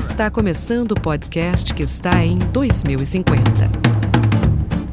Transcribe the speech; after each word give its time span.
Está 0.00 0.30
começando 0.30 0.92
o 0.92 1.00
podcast 1.00 1.74
que 1.74 1.82
está 1.82 2.24
em 2.24 2.38
2050. 2.38 3.70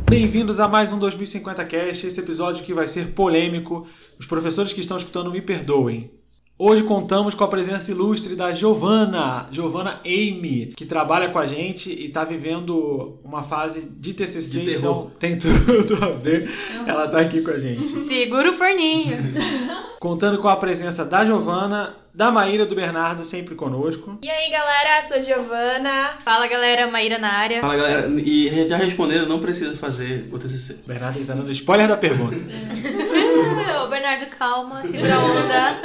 Bem-vindos 0.10 0.60
a 0.60 0.68
mais 0.68 0.92
um 0.92 1.00
2050 1.00 1.64
Cast, 1.64 2.08
esse 2.08 2.20
episódio 2.20 2.66
que 2.66 2.74
vai 2.74 2.88
ser 2.88 3.14
polêmico. 3.14 3.88
Os 4.20 4.26
professores 4.26 4.74
que 4.74 4.82
estão 4.82 4.98
escutando 4.98 5.32
me 5.32 5.40
perdoem. 5.40 6.12
Hoje 6.60 6.84
contamos 6.84 7.34
com 7.34 7.44
a 7.46 7.48
presença 7.48 7.90
ilustre 7.90 8.36
da 8.36 8.52
Giovana, 8.52 9.48
Giovana 9.50 10.02
Amy, 10.04 10.74
que 10.76 10.86
trabalha 10.86 11.30
com 11.30 11.40
a 11.40 11.46
gente 11.46 11.90
e 11.90 12.08
está 12.08 12.26
vivendo 12.26 13.22
uma 13.24 13.44
fase 13.44 13.90
de 13.90 14.14
TCC, 14.14 14.60
De 14.60 14.76
então 14.76 15.10
tem 15.18 15.38
tudo 15.38 16.04
a 16.04 16.12
ver. 16.12 16.50
Ela 16.86 17.06
está 17.06 17.22
aqui 17.22 17.42
com 17.42 17.52
a 17.52 17.58
gente. 17.58 17.88
Segura 17.88 18.50
o 18.50 18.54
forninho. 18.54 19.18
Contando 20.02 20.38
com 20.40 20.50
a 20.50 20.58
presença 20.58 21.06
da 21.06 21.24
Giovana, 21.24 21.96
da 22.18 22.32
Maíra 22.32 22.66
do 22.66 22.74
Bernardo, 22.74 23.24
sempre 23.24 23.54
conosco. 23.54 24.18
E 24.24 24.28
aí, 24.30 24.50
galera, 24.50 25.04
sou 25.04 25.18
a 25.18 25.22
Giovana. 25.22 26.16
Fala 26.26 26.48
galera, 26.48 26.88
Maíra 26.88 27.20
na 27.20 27.32
área. 27.32 27.62
Fala 27.62 27.76
galera, 27.76 28.10
e 28.10 28.68
já 28.68 28.76
respondendo, 28.76 29.28
não 29.28 29.40
precisa 29.40 29.78
fazer 29.78 30.28
o 30.32 30.40
TCC. 30.40 30.80
O 30.84 30.88
Bernardo 30.88 31.22
está 31.22 31.36
dando 31.36 31.52
spoiler 31.52 31.88
da 31.88 31.96
pergunta. 31.96 32.36
Ô, 33.86 33.88
Bernardo, 33.88 34.26
calma, 34.36 34.82
segura 34.82 35.14
a 35.14 35.20
onda. 35.20 35.82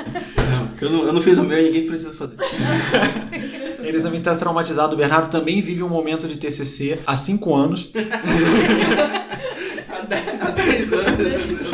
Não, 0.50 0.66
porque 0.68 0.84
eu 0.86 0.90
não, 0.90 1.02
eu 1.04 1.12
não 1.12 1.20
fiz 1.20 1.36
o 1.36 1.44
meu 1.44 1.60
e 1.60 1.64
ninguém 1.64 1.86
precisa 1.86 2.14
fazer. 2.14 2.36
Ele 3.84 4.00
também 4.00 4.20
está 4.20 4.34
traumatizado. 4.34 4.94
O 4.94 4.98
Bernardo 4.98 5.28
também 5.28 5.60
vive 5.60 5.82
um 5.82 5.88
momento 5.88 6.26
de 6.26 6.38
TCC 6.38 6.98
há 7.06 7.14
cinco 7.14 7.54
anos. 7.54 7.92
Há 9.90 10.50
10 10.50 10.92
anos. 10.94 11.71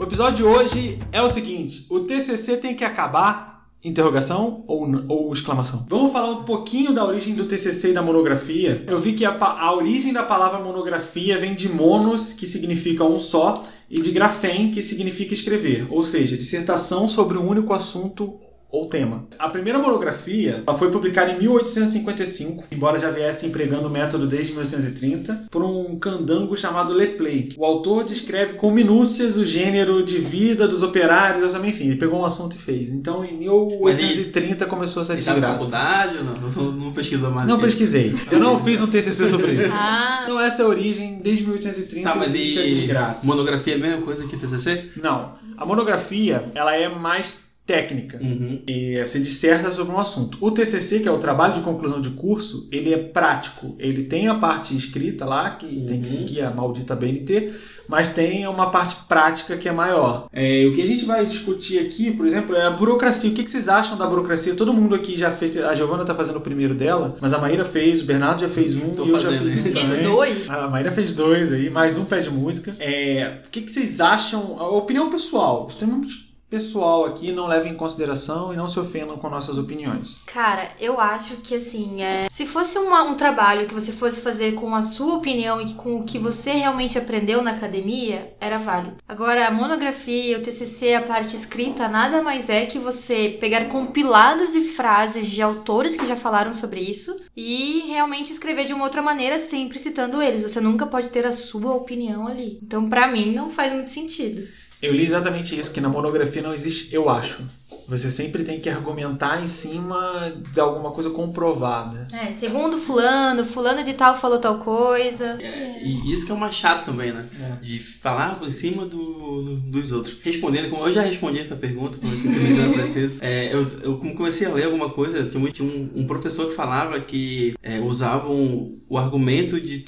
O 0.00 0.04
episódio 0.04 0.36
de 0.36 0.44
hoje 0.44 0.98
é 1.12 1.20
o 1.20 1.28
seguinte: 1.28 1.84
o 1.90 2.00
TCC 2.00 2.56
tem 2.56 2.74
que 2.74 2.82
acabar? 2.82 3.68
Interrogação 3.84 4.64
ou, 4.66 4.88
ou 5.06 5.30
exclamação? 5.30 5.84
Vamos 5.90 6.10
falar 6.10 6.30
um 6.30 6.44
pouquinho 6.44 6.94
da 6.94 7.04
origem 7.04 7.34
do 7.34 7.44
TCC 7.44 7.90
e 7.90 7.92
da 7.92 8.00
monografia. 8.00 8.82
Eu 8.86 8.98
vi 8.98 9.12
que 9.12 9.26
a, 9.26 9.36
a 9.38 9.74
origem 9.74 10.10
da 10.10 10.22
palavra 10.22 10.58
monografia 10.58 11.38
vem 11.38 11.54
de 11.54 11.68
monos, 11.68 12.32
que 12.32 12.46
significa 12.46 13.04
um 13.04 13.18
só, 13.18 13.62
e 13.90 14.00
de 14.00 14.10
grafém, 14.10 14.70
que 14.70 14.80
significa 14.80 15.34
escrever, 15.34 15.86
ou 15.90 16.02
seja, 16.02 16.34
dissertação 16.34 17.06
sobre 17.06 17.36
um 17.36 17.46
único 17.46 17.74
assunto 17.74 18.40
ou 18.70 18.86
tema. 18.86 19.24
A 19.38 19.48
primeira 19.48 19.78
monografia 19.78 20.62
ela 20.66 20.76
foi 20.76 20.90
publicada 20.90 21.32
em 21.32 21.38
1855, 21.38 22.64
embora 22.70 22.98
já 22.98 23.10
viesse 23.10 23.46
empregando 23.46 23.86
o 23.88 23.90
método 23.90 24.26
desde 24.26 24.52
1830, 24.52 25.46
por 25.50 25.62
um 25.62 25.98
candango 25.98 26.56
chamado 26.56 26.92
Lepley. 26.92 27.50
O 27.56 27.64
autor 27.64 28.04
descreve 28.04 28.54
com 28.54 28.70
minúcias 28.70 29.36
o 29.36 29.44
gênero 29.44 30.04
de 30.04 30.18
vida 30.18 30.68
dos 30.68 30.82
operários, 30.82 31.54
enfim, 31.54 31.88
ele 31.88 31.96
pegou 31.96 32.20
um 32.20 32.24
assunto 32.24 32.54
e 32.56 32.58
fez. 32.58 32.88
Então, 32.88 33.24
em 33.24 33.36
1830 33.36 34.66
começou 34.66 35.02
essa 35.02 35.12
Ele 35.12 35.22
tá 35.22 35.34
na 35.36 35.52
faculdade 35.52 36.16
ou 36.18 36.24
não? 36.24 36.34
Não, 36.34 36.72
não, 36.72 36.92
pesquisou 36.92 37.30
mais. 37.30 37.46
Não 37.48 37.56
aqui. 37.56 37.64
pesquisei. 37.64 38.14
Eu 38.30 38.38
não 38.38 38.62
fiz 38.62 38.80
um 38.80 38.86
TCC 38.86 39.26
sobre 39.26 39.52
isso. 39.52 39.70
Ah, 39.72 40.20
Então 40.24 40.38
essa 40.40 40.62
é 40.62 40.64
a 40.64 40.68
origem, 40.68 41.20
desde 41.22 41.44
1830 41.44 42.08
Tá, 42.08 42.14
mas 42.16 42.34
existe 42.34 42.58
a 42.58 42.64
e 42.66 42.74
desgraça. 42.74 43.26
monografia 43.26 43.74
é 43.74 43.76
a 43.76 43.80
mesma 43.80 44.02
coisa 44.02 44.26
que 44.26 44.36
TCC? 44.36 44.90
Não. 44.96 45.32
A 45.56 45.66
monografia, 45.66 46.44
ela 46.54 46.74
é 46.74 46.88
mais 46.88 47.49
técnica. 47.70 48.18
Uhum. 48.20 48.62
e 48.66 49.00
você 49.06 49.18
disserta 49.20 49.70
sobre 49.70 49.94
um 49.94 49.98
assunto. 49.98 50.36
O 50.40 50.50
TCC, 50.50 51.00
que 51.00 51.08
é 51.08 51.12
o 51.12 51.18
trabalho 51.18 51.54
de 51.54 51.60
conclusão 51.60 52.00
de 52.00 52.10
curso, 52.10 52.68
ele 52.72 52.92
é 52.92 52.96
prático. 52.98 53.74
Ele 53.78 54.02
tem 54.04 54.26
a 54.28 54.34
parte 54.34 54.76
escrita 54.76 55.24
lá, 55.24 55.50
que 55.50 55.66
tem 55.66 56.00
que 56.00 56.08
Uhum. 56.10 56.18
seguir 56.18 56.40
a 56.42 56.50
maldita 56.50 56.96
BNT, 56.96 57.52
mas 57.88 58.08
tem 58.08 58.46
uma 58.46 58.70
parte 58.70 58.96
prática 59.08 59.56
que 59.56 59.68
é 59.68 59.72
maior. 59.72 60.26
É, 60.32 60.64
o 60.66 60.72
que 60.72 60.82
a 60.82 60.86
gente 60.86 61.04
vai 61.04 61.24
discutir 61.26 61.78
aqui, 61.78 62.10
por 62.10 62.26
exemplo, 62.26 62.54
é 62.56 62.66
a 62.66 62.70
burocracia. 62.70 63.30
O 63.30 63.34
que 63.34 63.42
que 63.44 63.50
vocês 63.50 63.68
acham 63.68 63.96
da 63.96 64.06
burocracia? 64.06 64.54
Todo 64.54 64.72
mundo 64.72 64.94
aqui 64.94 65.16
já 65.16 65.30
fez. 65.30 65.56
A 65.58 65.74
Giovana 65.74 66.04
tá 66.04 66.14
fazendo 66.14 66.36
o 66.36 66.40
primeiro 66.40 66.74
dela, 66.74 67.14
mas 67.20 67.32
a 67.32 67.38
Maíra 67.38 67.64
fez, 67.64 68.02
o 68.02 68.04
Bernardo 68.04 68.40
já 68.40 68.48
fez 68.48 68.74
um 68.76 68.90
Tô 68.90 69.04
e 69.06 69.10
eu 69.10 69.20
já 69.20 69.30
fiz 69.32 69.56
um 69.56 69.62
fiz 69.62 69.72
também. 69.74 70.02
dois. 70.02 70.50
A 70.50 70.68
Maíra 70.68 70.90
fez 70.90 71.12
dois 71.12 71.52
aí, 71.52 71.70
mais 71.70 71.96
um 71.96 72.04
pé 72.04 72.20
de 72.20 72.30
música. 72.30 72.74
É, 72.80 73.38
o 73.46 73.50
que, 73.50 73.60
que 73.62 73.70
vocês 73.72 74.00
acham? 74.00 74.56
A 74.58 74.68
opinião 74.68 75.08
pessoal. 75.10 75.66
Extremamente 75.68 76.29
pessoal 76.50 77.04
aqui, 77.04 77.30
não 77.30 77.46
levem 77.46 77.72
em 77.72 77.76
consideração 77.76 78.52
e 78.52 78.56
não 78.56 78.68
se 78.68 78.78
ofendam 78.80 79.16
com 79.16 79.30
nossas 79.30 79.56
opiniões. 79.56 80.20
Cara, 80.26 80.68
eu 80.80 81.00
acho 81.00 81.36
que 81.36 81.54
assim, 81.54 82.02
é... 82.02 82.26
se 82.30 82.44
fosse 82.44 82.76
uma- 82.78 83.04
um 83.04 83.14
trabalho 83.14 83.68
que 83.68 83.74
você 83.74 83.92
fosse 83.92 84.20
fazer 84.20 84.54
com 84.54 84.74
a 84.74 84.82
sua 84.82 85.14
opinião 85.14 85.60
e 85.60 85.74
com 85.74 85.96
o 86.00 86.04
que 86.04 86.18
você 86.18 86.50
realmente 86.52 86.98
aprendeu 86.98 87.40
na 87.42 87.52
academia, 87.52 88.34
era 88.40 88.58
válido. 88.58 88.96
Agora, 89.08 89.46
a 89.46 89.50
monografia, 89.52 90.38
o 90.38 90.42
TCC, 90.42 90.94
a 90.94 91.02
parte 91.02 91.36
escrita, 91.36 91.88
nada 91.88 92.20
mais 92.22 92.50
é 92.50 92.66
que 92.66 92.78
você 92.78 93.36
pegar 93.40 93.66
compilados 93.66 94.54
e 94.56 94.62
frases 94.62 95.28
de 95.30 95.40
autores 95.42 95.96
que 95.96 96.04
já 96.04 96.16
falaram 96.16 96.52
sobre 96.52 96.80
isso 96.80 97.16
e 97.36 97.84
realmente 97.86 98.32
escrever 98.32 98.66
de 98.66 98.72
uma 98.74 98.84
outra 98.84 99.00
maneira, 99.02 99.38
sempre 99.38 99.78
citando 99.78 100.20
eles. 100.20 100.42
Você 100.42 100.60
nunca 100.60 100.86
pode 100.86 101.10
ter 101.10 101.24
a 101.24 101.32
sua 101.32 101.74
opinião 101.74 102.26
ali. 102.26 102.58
Então, 102.62 102.88
pra 102.88 103.06
mim, 103.06 103.32
não 103.32 103.48
faz 103.48 103.72
muito 103.72 103.88
sentido. 103.88 104.42
Eu 104.82 104.92
li 104.92 105.04
exatamente 105.04 105.58
isso, 105.58 105.72
que 105.72 105.80
na 105.80 105.88
monografia 105.88 106.42
não 106.42 106.54
existe 106.54 106.94
eu 106.94 107.08
acho. 107.08 107.42
Você 107.86 108.08
sempre 108.08 108.44
tem 108.44 108.60
que 108.60 108.68
argumentar 108.70 109.42
em 109.42 109.48
cima 109.48 110.32
de 110.54 110.60
alguma 110.60 110.92
coisa 110.92 111.10
comprovada. 111.10 112.06
É, 112.12 112.30
segundo 112.30 112.78
fulano, 112.78 113.44
fulano 113.44 113.82
de 113.82 113.92
tal 113.94 114.16
falou 114.16 114.38
tal 114.38 114.58
coisa. 114.60 115.36
E 115.42 116.12
isso 116.12 116.24
que 116.24 116.30
é 116.30 116.34
uma 116.34 116.52
chata 116.52 116.84
também, 116.84 117.10
né? 117.12 117.26
É. 117.60 117.64
De 117.64 117.80
falar 117.80 118.38
por 118.38 118.50
cima 118.52 118.84
do, 118.86 118.96
do- 118.96 119.56
dos 119.72 119.90
outros. 119.90 120.18
Respondendo, 120.22 120.70
como 120.70 120.86
eu 120.86 120.92
já 120.92 121.02
respondi 121.02 121.40
essa 121.40 121.56
pergunta, 121.56 121.98
quando 121.98 122.14
eu 122.14 123.18
é, 123.20 123.52
eu, 123.52 123.66
eu 123.82 123.98
como 123.98 124.14
comecei 124.14 124.46
a 124.46 124.52
ler 124.52 124.66
alguma 124.66 124.90
coisa, 124.90 125.24
tinha 125.26 125.42
um, 125.64 125.90
um 125.96 126.06
professor 126.06 126.48
que 126.48 126.54
falava 126.54 127.00
que 127.00 127.54
é, 127.60 127.80
usavam 127.80 128.72
o 128.88 128.98
argumento 128.98 129.60
de 129.60 129.84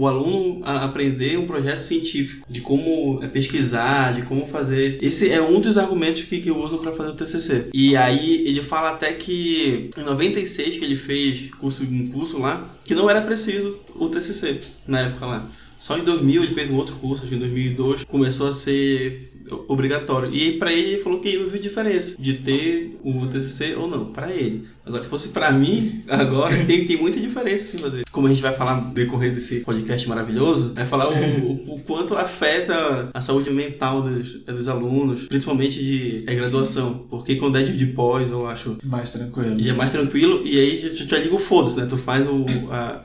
o 0.00 0.08
aluno 0.08 0.62
a- 0.64 0.84
aprender 0.86 1.36
um 1.38 1.46
projeto 1.46 1.80
científico, 1.80 2.46
de 2.48 2.62
como 2.62 3.22
é, 3.22 3.28
pesquisar, 3.28 4.14
de 4.14 4.22
como 4.22 4.46
fazer. 4.46 4.98
Esse 5.02 5.30
é 5.30 5.42
um 5.42 5.60
dos 5.60 5.76
argumentos 5.76 6.22
que, 6.22 6.40
que 6.40 6.50
usam 6.50 6.78
para 6.78 6.92
fazer 6.92 7.10
o 7.10 7.14
TCC. 7.14 7.66
E 7.74 7.94
aí 7.96 8.44
ele 8.48 8.62
fala 8.62 8.92
até 8.92 9.12
que 9.12 9.90
em 9.98 10.02
96 10.02 10.78
que 10.78 10.84
ele 10.86 10.96
fez 10.96 11.50
curso, 11.58 11.82
um 11.84 12.06
curso 12.06 12.38
lá, 12.38 12.66
que 12.82 12.94
não 12.94 13.10
era 13.10 13.20
preciso 13.20 13.78
o 13.94 14.08
TCC 14.08 14.60
na 14.86 15.00
época 15.00 15.26
lá. 15.26 15.50
Só 15.80 15.96
em 15.98 16.04
2000 16.04 16.44
ele 16.44 16.54
fez 16.54 16.70
um 16.70 16.76
outro 16.76 16.94
curso, 16.96 17.22
acho 17.22 17.30
que 17.30 17.36
em 17.36 17.40
2002 17.40 18.04
começou 18.04 18.48
a 18.48 18.54
ser 18.54 19.32
obrigatório. 19.66 20.32
E 20.32 20.52
para 20.58 20.72
ele 20.72 20.90
ele 20.94 21.02
falou 21.02 21.20
que 21.20 21.36
não 21.38 21.48
viu 21.48 21.60
diferença 21.60 22.14
de 22.20 22.34
ter 22.34 22.96
o 23.02 23.26
TCC 23.26 23.74
ou 23.74 23.88
não, 23.88 24.12
para 24.12 24.30
ele. 24.30 24.66
Agora 24.84 25.02
se 25.02 25.08
fosse 25.08 25.28
para 25.30 25.50
mim, 25.52 26.02
agora 26.08 26.54
tem, 26.66 26.86
tem 26.86 26.96
muita 26.96 27.18
diferença 27.18 27.64
assim 27.64 27.78
fazer. 27.78 28.04
Como 28.12 28.26
a 28.26 28.30
gente 28.30 28.42
vai 28.42 28.52
falar 28.52 28.80
no 28.80 28.92
decorrer 28.94 29.34
desse 29.34 29.60
podcast 29.60 30.06
maravilhoso, 30.08 30.74
vai 30.74 30.84
falar 30.86 31.08
o, 31.08 31.12
o- 31.14 31.74
o 31.74 31.80
quanto 31.80 32.14
afeta 32.16 33.08
a 33.14 33.20
saúde 33.20 33.50
mental 33.50 34.02
dos, 34.02 34.34
dos 34.44 34.68
alunos, 34.68 35.22
principalmente 35.28 35.78
de 35.82 36.24
é, 36.26 36.34
graduação, 36.34 37.06
porque 37.08 37.36
quando 37.36 37.56
é 37.58 37.62
de, 37.62 37.76
de 37.76 37.86
pós, 37.86 38.28
eu 38.30 38.46
acho 38.46 38.76
Mais 38.84 39.10
tranquilo. 39.10 39.58
e 39.60 39.68
é 39.68 39.72
mais 39.72 39.92
tranquilo, 39.92 40.42
e 40.46 40.58
aí 40.58 40.78
já, 40.78 41.04
já 41.06 41.18
liga 41.18 41.34
o 41.34 41.38
foda-se, 41.38 41.76
né? 41.76 41.86
Tu 41.88 41.96
faz 41.96 42.26
o, 42.28 42.44
a- 42.70 43.04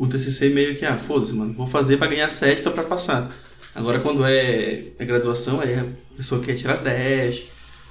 o 0.00 0.06
TCC 0.06 0.48
meio 0.48 0.74
que, 0.74 0.86
ah, 0.86 0.96
foda-se, 0.96 1.34
mano, 1.34 1.52
vou 1.52 1.66
fazer 1.66 1.98
pra 1.98 2.06
ganhar 2.06 2.30
7 2.30 2.62
pra 2.70 2.82
passar. 2.82 3.30
Agora, 3.74 4.00
quando 4.00 4.24
é, 4.24 4.84
é 4.98 5.04
graduação, 5.04 5.60
aí 5.60 5.78
a 5.78 5.84
pessoa 6.16 6.40
quer 6.40 6.54
tirar 6.54 6.78
10, 6.78 7.42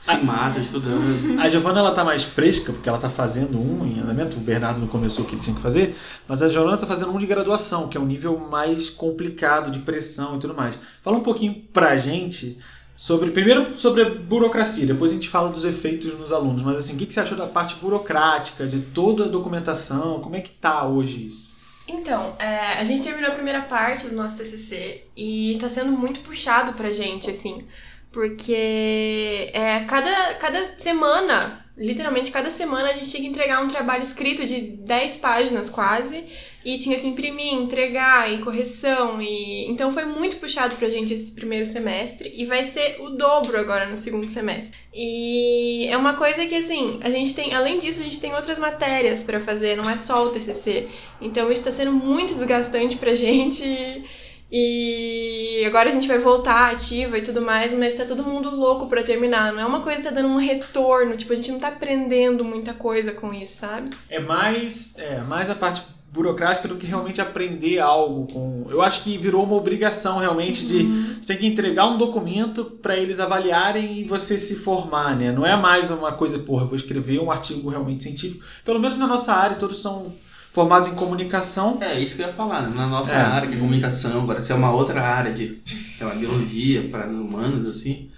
se 0.02 0.18
mata 0.24 0.59
estudando. 0.59 1.40
A 1.40 1.47
Giovana 1.47 1.81
ela 1.81 1.92
tá 1.92 2.03
mais 2.03 2.24
fresca, 2.24 2.74
porque 2.74 2.90
ela 2.90 2.97
tá 2.97 3.12
fazendo 3.12 3.59
um 3.59 3.86
em 3.86 4.00
andamento. 4.00 4.38
O 4.38 4.40
Bernardo 4.40 4.81
não 4.81 4.88
começou 4.88 5.24
o 5.24 5.28
que 5.28 5.36
ele 5.36 5.42
tinha 5.44 5.56
que 5.56 5.62
fazer, 5.62 5.96
mas 6.28 6.42
a 6.42 6.50
Giovana 6.50 6.78
tá 6.78 6.88
fazendo 6.88 7.12
um 7.12 7.20
de 7.20 7.28
graduação, 7.28 7.88
que 7.88 7.96
é 7.96 8.02
um 8.02 8.08
nível 8.08 8.40
mais 8.40 8.90
complicado 8.90 9.70
de 9.70 9.78
pressão 9.78 10.38
e 10.38 10.40
tudo 10.40 10.56
mais. 10.56 10.80
Fala 11.03 11.16
um 11.16 11.22
pouquinho 11.22 11.62
pra 11.72 11.96
gente 11.96 12.58
sobre. 12.97 13.29
Primeiro 13.29 13.78
sobre 13.78 14.02
a 14.02 14.09
burocracia, 14.09 14.88
depois 14.88 15.12
a 15.12 15.14
gente 15.14 15.29
fala 15.29 15.50
dos 15.50 15.64
efeitos 15.64 16.17
nos 16.17 16.32
alunos. 16.32 16.64
Mas 16.64 16.78
assim, 16.78 16.96
o 16.96 16.97
que 16.97 17.05
que 17.05 17.14
você 17.14 17.20
achou 17.20 17.38
da 17.38 17.46
parte 17.46 17.76
burocrática, 17.76 18.66
de 18.66 18.79
toda 18.79 19.26
a 19.26 19.28
documentação? 19.28 20.20
Como 20.22 20.35
é 20.35 20.41
que 20.41 20.50
tá 20.50 20.88
hoje 20.88 21.28
isso? 21.28 21.48
Então, 21.91 22.36
é, 22.38 22.74
a 22.78 22.84
gente 22.84 23.02
terminou 23.02 23.32
a 23.32 23.34
primeira 23.34 23.62
parte 23.62 24.08
do 24.08 24.16
nosso 24.16 24.38
TCC 24.38 25.06
e 25.18 25.58
tá 25.59 25.68
sendo 25.68 25.91
muito 25.91 26.20
puxado 26.20 26.74
pra 26.74 26.91
gente, 26.91 27.32
assim, 27.32 27.68
porque 28.12 29.50
é, 29.52 29.80
cada, 29.88 30.36
cada 30.36 30.76
semana, 30.78 31.59
literalmente 31.79 32.29
cada 32.29 32.49
semana, 32.49 32.90
a 32.90 32.93
gente 32.93 33.09
tinha 33.09 33.23
que 33.23 33.29
entregar 33.29 33.64
um 33.64 33.70
trabalho 33.70 34.03
escrito 34.03 34.46
de 34.46 34.59
10 34.59 35.17
páginas 35.17 35.70
quase 35.70 36.26
e 36.64 36.78
tinha 36.78 36.99
que 36.99 37.08
imprimir, 37.08 37.53
entregar 37.53 38.31
e 38.31 38.40
correção 38.40 39.22
e 39.22 39.66
então 39.70 39.90
foi 39.90 40.03
muito 40.03 40.37
puxado 40.37 40.76
pra 40.76 40.90
gente 40.90 41.14
esse 41.14 41.31
primeiro 41.31 41.66
semestre 41.66 42.34
e 42.35 42.46
vai 42.46 42.66
ser 42.66 42.97
o 42.99 43.09
dobro 43.09 43.58
agora 43.58 43.85
no 43.85 43.96
segundo 43.96 44.28
semestre. 44.28 44.78
E 44.93 45.87
é 45.87 45.96
uma 45.96 46.16
coisa 46.16 46.46
que 46.46 46.55
assim, 46.55 46.99
a 47.02 47.09
gente 47.09 47.34
tem, 47.34 47.53
além 47.53 47.79
disso, 47.79 48.02
a 48.02 48.03
gente 48.03 48.20
tem 48.20 48.35
outras 48.35 48.59
matérias 48.59 49.23
pra 49.23 49.40
fazer, 49.40 49.78
não 49.78 49.90
é 49.90 49.96
só 49.96 50.26
o 50.26 50.31
TCC. 50.31 50.90
Então 51.22 51.49
isso 51.49 51.64
tá 51.64 51.72
sendo 51.72 51.93
muito 51.93 52.34
desgastante 52.34 52.97
pra 52.97 53.14
gente 53.16 54.03
E 54.51 55.63
agora 55.66 55.90
a 55.90 55.91
gente 55.91 56.07
vai 56.07 56.17
voltar 56.17 56.72
ativa 56.72 57.17
e 57.17 57.22
tudo 57.22 57.41
mais, 57.41 57.73
mas 57.73 57.93
tá 57.93 58.03
todo 58.03 58.23
mundo 58.23 58.49
louco 58.49 58.87
pra 58.87 59.03
terminar. 59.03 59.53
Não 59.53 59.59
é 59.59 59.66
uma 59.66 59.81
coisa 59.81 60.01
que 60.01 60.07
tá 60.07 60.13
dando 60.13 60.29
um 60.29 60.37
retorno, 60.37 61.16
tipo, 61.16 61.34
a 61.34 61.35
gente 61.35 61.51
não 61.51 61.59
tá 61.59 61.67
aprendendo 61.67 62.43
muita 62.43 62.73
coisa 62.73 63.11
com 63.11 63.31
isso, 63.34 63.57
sabe? 63.57 63.91
É 64.09 64.19
mais, 64.19 64.96
é 64.97 65.19
mais 65.22 65.49
a 65.49 65.55
parte 65.55 65.84
burocrática 66.11 66.67
do 66.67 66.75
que 66.75 66.87
realmente 66.87 67.22
aprender 67.22 67.78
algo 67.79 68.25
com. 68.34 68.66
Eu 68.69 68.81
acho 68.81 69.03
que 69.03 69.17
virou 69.17 69.43
uma 69.43 69.55
obrigação 69.55 70.17
realmente 70.17 70.66
de 70.66 70.87
você 71.22 71.34
tem 71.34 71.37
que 71.37 71.45
entregar 71.45 71.85
um 71.85 71.97
documento 71.97 72.66
para 72.66 72.97
eles 72.97 73.19
avaliarem 73.19 73.99
e 73.99 74.03
você 74.05 74.37
se 74.40 74.55
formar, 74.55 75.16
né? 75.16 75.31
Não 75.31 75.45
é 75.45 75.55
mais 75.55 75.91
uma 75.91 76.11
coisa, 76.11 76.40
porra, 76.40 76.63
eu 76.63 76.67
vou 76.67 76.75
escrever 76.75 77.19
um 77.19 77.29
artigo 77.31 77.69
realmente 77.69 78.03
científico. 78.03 78.43
Pelo 78.66 78.79
menos 78.79 78.97
na 78.97 79.05
nossa 79.05 79.31
área, 79.34 79.55
todos 79.55 79.79
são 79.79 80.11
formados 80.51 80.90
em 80.90 80.96
comunicação. 80.96 81.78
É, 81.81 81.99
isso 81.99 82.16
que 82.16 82.22
eu 82.22 82.28
ia 82.28 82.34
falar, 82.34 82.63
né? 82.63 82.75
na 82.75 82.87
nossa 82.87 83.13
É. 83.13 83.17
área, 83.22 83.47
que 83.49 83.55
é 83.55 83.59
comunicação, 83.59 84.22
agora 84.23 84.41
se 84.41 84.51
é 84.51 84.55
uma 84.55 84.72
outra 84.72 85.01
área 85.01 85.31
de 85.31 85.59
sei 85.97 86.07
lá, 86.07 86.13
biologia, 86.16 86.87
para 86.90 87.07
humanas, 87.07 87.67
assim, 87.67 88.09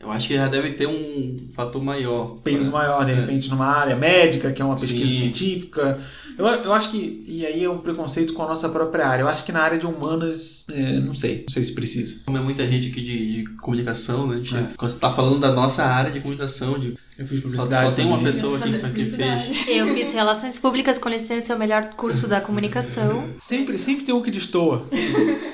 eu 0.00 0.10
acho 0.12 0.28
que 0.28 0.34
já 0.36 0.46
deve 0.48 0.70
ter 0.72 0.86
um 0.86 1.48
fator 1.54 1.82
maior. 1.82 2.36
peso 2.44 2.70
pra- 2.70 2.80
maior, 2.80 3.04
de 3.04 3.12
é. 3.12 3.14
repente, 3.14 3.50
numa 3.50 3.66
área 3.66 3.96
médica, 3.96 4.52
que 4.52 4.62
é 4.62 4.64
uma 4.64 4.76
pesquisa 4.76 5.06
Sim. 5.10 5.18
científica. 5.18 5.98
Eu, 6.38 6.46
eu 6.46 6.72
acho 6.72 6.90
que. 6.92 7.24
E 7.26 7.44
aí 7.44 7.64
é 7.64 7.68
um 7.70 7.78
preconceito 7.78 8.32
com 8.32 8.42
a 8.44 8.46
nossa 8.46 8.68
própria 8.68 9.06
área. 9.08 9.22
Eu 9.24 9.28
acho 9.28 9.44
que 9.44 9.50
na 9.50 9.60
área 9.60 9.76
de 9.76 9.86
humanas, 9.86 10.64
é, 10.70 11.00
não 11.00 11.14
sei. 11.14 11.44
Não 11.48 11.52
sei 11.52 11.64
se 11.64 11.74
precisa. 11.74 12.20
Como 12.26 12.38
é 12.38 12.40
muita 12.40 12.64
gente 12.66 12.88
aqui 12.90 13.00
de, 13.00 13.42
de 13.42 13.48
comunicação, 13.56 14.26
né? 14.28 14.36
A 14.36 14.38
gente, 14.38 14.56
É. 14.56 14.66
Quando 14.76 14.90
você 14.92 15.00
tá 15.00 15.10
falando 15.12 15.40
da 15.40 15.50
nossa 15.52 15.82
área 15.84 16.12
de 16.12 16.20
comunicação, 16.20 16.78
de, 16.78 16.96
Eu 17.18 17.26
fiz 17.26 17.38
só, 17.38 17.42
publicidade. 17.42 17.90
só 17.90 17.96
tem 17.96 18.06
uma 18.06 18.18
também. 18.18 18.32
pessoa 18.32 18.56
aqui 18.58 18.70
que 18.94 19.04
fez. 19.04 19.66
Eu 19.68 19.88
fiz 19.94 20.12
Relações 20.12 20.56
Públicas 20.58 20.96
com 20.98 21.08
licença, 21.08 21.52
é 21.52 21.56
o 21.56 21.58
melhor 21.58 21.86
curso 21.96 22.28
da 22.28 22.40
comunicação. 22.40 23.28
Sempre, 23.40 23.76
sempre 23.76 24.04
tem 24.04 24.14
um 24.14 24.22
que 24.22 24.30
destoa. 24.30 24.86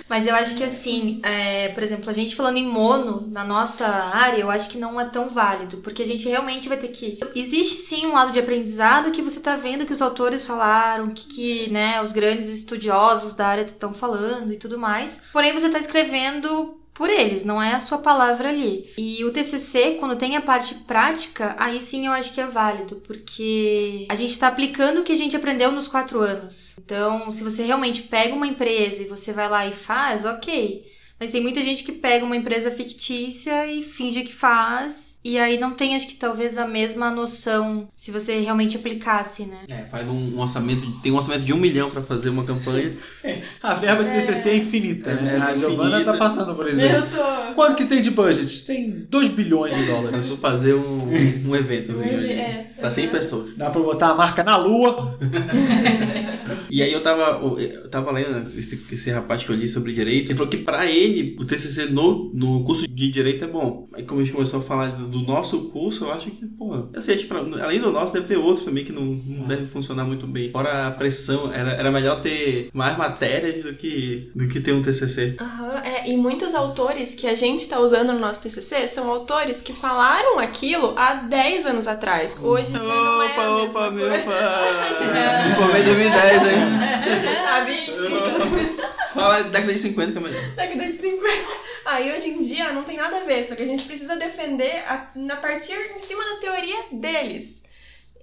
Mas 0.09 0.27
eu 0.27 0.35
acho 0.35 0.55
que 0.57 0.65
assim, 0.65 1.21
é, 1.23 1.69
por 1.71 1.83
exemplo, 1.83 2.11
a 2.11 2.13
gente 2.13 2.37
falando 2.37 2.59
em 2.59 2.67
mono 2.69 3.27
na 3.31 3.43
nossa 3.43 3.87
área, 3.87 4.34
eu 4.41 4.51
acho 4.51 4.71
que 4.71 4.79
não 4.79 5.01
é 5.01 5.05
tão 5.07 5.29
válido, 5.29 5.79
porque 5.79 6.03
a 6.03 6.07
gente 6.07 6.29
realmente 6.29 6.69
vai 6.69 6.79
ter 6.79 6.89
que. 6.89 7.19
Existe 7.35 7.77
sim 7.77 8.07
um 8.07 8.13
lado 8.13 8.33
de 8.33 8.39
aprendizado 8.39 9.11
que 9.11 9.23
você 9.23 9.41
tá 9.41 9.57
vendo 9.57 9.87
que 9.87 9.93
os 9.93 10.03
autores 10.03 10.47
falaram, 10.47 11.11
que, 11.11 11.27
que 11.29 11.71
né, 11.71 12.03
os 12.03 12.13
grandes 12.13 12.49
estudiosos 12.49 13.35
da 13.35 13.47
área 13.47 13.63
estão 13.63 13.93
falando 13.93 14.53
e 14.53 14.59
tudo 14.59 14.79
mais. 14.79 15.23
Porém, 15.33 15.53
você 15.53 15.69
tá 15.69 15.79
escrevendo 15.79 16.81
por 16.95 17.11
eles, 17.11 17.45
não 17.45 17.61
é 17.61 17.73
a 17.75 17.81
sua 17.81 17.99
palavra 17.99 18.49
ali. 18.49 18.89
E 18.97 19.25
o 19.25 19.33
TCC, 19.33 19.97
quando 19.99 20.17
tem 20.17 20.37
a 20.37 20.41
parte 20.41 20.77
prática, 20.77 21.57
aí 21.59 21.81
sim 21.81 22.07
eu 22.07 22.13
acho 22.13 22.33
que 22.33 22.41
é 22.41 22.47
válido, 22.47 23.03
porque 23.05 24.07
a 24.09 24.15
gente 24.15 24.31
está 24.31 24.47
aplicando 24.47 25.01
o 25.01 25.03
que 25.03 25.13
a 25.13 25.17
gente 25.17 25.37
aprendeu 25.37 25.73
nos 25.73 25.89
quatro 25.89 26.21
anos. 26.21 26.77
Então, 26.79 27.33
se 27.33 27.43
você 27.43 27.65
realmente 27.65 28.03
pega 28.03 28.35
uma 28.35 28.47
empresa 28.47 29.03
e 29.03 29.09
você 29.09 29.33
vai 29.33 29.49
lá 29.49 29.67
e 29.67 29.73
faz, 29.73 30.25
ok. 30.25 30.85
Mas 31.19 31.31
tem 31.31 31.41
muita 31.41 31.63
gente 31.63 31.85
que 31.85 31.93
pega 31.93 32.25
uma 32.25 32.37
empresa 32.37 32.71
fictícia 32.71 33.67
e 33.67 33.83
finge 33.83 34.23
que 34.23 34.33
faz, 34.35 35.21
e 35.25 35.39
aí 35.39 35.59
não 35.59 35.71
tem, 35.71 35.95
acho 35.97 36.09
que 36.09 36.17
talvez 36.17 36.59
a 36.59 36.67
mesma 36.67 37.11
noção 37.11 37.89
se 37.97 38.11
você 38.11 38.41
realmente 38.41 38.77
aplicasse, 38.77 39.45
né? 39.45 39.59
É, 39.71 39.85
faz 39.91 40.07
um, 40.09 40.13
um 40.37 40.41
orçamento, 40.41 40.83
tem 41.03 41.13
um 41.13 41.17
orçamento 41.17 41.45
de 41.45 41.53
um 41.53 41.57
milhão 41.57 41.89
pra 41.89 42.03
fazer 42.03 42.29
uma 42.31 42.45
campanha. 42.45 42.93
A 43.63 43.75
verba 43.75 44.05
de 44.05 44.11
TCC 44.11 44.51
é 44.51 44.57
infinita, 44.57 45.11
É, 45.11 45.15
né? 45.15 45.37
é 45.37 45.41
a 45.41 45.57
Giovana 45.57 45.91
infinita. 46.01 46.13
tá 46.13 46.19
passando 46.19 46.55
por 46.55 46.69
exemplo. 46.69 46.97
Eu 46.97 47.11
tô. 47.11 47.55
Quanto 47.55 47.77
que 47.77 47.87
tem 47.87 48.03
de 48.03 48.11
budget? 48.11 48.65
Tem 48.67 48.91
2 49.09 49.29
bilhões 49.29 49.75
de 49.75 49.87
dólares. 49.87 50.29
tu 50.29 50.37
fazer 50.37 50.75
um, 50.75 50.99
um 51.49 51.57
eventozinho 51.57 52.19
ali. 52.19 52.33
É, 52.33 52.71
Pra 52.79 52.91
100 52.91 53.05
exato. 53.05 53.19
pessoas. 53.19 53.57
Dá 53.57 53.71
pra 53.71 53.81
botar 53.81 54.09
a 54.11 54.15
marca 54.15 54.43
na 54.45 54.57
lua. 54.59 55.17
E 56.71 56.83
aí 56.83 56.93
eu 56.93 57.03
tava, 57.03 57.41
eu 57.61 57.89
tava 57.89 58.11
lendo 58.11 58.51
esse, 58.59 58.81
esse 58.93 59.11
rapaz 59.11 59.43
que 59.43 59.51
eu 59.51 59.57
li 59.57 59.69
sobre 59.69 59.93
direito, 59.93 60.29
ele 60.29 60.35
falou 60.35 60.51
que 60.51 60.59
pra 60.59 60.87
ele 60.87 61.37
o 61.39 61.45
TCC 61.45 61.87
no, 61.87 62.31
no 62.33 62.65
curso 62.65 62.87
de 62.87 63.11
direito 63.11 63.45
é 63.45 63.49
bom. 63.49 63.89
Aí 63.93 64.03
como 64.03 64.21
a 64.21 64.25
gente 64.25 64.35
começou 64.35 64.61
a 64.61 64.63
falar 64.63 64.91
do 64.91 65.21
nosso 65.21 65.71
curso, 65.71 66.05
eu 66.05 66.13
acho 66.13 66.31
que, 66.31 66.47
pô, 66.47 66.89
eu 66.93 67.03
sei, 67.03 67.17
tipo, 67.17 67.35
além 67.35 67.81
do 67.81 67.91
nosso, 67.91 68.13
deve 68.13 68.27
ter 68.27 68.37
outros 68.37 68.65
também 68.65 68.85
que 68.85 68.93
não, 68.93 69.03
não 69.03 69.45
ah. 69.45 69.49
deve 69.49 69.67
funcionar 69.67 70.05
muito 70.05 70.27
bem. 70.27 70.51
Fora 70.51 70.89
a 70.89 70.91
pressão, 70.91 71.53
era, 71.53 71.73
era 71.73 71.91
melhor 71.91 72.21
ter 72.21 72.69
mais 72.73 72.97
matérias 72.97 73.65
do 73.65 73.75
que, 73.75 74.31
do 74.35 74.49
que 74.49 74.61
ter 74.61 74.73
um 74.73 74.83
TCC. 74.83 75.37
Aham, 75.41 75.65
uhum, 75.65 75.79
é, 75.79 76.11
e 76.11 76.17
muitos 76.17 76.55
autores 76.55 77.15
que 77.15 77.27
a 77.27 77.35
gente 77.35 77.69
tá 77.69 77.81
usando 77.81 78.13
no 78.13 78.19
nosso 78.19 78.43
TCC 78.43 78.87
são 78.89 79.11
autores 79.11 79.61
que 79.61 79.73
falaram 79.73 80.39
aquilo 80.39 80.95
há 80.97 81.15
10 81.15 81.67
anos 81.67 81.89
atrás. 81.89 82.39
Hoje 82.41 82.75
opa, 82.75 82.85
não 82.85 83.23
é 83.23 83.25
Opa, 83.25 83.49
opa, 83.63 83.91
meu 83.91 84.09
pai! 84.09 84.25
A 87.55 87.65
20, 87.65 87.93
Fala 89.15 89.43
década 89.45 89.73
de 89.73 89.79
50 89.79 90.13
que 90.13 90.19
é 90.19 90.21
melhor. 90.21 90.51
Década 90.57 90.87
de 90.87 90.99
50. 90.99 91.65
Aí 91.87 92.11
ah, 92.11 92.15
hoje 92.15 92.31
em 92.31 92.41
dia 92.41 92.73
não 92.73 92.83
tem 92.83 92.97
nada 92.97 93.19
a 93.19 93.25
ver, 93.25 93.45
só 93.45 93.55
que 93.55 93.63
a 93.63 93.67
gente 93.67 93.87
precisa 93.87 94.17
defender 94.17 94.83
a, 94.89 95.11
na 95.15 95.37
partir 95.37 95.77
em 95.95 95.99
cima 95.99 96.25
da 96.25 96.41
teoria 96.41 96.77
deles. 96.93 97.63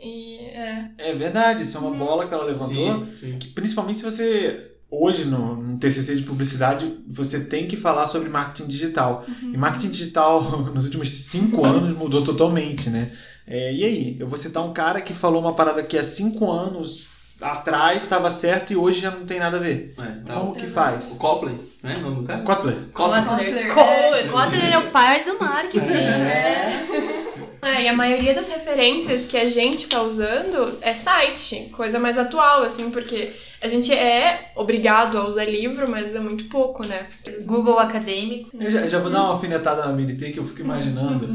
E, 0.01 0.37
é. 0.37 0.89
é 0.97 1.15
verdade, 1.15 1.61
isso 1.61 1.77
é 1.77 1.79
uma 1.79 1.91
uhum. 1.91 1.97
bola 1.97 2.27
que 2.27 2.33
ela 2.33 2.43
levantou. 2.43 2.75
Sim, 2.75 3.17
sim. 3.19 3.37
Que, 3.37 3.49
principalmente 3.49 3.99
se 3.99 4.05
você 4.05 4.71
hoje 4.89 5.25
no, 5.25 5.55
no, 5.55 5.77
TCC 5.77 6.17
de 6.17 6.23
publicidade 6.23 7.01
você 7.07 7.45
tem 7.45 7.65
que 7.65 7.77
falar 7.77 8.05
sobre 8.05 8.27
marketing 8.27 8.67
digital 8.67 9.23
uhum. 9.25 9.53
e 9.53 9.57
marketing 9.57 9.89
digital 9.89 10.41
nos 10.75 10.83
últimos 10.83 11.09
cinco 11.09 11.65
anos 11.65 11.93
mudou 11.93 12.21
totalmente 12.21 12.89
né 12.89 13.09
é, 13.47 13.73
e 13.73 13.85
aí 13.85 14.17
eu 14.19 14.27
vou 14.27 14.37
citar 14.37 14.61
um 14.65 14.73
cara 14.73 14.99
que 14.99 15.13
falou 15.13 15.39
uma 15.39 15.53
parada 15.53 15.81
que 15.81 15.97
há 15.97 16.03
cinco 16.03 16.51
anos 16.51 17.07
atrás 17.41 18.03
estava 18.03 18.29
certo 18.29 18.71
e 18.71 18.75
hoje 18.77 19.01
já 19.01 19.11
não 19.11 19.25
tem 19.25 19.39
nada 19.39 19.57
a 19.57 19.59
ver. 19.59 19.93
É, 19.97 20.25
tá. 20.25 20.33
Como 20.33 20.53
que 20.55 20.67
faz? 20.67 21.11
O 21.11 21.15
Copley, 21.15 21.55
né? 21.81 21.95
O 21.97 22.01
nome 22.01 22.15
do 22.17 22.23
cara? 22.23 22.41
Kotler. 22.41 22.75
Copley. 22.93 23.23
Kotler. 24.29 24.73
É 24.73 24.77
o 24.77 24.91
pai 24.91 25.23
do 25.23 25.39
marketing. 25.39 25.93
né? 25.93 26.87
É, 27.63 27.83
e 27.83 27.87
a 27.87 27.93
maioria 27.93 28.33
das 28.33 28.49
referências 28.49 29.27
que 29.27 29.37
a 29.37 29.45
gente 29.45 29.87
tá 29.87 30.01
usando 30.01 30.79
é 30.81 30.95
site, 30.95 31.69
coisa 31.71 31.99
mais 31.99 32.17
atual, 32.17 32.63
assim, 32.63 32.89
porque 32.89 33.33
a 33.61 33.67
gente 33.67 33.93
é 33.93 34.51
obrigado 34.55 35.17
a 35.17 35.27
usar 35.27 35.45
livro, 35.45 35.89
mas 35.89 36.15
é 36.15 36.19
muito 36.19 36.45
pouco, 36.45 36.85
né? 36.85 37.07
Google 37.45 37.77
Acadêmico. 37.79 38.49
Eu 38.59 38.71
já, 38.71 38.87
já 38.87 38.99
vou 38.99 39.11
dar 39.11 39.21
uma 39.21 39.29
alfinetada 39.29 39.85
na 39.85 39.93
BNT 39.93 40.31
que 40.31 40.39
eu 40.39 40.45
fico 40.45 40.61
imaginando. 40.61 41.29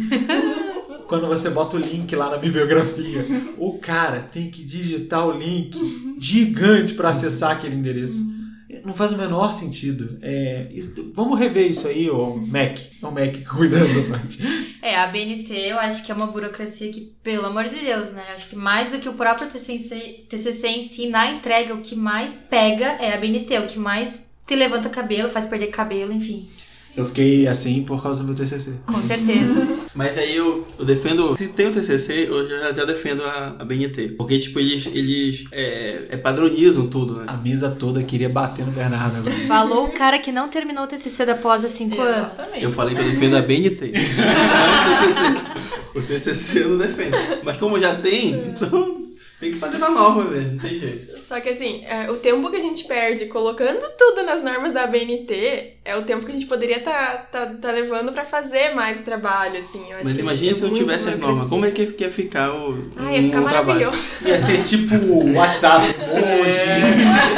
Quando 1.06 1.28
você 1.28 1.50
bota 1.50 1.76
o 1.76 1.78
link 1.78 2.14
lá 2.16 2.30
na 2.30 2.36
bibliografia, 2.36 3.24
o 3.58 3.78
cara 3.78 4.20
tem 4.20 4.50
que 4.50 4.64
digitar 4.64 5.24
o 5.24 5.38
link 5.38 6.16
gigante 6.18 6.94
para 6.94 7.10
acessar 7.10 7.52
aquele 7.52 7.76
endereço. 7.76 8.35
Não 8.84 8.92
faz 8.94 9.12
o 9.12 9.16
menor 9.18 9.52
sentido. 9.52 10.18
É, 10.22 10.66
isso- 10.70 11.12
vamos 11.14 11.38
rever 11.38 11.70
isso 11.70 11.86
aí, 11.86 12.10
o 12.10 12.36
Mac. 12.36 12.78
É 13.02 13.06
o 13.06 13.12
Mac 13.12 13.32
que 13.32 13.44
cuida 13.44 13.78
dessa 13.78 14.02
parte. 14.10 14.38
É, 14.82 14.96
a 14.96 15.06
BNT 15.06 15.52
eu 15.54 15.78
acho 15.78 16.04
que 16.04 16.12
é 16.12 16.14
uma 16.14 16.26
burocracia 16.26 16.92
que, 16.92 17.12
pelo 17.22 17.46
amor 17.46 17.64
de 17.64 17.76
Deus, 17.76 18.12
né? 18.12 18.22
Acho 18.34 18.48
que 18.50 18.56
mais 18.56 18.90
do 18.90 18.98
que 18.98 19.08
o 19.08 19.14
próprio 19.14 19.48
TCC, 19.48 20.24
TCC 20.28 20.68
em 20.68 20.82
si, 20.82 21.08
na 21.08 21.30
entrega, 21.30 21.74
o 21.74 21.80
que 21.82 21.94
mais 21.96 22.34
pega 22.34 22.86
é 23.00 23.14
a 23.14 23.18
BNT. 23.18 23.58
O 23.60 23.66
que 23.66 23.78
mais 23.78 24.30
te 24.46 24.54
levanta 24.54 24.88
cabelo, 24.88 25.28
faz 25.28 25.44
perder 25.46 25.68
cabelo, 25.68 26.12
enfim. 26.12 26.48
Eu 26.96 27.04
fiquei 27.04 27.46
assim 27.46 27.82
por 27.82 28.02
causa 28.02 28.20
do 28.20 28.26
meu 28.26 28.34
TCC. 28.34 28.72
Com 28.86 29.02
certeza. 29.02 29.68
Mas 29.94 30.16
aí 30.16 30.34
eu, 30.34 30.66
eu 30.78 30.84
defendo. 30.84 31.36
Se 31.36 31.48
tem 31.48 31.68
o 31.68 31.72
TCC, 31.72 32.26
eu 32.28 32.48
já, 32.48 32.72
já 32.72 32.84
defendo 32.86 33.22
a, 33.22 33.56
a 33.58 33.64
BNT. 33.64 34.14
Porque, 34.16 34.38
tipo, 34.38 34.58
eles, 34.58 34.86
eles 34.86 35.44
é, 35.52 36.06
é, 36.10 36.16
padronizam 36.16 36.86
tudo, 36.86 37.16
né? 37.16 37.24
A 37.26 37.36
mesa 37.36 37.70
toda 37.70 38.02
queria 38.02 38.30
bater 38.30 38.64
no 38.64 38.72
Bernardo 38.72 39.18
agora. 39.18 39.36
Falou 39.46 39.86
o 39.86 39.92
cara 39.92 40.18
que 40.18 40.32
não 40.32 40.48
terminou 40.48 40.84
o 40.84 40.86
TCC 40.86 41.26
da 41.26 41.34
pós 41.34 41.64
há 41.64 41.68
cinco 41.68 42.00
anos. 42.00 42.32
Exatamente. 42.32 42.64
Eu 42.64 42.72
falei 42.72 42.94
que 42.94 43.00
eu 43.02 43.10
defendo 43.10 43.36
a 43.36 43.42
BNT. 43.42 43.92
o 45.94 46.00
TCC 46.00 46.62
eu 46.62 46.70
não 46.70 46.78
defendo. 46.78 47.16
Mas 47.44 47.58
como 47.58 47.78
já 47.78 47.94
tem, 47.94 48.32
então 48.32 49.05
tem 49.38 49.52
que 49.52 49.58
fazer 49.58 49.76
na 49.76 49.90
norma 49.90 50.24
mesmo, 50.24 50.52
não 50.52 50.58
tem 50.58 50.78
jeito. 50.78 51.20
Só 51.20 51.38
que 51.40 51.50
assim, 51.50 51.84
é, 51.84 52.10
o 52.10 52.16
tempo 52.16 52.50
que 52.50 52.56
a 52.56 52.60
gente 52.60 52.84
perde 52.84 53.26
colocando 53.26 53.84
tudo 53.98 54.22
nas 54.24 54.42
normas 54.42 54.72
da 54.72 54.86
BNT 54.86 55.74
é 55.84 55.94
o 55.94 56.02
tempo 56.04 56.24
que 56.24 56.30
a 56.30 56.34
gente 56.34 56.46
poderia 56.46 56.80
tá, 56.80 57.26
tá, 57.30 57.46
tá 57.46 57.70
levando 57.70 58.12
pra 58.12 58.24
fazer 58.24 58.74
mais 58.74 59.00
o 59.00 59.02
trabalho, 59.02 59.58
assim. 59.58 59.84
Eu 59.90 59.96
acho 59.96 60.04
Mas 60.04 60.12
que 60.14 60.20
imagina 60.20 60.52
é 60.52 60.54
se 60.54 60.62
não 60.62 60.72
tivesse 60.72 61.10
as 61.10 61.18
normas. 61.18 61.48
Como 61.50 61.66
é 61.66 61.70
que 61.70 61.84
que 61.86 62.04
ia 62.04 62.10
ficar 62.10 62.50
o, 62.54 62.90
Ah, 62.96 63.12
ia 63.12 63.22
ficar 63.22 63.42
trabalho? 63.42 63.66
maravilhoso. 63.66 64.10
Ia 64.24 64.38
ser 64.38 64.62
tipo 64.62 64.94
o 64.94 65.34
WhatsApp 65.34 65.84
hoje. 65.86 66.58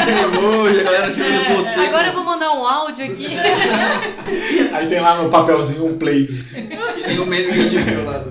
É, 0.08 0.24
emoji, 0.24 0.80
a 0.80 0.84
galera 0.84 1.08
escrevendo 1.08 1.56
você. 1.56 1.80
Agora 1.80 2.08
eu 2.08 2.12
vou 2.12 2.24
mandar 2.24 2.52
um 2.52 2.64
áudio 2.64 3.04
aqui. 3.06 3.26
Aí 4.72 4.86
tem 4.86 5.00
lá 5.00 5.20
no 5.20 5.28
papelzinho 5.30 5.84
um 5.86 5.98
play. 5.98 6.28
Meme 7.26 7.44
que 7.44 7.50
a 7.50 7.56
gente 7.56 7.78
viu 7.78 8.04
lá. 8.04 8.24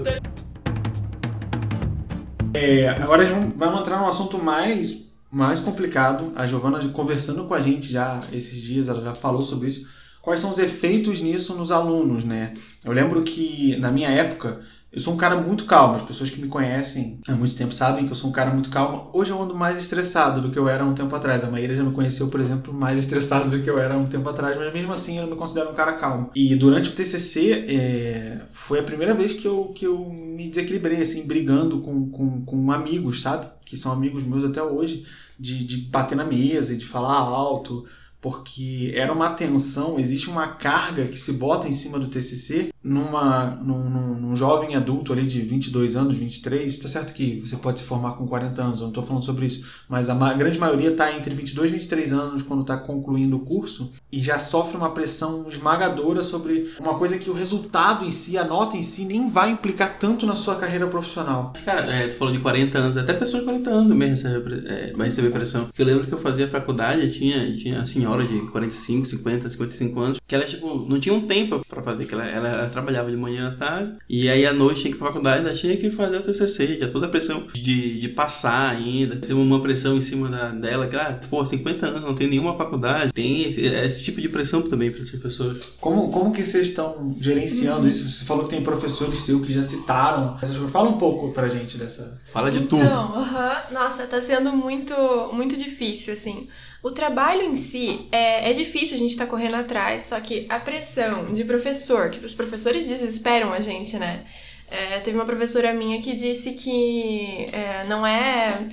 É, 2.53 2.89
agora 2.89 3.23
vamos 3.55 3.79
entrar 3.79 3.99
num 3.99 4.07
assunto 4.07 4.37
mais, 4.37 5.05
mais 5.31 5.59
complicado. 5.59 6.31
A 6.35 6.45
Giovana 6.47 6.87
conversando 6.89 7.45
com 7.45 7.53
a 7.53 7.59
gente 7.59 7.91
já 7.91 8.19
esses 8.31 8.61
dias, 8.61 8.89
ela 8.89 9.01
já 9.01 9.13
falou 9.13 9.43
sobre 9.43 9.67
isso. 9.67 9.87
Quais 10.21 10.41
são 10.41 10.51
os 10.51 10.59
efeitos 10.59 11.21
nisso 11.21 11.55
nos 11.55 11.71
alunos, 11.71 12.25
né? 12.25 12.53
Eu 12.83 12.91
lembro 12.91 13.23
que 13.23 13.77
na 13.77 13.91
minha 13.91 14.09
época 14.09 14.59
Eu 14.97 15.01
sou 15.01 15.13
um 15.13 15.17
cara 15.17 15.39
muito 15.39 15.65
calmo. 15.65 15.93
As 15.93 16.01
pessoas 16.01 16.31
que 16.31 16.41
me 16.41 16.47
conhecem 16.47 17.19
há 17.27 17.35
muito 17.35 17.53
tempo 17.53 17.71
sabem 17.71 18.05
que 18.07 18.11
eu 18.11 18.15
sou 18.15 18.31
um 18.31 18.33
cara 18.33 18.49
muito 18.49 18.71
calmo. 18.71 19.11
Hoje 19.13 19.29
eu 19.29 19.39
ando 19.39 19.53
mais 19.53 19.77
estressado 19.77 20.41
do 20.41 20.49
que 20.49 20.57
eu 20.57 20.67
era 20.67 20.83
um 20.83 20.95
tempo 20.95 21.15
atrás. 21.15 21.43
A 21.43 21.51
Maíra 21.51 21.75
já 21.75 21.83
me 21.83 21.93
conheceu, 21.93 22.29
por 22.29 22.39
exemplo, 22.39 22.73
mais 22.73 22.97
estressado 22.97 23.47
do 23.47 23.61
que 23.61 23.69
eu 23.69 23.77
era 23.77 23.95
um 23.95 24.07
tempo 24.07 24.27
atrás, 24.27 24.57
mas 24.57 24.73
mesmo 24.73 24.91
assim 24.91 25.19
eu 25.19 25.27
me 25.27 25.35
considero 25.35 25.69
um 25.69 25.75
cara 25.75 25.93
calmo. 25.93 26.31
E 26.35 26.55
durante 26.55 26.89
o 26.89 26.93
TCC 26.93 27.65
é, 27.67 28.41
foi 28.51 28.79
a 28.79 28.83
primeira 28.83 29.13
vez 29.13 29.35
que 29.35 29.47
eu, 29.47 29.65
que 29.65 29.85
eu 29.85 30.09
me 30.09 30.49
desequilibrei, 30.49 30.99
assim, 30.99 31.27
brigando 31.27 31.79
com, 31.79 32.09
com, 32.09 32.41
com 32.43 32.71
amigos, 32.71 33.21
sabe? 33.21 33.45
Que 33.63 33.77
são 33.77 33.91
amigos 33.91 34.23
meus 34.23 34.43
até 34.43 34.63
hoje, 34.63 35.05
de, 35.39 35.63
de 35.63 35.77
bater 35.77 36.15
na 36.15 36.25
mesa 36.25 36.73
e 36.73 36.75
de 36.77 36.85
falar 36.87 37.17
alto 37.17 37.85
porque 38.19 38.91
era 38.95 39.13
uma 39.13 39.29
tensão, 39.29 39.99
existe 39.99 40.29
uma 40.29 40.47
carga 40.47 41.05
que 41.05 41.17
se 41.17 41.33
bota 41.33 41.67
em 41.67 41.73
cima 41.73 41.99
do 41.99 42.07
TCC 42.07 42.73
numa, 42.87 43.55
num, 43.61 43.89
num, 44.19 44.35
jovem 44.35 44.75
adulto 44.75 45.11
ali 45.11 45.25
de 45.25 45.41
22 45.41 45.95
anos, 45.95 46.15
23, 46.15 46.77
tá 46.77 46.87
certo 46.87 47.13
que 47.13 47.39
você 47.39 47.55
pode 47.55 47.79
se 47.79 47.85
formar 47.85 48.11
com 48.13 48.27
40 48.27 48.61
anos, 48.61 48.79
eu 48.79 48.83
não 48.83 48.89
estou 48.89 49.03
falando 49.03 49.23
sobre 49.23 49.45
isso, 49.45 49.83
mas 49.89 50.09
a 50.09 50.15
ma 50.15 50.33
grande 50.33 50.57
maioria 50.57 50.91
está 50.91 51.15
entre 51.15 51.33
22 51.33 51.71
e 51.71 51.73
23 51.73 52.13
anos 52.13 52.43
quando 52.43 52.61
está 52.61 52.77
concluindo 52.77 53.37
o 53.37 53.39
curso 53.39 53.91
e 54.11 54.21
já 54.21 54.39
sofre 54.39 54.77
uma 54.77 54.91
pressão 54.91 55.45
esmagadora 55.47 56.23
sobre 56.23 56.71
uma 56.79 56.97
coisa 56.97 57.17
que 57.17 57.29
o 57.29 57.33
resultado 57.33 58.05
em 58.05 58.11
si, 58.11 58.37
a 58.37 58.45
nota 58.45 58.77
em 58.77 58.83
si, 58.83 59.05
nem 59.05 59.29
vai 59.29 59.51
implicar 59.51 59.97
tanto 59.97 60.25
na 60.25 60.35
sua 60.35 60.55
carreira 60.55 60.87
profissional. 60.87 61.53
Cara, 61.65 61.85
é, 61.93 62.07
tu 62.07 62.15
falou 62.15 62.33
de 62.33 62.39
40 62.39 62.77
anos, 62.77 62.97
até 62.97 63.13
pessoas 63.13 63.41
de 63.41 63.49
40 63.49 63.69
anos 63.69 63.89
também 63.89 64.09
recebe, 64.09 64.63
é, 64.67 64.93
vai 64.95 65.07
receber 65.07 65.31
pressão. 65.31 65.65
Porque 65.65 65.81
eu 65.81 65.85
lembro 65.85 66.07
que 66.07 66.13
eu 66.13 66.19
fazia 66.19 66.47
faculdade, 66.47 67.11
tinha, 67.11 67.51
tinha 67.53 67.81
a 67.81 67.85
senhora 67.85 68.23
de 68.23 68.39
45, 68.51 69.05
50, 69.05 69.49
55 69.49 69.99
anos, 69.99 70.21
que 70.25 70.35
ela, 70.35 70.45
tipo, 70.45 70.85
não 70.87 70.99
tinha 70.99 71.13
um 71.13 71.27
tempo 71.27 71.61
para 71.67 71.81
fazer, 71.81 72.05
que 72.05 72.13
ela, 72.13 72.25
ela 72.25 72.69
trabalhava 72.77 73.09
de 73.09 73.17
manhã 73.17 73.49
à 73.49 73.51
tarde, 73.51 73.93
e 74.07 74.29
aí 74.29 74.45
à 74.45 74.53
noite 74.53 74.81
tinha 74.81 74.91
que 74.91 74.97
ir 74.97 74.99
pra 74.99 75.07
faculdade, 75.07 75.39
ainda 75.39 75.53
tinha 75.53 75.75
que 75.75 75.89
fazer 75.89 76.17
o 76.17 76.21
TCC, 76.21 76.77
tinha 76.77 76.91
toda 76.91 77.07
a 77.07 77.09
pressão 77.09 77.47
de, 77.53 77.99
de 77.99 78.07
passar 78.09 78.69
ainda, 78.69 79.15
tem 79.15 79.35
uma 79.35 79.59
pressão 79.59 79.97
em 79.97 80.01
cima 80.01 80.29
da, 80.29 80.49
dela, 80.49 80.87
que, 80.87 80.95
ah, 80.95 81.19
pô, 81.29 81.45
50 81.45 81.87
anos, 81.87 82.01
não 82.03 82.13
tem 82.13 82.27
nenhuma 82.27 82.55
faculdade, 82.55 83.11
tem 83.11 83.43
esse, 83.43 83.61
esse 83.65 84.03
tipo 84.03 84.21
de 84.21 84.29
pressão 84.29 84.61
também 84.61 84.91
para 84.91 85.01
essas 85.01 85.19
pessoas. 85.19 85.57
Como, 85.81 86.09
como 86.11 86.31
que 86.31 86.45
vocês 86.45 86.67
estão 86.67 87.15
gerenciando 87.19 87.81
uhum. 87.81 87.87
isso? 87.87 88.07
Você 88.07 88.25
falou 88.25 88.43
que 88.43 88.51
tem 88.51 88.61
professores 88.61 89.19
seus 89.19 89.45
que 89.45 89.53
já 89.53 89.63
citaram, 89.63 90.37
fala 90.71 90.89
um 90.89 90.97
pouco 90.97 91.31
pra 91.31 91.49
gente 91.49 91.77
dessa... 91.77 92.17
Fala 92.31 92.51
de 92.51 92.61
tudo. 92.61 92.83
Então, 92.83 93.19
uh 93.19 93.25
-huh. 93.25 93.73
nossa, 93.73 94.05
tá 94.05 94.21
sendo 94.21 94.51
muito, 94.51 94.93
muito 95.33 95.57
difícil, 95.57 96.13
assim, 96.13 96.47
o 96.83 96.91
trabalho 96.91 97.41
em 97.41 97.55
si 97.55 98.07
é, 98.11 98.49
é 98.49 98.53
difícil 98.53 98.95
a 98.95 98.97
gente 98.97 99.11
estar 99.11 99.25
tá 99.25 99.29
correndo 99.29 99.55
atrás, 99.55 100.03
só 100.03 100.19
que 100.19 100.45
a 100.49 100.59
pressão 100.59 101.31
de 101.31 101.43
professor, 101.43 102.09
que 102.09 102.25
os 102.25 102.33
professores 102.33 102.87
desesperam 102.87 103.51
a 103.51 103.59
gente, 103.59 103.97
né? 103.97 104.25
É, 104.69 104.99
teve 104.99 105.17
uma 105.17 105.25
professora 105.25 105.73
minha 105.73 106.01
que 106.01 106.13
disse 106.13 106.51
que 106.51 107.47
é, 107.53 107.85
não 107.87 108.05
é 108.05 108.67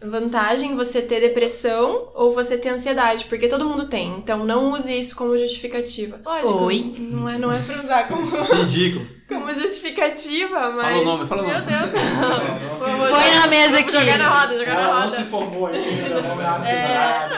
vantagem 0.00 0.74
você 0.74 1.00
ter 1.02 1.20
depressão 1.20 2.10
ou 2.14 2.34
você 2.34 2.56
ter 2.56 2.70
ansiedade, 2.70 3.26
porque 3.26 3.48
todo 3.48 3.68
mundo 3.68 3.86
tem. 3.86 4.16
Então 4.18 4.44
não 4.44 4.72
use 4.72 4.96
isso 4.96 5.14
como 5.16 5.36
justificativa. 5.36 6.20
Lógico, 6.24 6.64
Oi. 6.64 6.94
não 6.98 7.28
é, 7.28 7.38
não 7.38 7.52
é 7.52 7.58
pra 7.58 7.78
usar 7.80 8.08
como. 8.08 8.24
Ridículo. 8.64 9.06
Como 9.32 9.52
justificativa, 9.54 10.70
mas. 10.70 10.88
Fala 10.88 11.00
o 11.00 11.04
nome, 11.04 11.26
fala 11.26 11.42
o 11.42 11.46
nome. 11.46 11.56
Meu 11.56 11.64
Deus. 11.66 11.90
Põe 13.10 13.30
na 13.30 13.46
mesa 13.46 13.78
aqui. 13.78 13.92
Jogar 13.92 14.18
na 14.18 14.28
roda, 14.28 14.58
jogar 14.58 14.74
na 14.74 14.92
roda. 14.92 15.06
Não 15.06 15.12
se 15.12 15.22
formou 15.24 15.66
ainda, 15.66 16.20
não 16.20 16.36
me 16.36 16.42
é... 16.68 17.28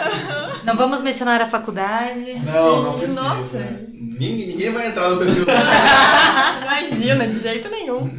Não 0.64 0.76
vamos 0.76 1.00
mencionar 1.00 1.40
a 1.40 1.46
faculdade. 1.46 2.34
Não, 2.44 2.82
não 2.82 2.98
precisa. 2.98 3.22
Nossa. 3.22 3.58
Ninguém, 3.58 4.46
ninguém 4.48 4.72
vai 4.72 4.88
entrar 4.88 5.10
no 5.10 5.18
perfil 5.18 5.44
dela. 5.44 5.70
Imagina, 6.62 7.26
de 7.26 7.38
jeito 7.38 7.68
nenhum. 7.68 8.10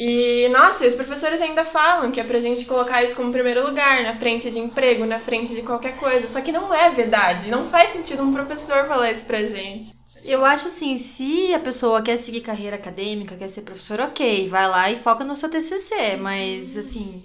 E, 0.00 0.48
nossa, 0.50 0.86
os 0.86 0.94
professores 0.94 1.42
ainda 1.42 1.64
falam 1.64 2.12
que 2.12 2.20
é 2.20 2.24
pra 2.24 2.38
gente 2.38 2.66
colocar 2.66 3.02
isso 3.02 3.16
como 3.16 3.32
primeiro 3.32 3.66
lugar, 3.66 4.04
na 4.04 4.14
frente 4.14 4.48
de 4.48 4.56
emprego, 4.56 5.04
na 5.04 5.18
frente 5.18 5.52
de 5.56 5.62
qualquer 5.62 5.96
coisa. 5.96 6.28
Só 6.28 6.40
que 6.40 6.52
não 6.52 6.72
é 6.72 6.88
verdade. 6.90 7.50
Não 7.50 7.64
faz 7.64 7.90
sentido 7.90 8.22
um 8.22 8.32
professor 8.32 8.86
falar 8.86 9.10
isso 9.10 9.24
pra 9.24 9.44
gente. 9.44 9.92
Eu 10.24 10.44
acho 10.44 10.68
assim, 10.68 10.96
se 10.96 11.52
a 11.52 11.58
pessoa 11.58 12.00
quer 12.00 12.16
seguir 12.16 12.42
carreira 12.42 12.76
acadêmica, 12.76 13.34
quer 13.34 13.48
ser 13.48 13.62
professor, 13.62 13.98
ok, 13.98 14.48
vai 14.48 14.68
lá 14.68 14.88
e 14.88 14.94
foca 14.94 15.24
no 15.24 15.34
seu 15.34 15.50
TCC. 15.50 16.14
Mas, 16.16 16.76
assim, 16.76 17.20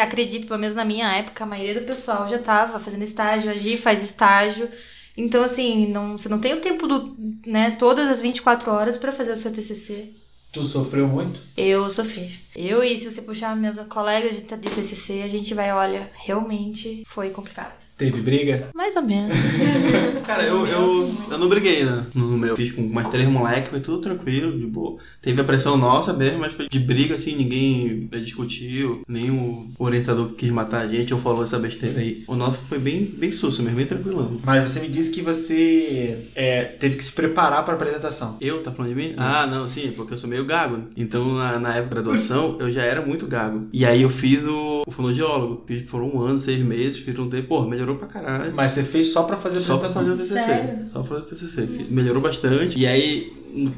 acredito, 0.00 0.46
pelo 0.46 0.60
menos 0.60 0.76
na 0.76 0.84
minha 0.84 1.12
época, 1.16 1.42
a 1.42 1.48
maioria 1.48 1.80
do 1.80 1.86
pessoal 1.86 2.28
já 2.28 2.38
tava 2.38 2.78
fazendo 2.78 3.02
estágio, 3.02 3.50
a 3.50 3.54
Gi 3.54 3.76
faz 3.76 4.04
estágio. 4.04 4.70
Então, 5.16 5.42
assim, 5.42 5.88
não, 5.88 6.16
você 6.16 6.28
não 6.28 6.38
tem 6.38 6.54
o 6.54 6.60
tempo 6.60 6.86
do, 6.86 7.16
né, 7.44 7.72
todas 7.72 8.08
as 8.08 8.22
24 8.22 8.70
horas 8.70 8.98
para 8.98 9.10
fazer 9.10 9.32
o 9.32 9.36
seu 9.36 9.52
TCC. 9.52 10.21
Tu 10.52 10.66
sofreu 10.66 11.08
muito? 11.08 11.40
Eu 11.56 11.88
sofri. 11.88 12.30
Eu 12.56 12.82
e 12.82 12.96
se 12.96 13.10
você 13.10 13.22
puxar 13.22 13.56
meus 13.56 13.78
colegas 13.88 14.36
de, 14.36 14.42
de 14.42 14.70
TCC, 14.70 15.22
a 15.22 15.28
gente 15.28 15.54
vai, 15.54 15.72
olha, 15.72 16.10
realmente 16.14 17.02
foi 17.06 17.30
complicado. 17.30 17.72
Teve 17.96 18.20
briga? 18.20 18.68
Mais 18.74 18.96
ou 18.96 19.02
menos. 19.02 19.36
Cara, 20.26 20.42
eu, 20.42 20.66
eu, 20.66 21.14
eu 21.30 21.38
não 21.38 21.48
briguei, 21.48 21.84
né? 21.84 22.04
No 22.14 22.36
meu. 22.36 22.56
Fiz 22.56 22.72
com 22.72 22.82
mais 22.82 23.08
três 23.10 23.28
moleques, 23.28 23.70
foi 23.70 23.80
tudo 23.80 24.00
tranquilo, 24.00 24.58
de 24.58 24.66
boa. 24.66 24.98
Teve 25.20 25.40
a 25.40 25.44
pressão 25.44 25.76
nossa 25.76 26.12
mesmo, 26.12 26.40
mas 26.40 26.52
foi 26.52 26.68
de 26.68 26.78
briga, 26.80 27.14
assim, 27.14 27.36
ninguém 27.36 28.08
discutiu, 28.24 29.02
nem 29.06 29.30
o 29.30 29.70
orientador 29.78 30.28
que 30.30 30.34
quis 30.34 30.50
matar 30.50 30.80
a 30.80 30.88
gente 30.88 31.14
ou 31.14 31.20
falou 31.20 31.44
essa 31.44 31.58
besteira 31.58 32.00
aí. 32.00 32.24
O 32.26 32.34
nosso 32.34 32.58
foi 32.62 32.78
bem, 32.78 33.04
bem 33.04 33.30
susto 33.30 33.62
mesmo, 33.62 33.76
bem 33.76 33.86
tranquilão. 33.86 34.40
Mas 34.44 34.68
você 34.68 34.80
me 34.80 34.88
disse 34.88 35.10
que 35.10 35.22
você 35.22 36.28
é, 36.34 36.64
teve 36.64 36.96
que 36.96 37.04
se 37.04 37.12
preparar 37.12 37.64
pra 37.64 37.74
apresentação. 37.74 38.36
Eu? 38.40 38.62
Tá 38.62 38.72
falando 38.72 38.94
de 38.94 38.96
mim? 38.96 39.14
Ah, 39.16 39.46
não, 39.46 39.68
sim, 39.68 39.92
porque 39.94 40.14
eu 40.14 40.18
sou 40.18 40.28
meio 40.28 40.44
gago. 40.44 40.88
Então, 40.96 41.34
na, 41.34 41.58
na 41.58 41.76
época 41.76 41.96
da 41.96 42.02
graduação, 42.02 42.41
eu 42.60 42.72
já 42.72 42.82
era 42.82 43.02
muito 43.04 43.26
gago. 43.26 43.68
E 43.72 43.84
aí 43.84 44.02
eu 44.02 44.10
fiz 44.10 44.46
o, 44.46 44.82
o 44.86 44.90
fonoaudiólogo. 44.90 45.64
Fiz 45.66 45.82
por 45.82 46.02
um 46.02 46.20
ano, 46.20 46.38
seis 46.38 46.60
meses, 46.60 46.98
fiz 46.98 47.18
um 47.18 47.28
tempo, 47.28 47.48
pô, 47.48 47.62
melhorou 47.62 47.96
pra 47.96 48.08
caralho. 48.08 48.52
Mas 48.54 48.72
você 48.72 48.82
fez 48.82 49.12
só 49.12 49.22
pra 49.22 49.36
fazer 49.36 49.58
a 49.58 49.60
apresentação? 49.60 49.90
Só 49.90 50.00
pra 50.00 50.10
fazer 50.10 50.22
o 50.22 50.26
TCC. 50.26 50.40
Sério? 50.40 50.78
Só 50.92 51.00
pra 51.00 51.04
fazer 51.04 51.20
o 51.20 51.24
TCC. 51.24 51.86
Melhorou 51.90 52.22
bastante. 52.22 52.78
E 52.78 52.86
aí, 52.86 53.32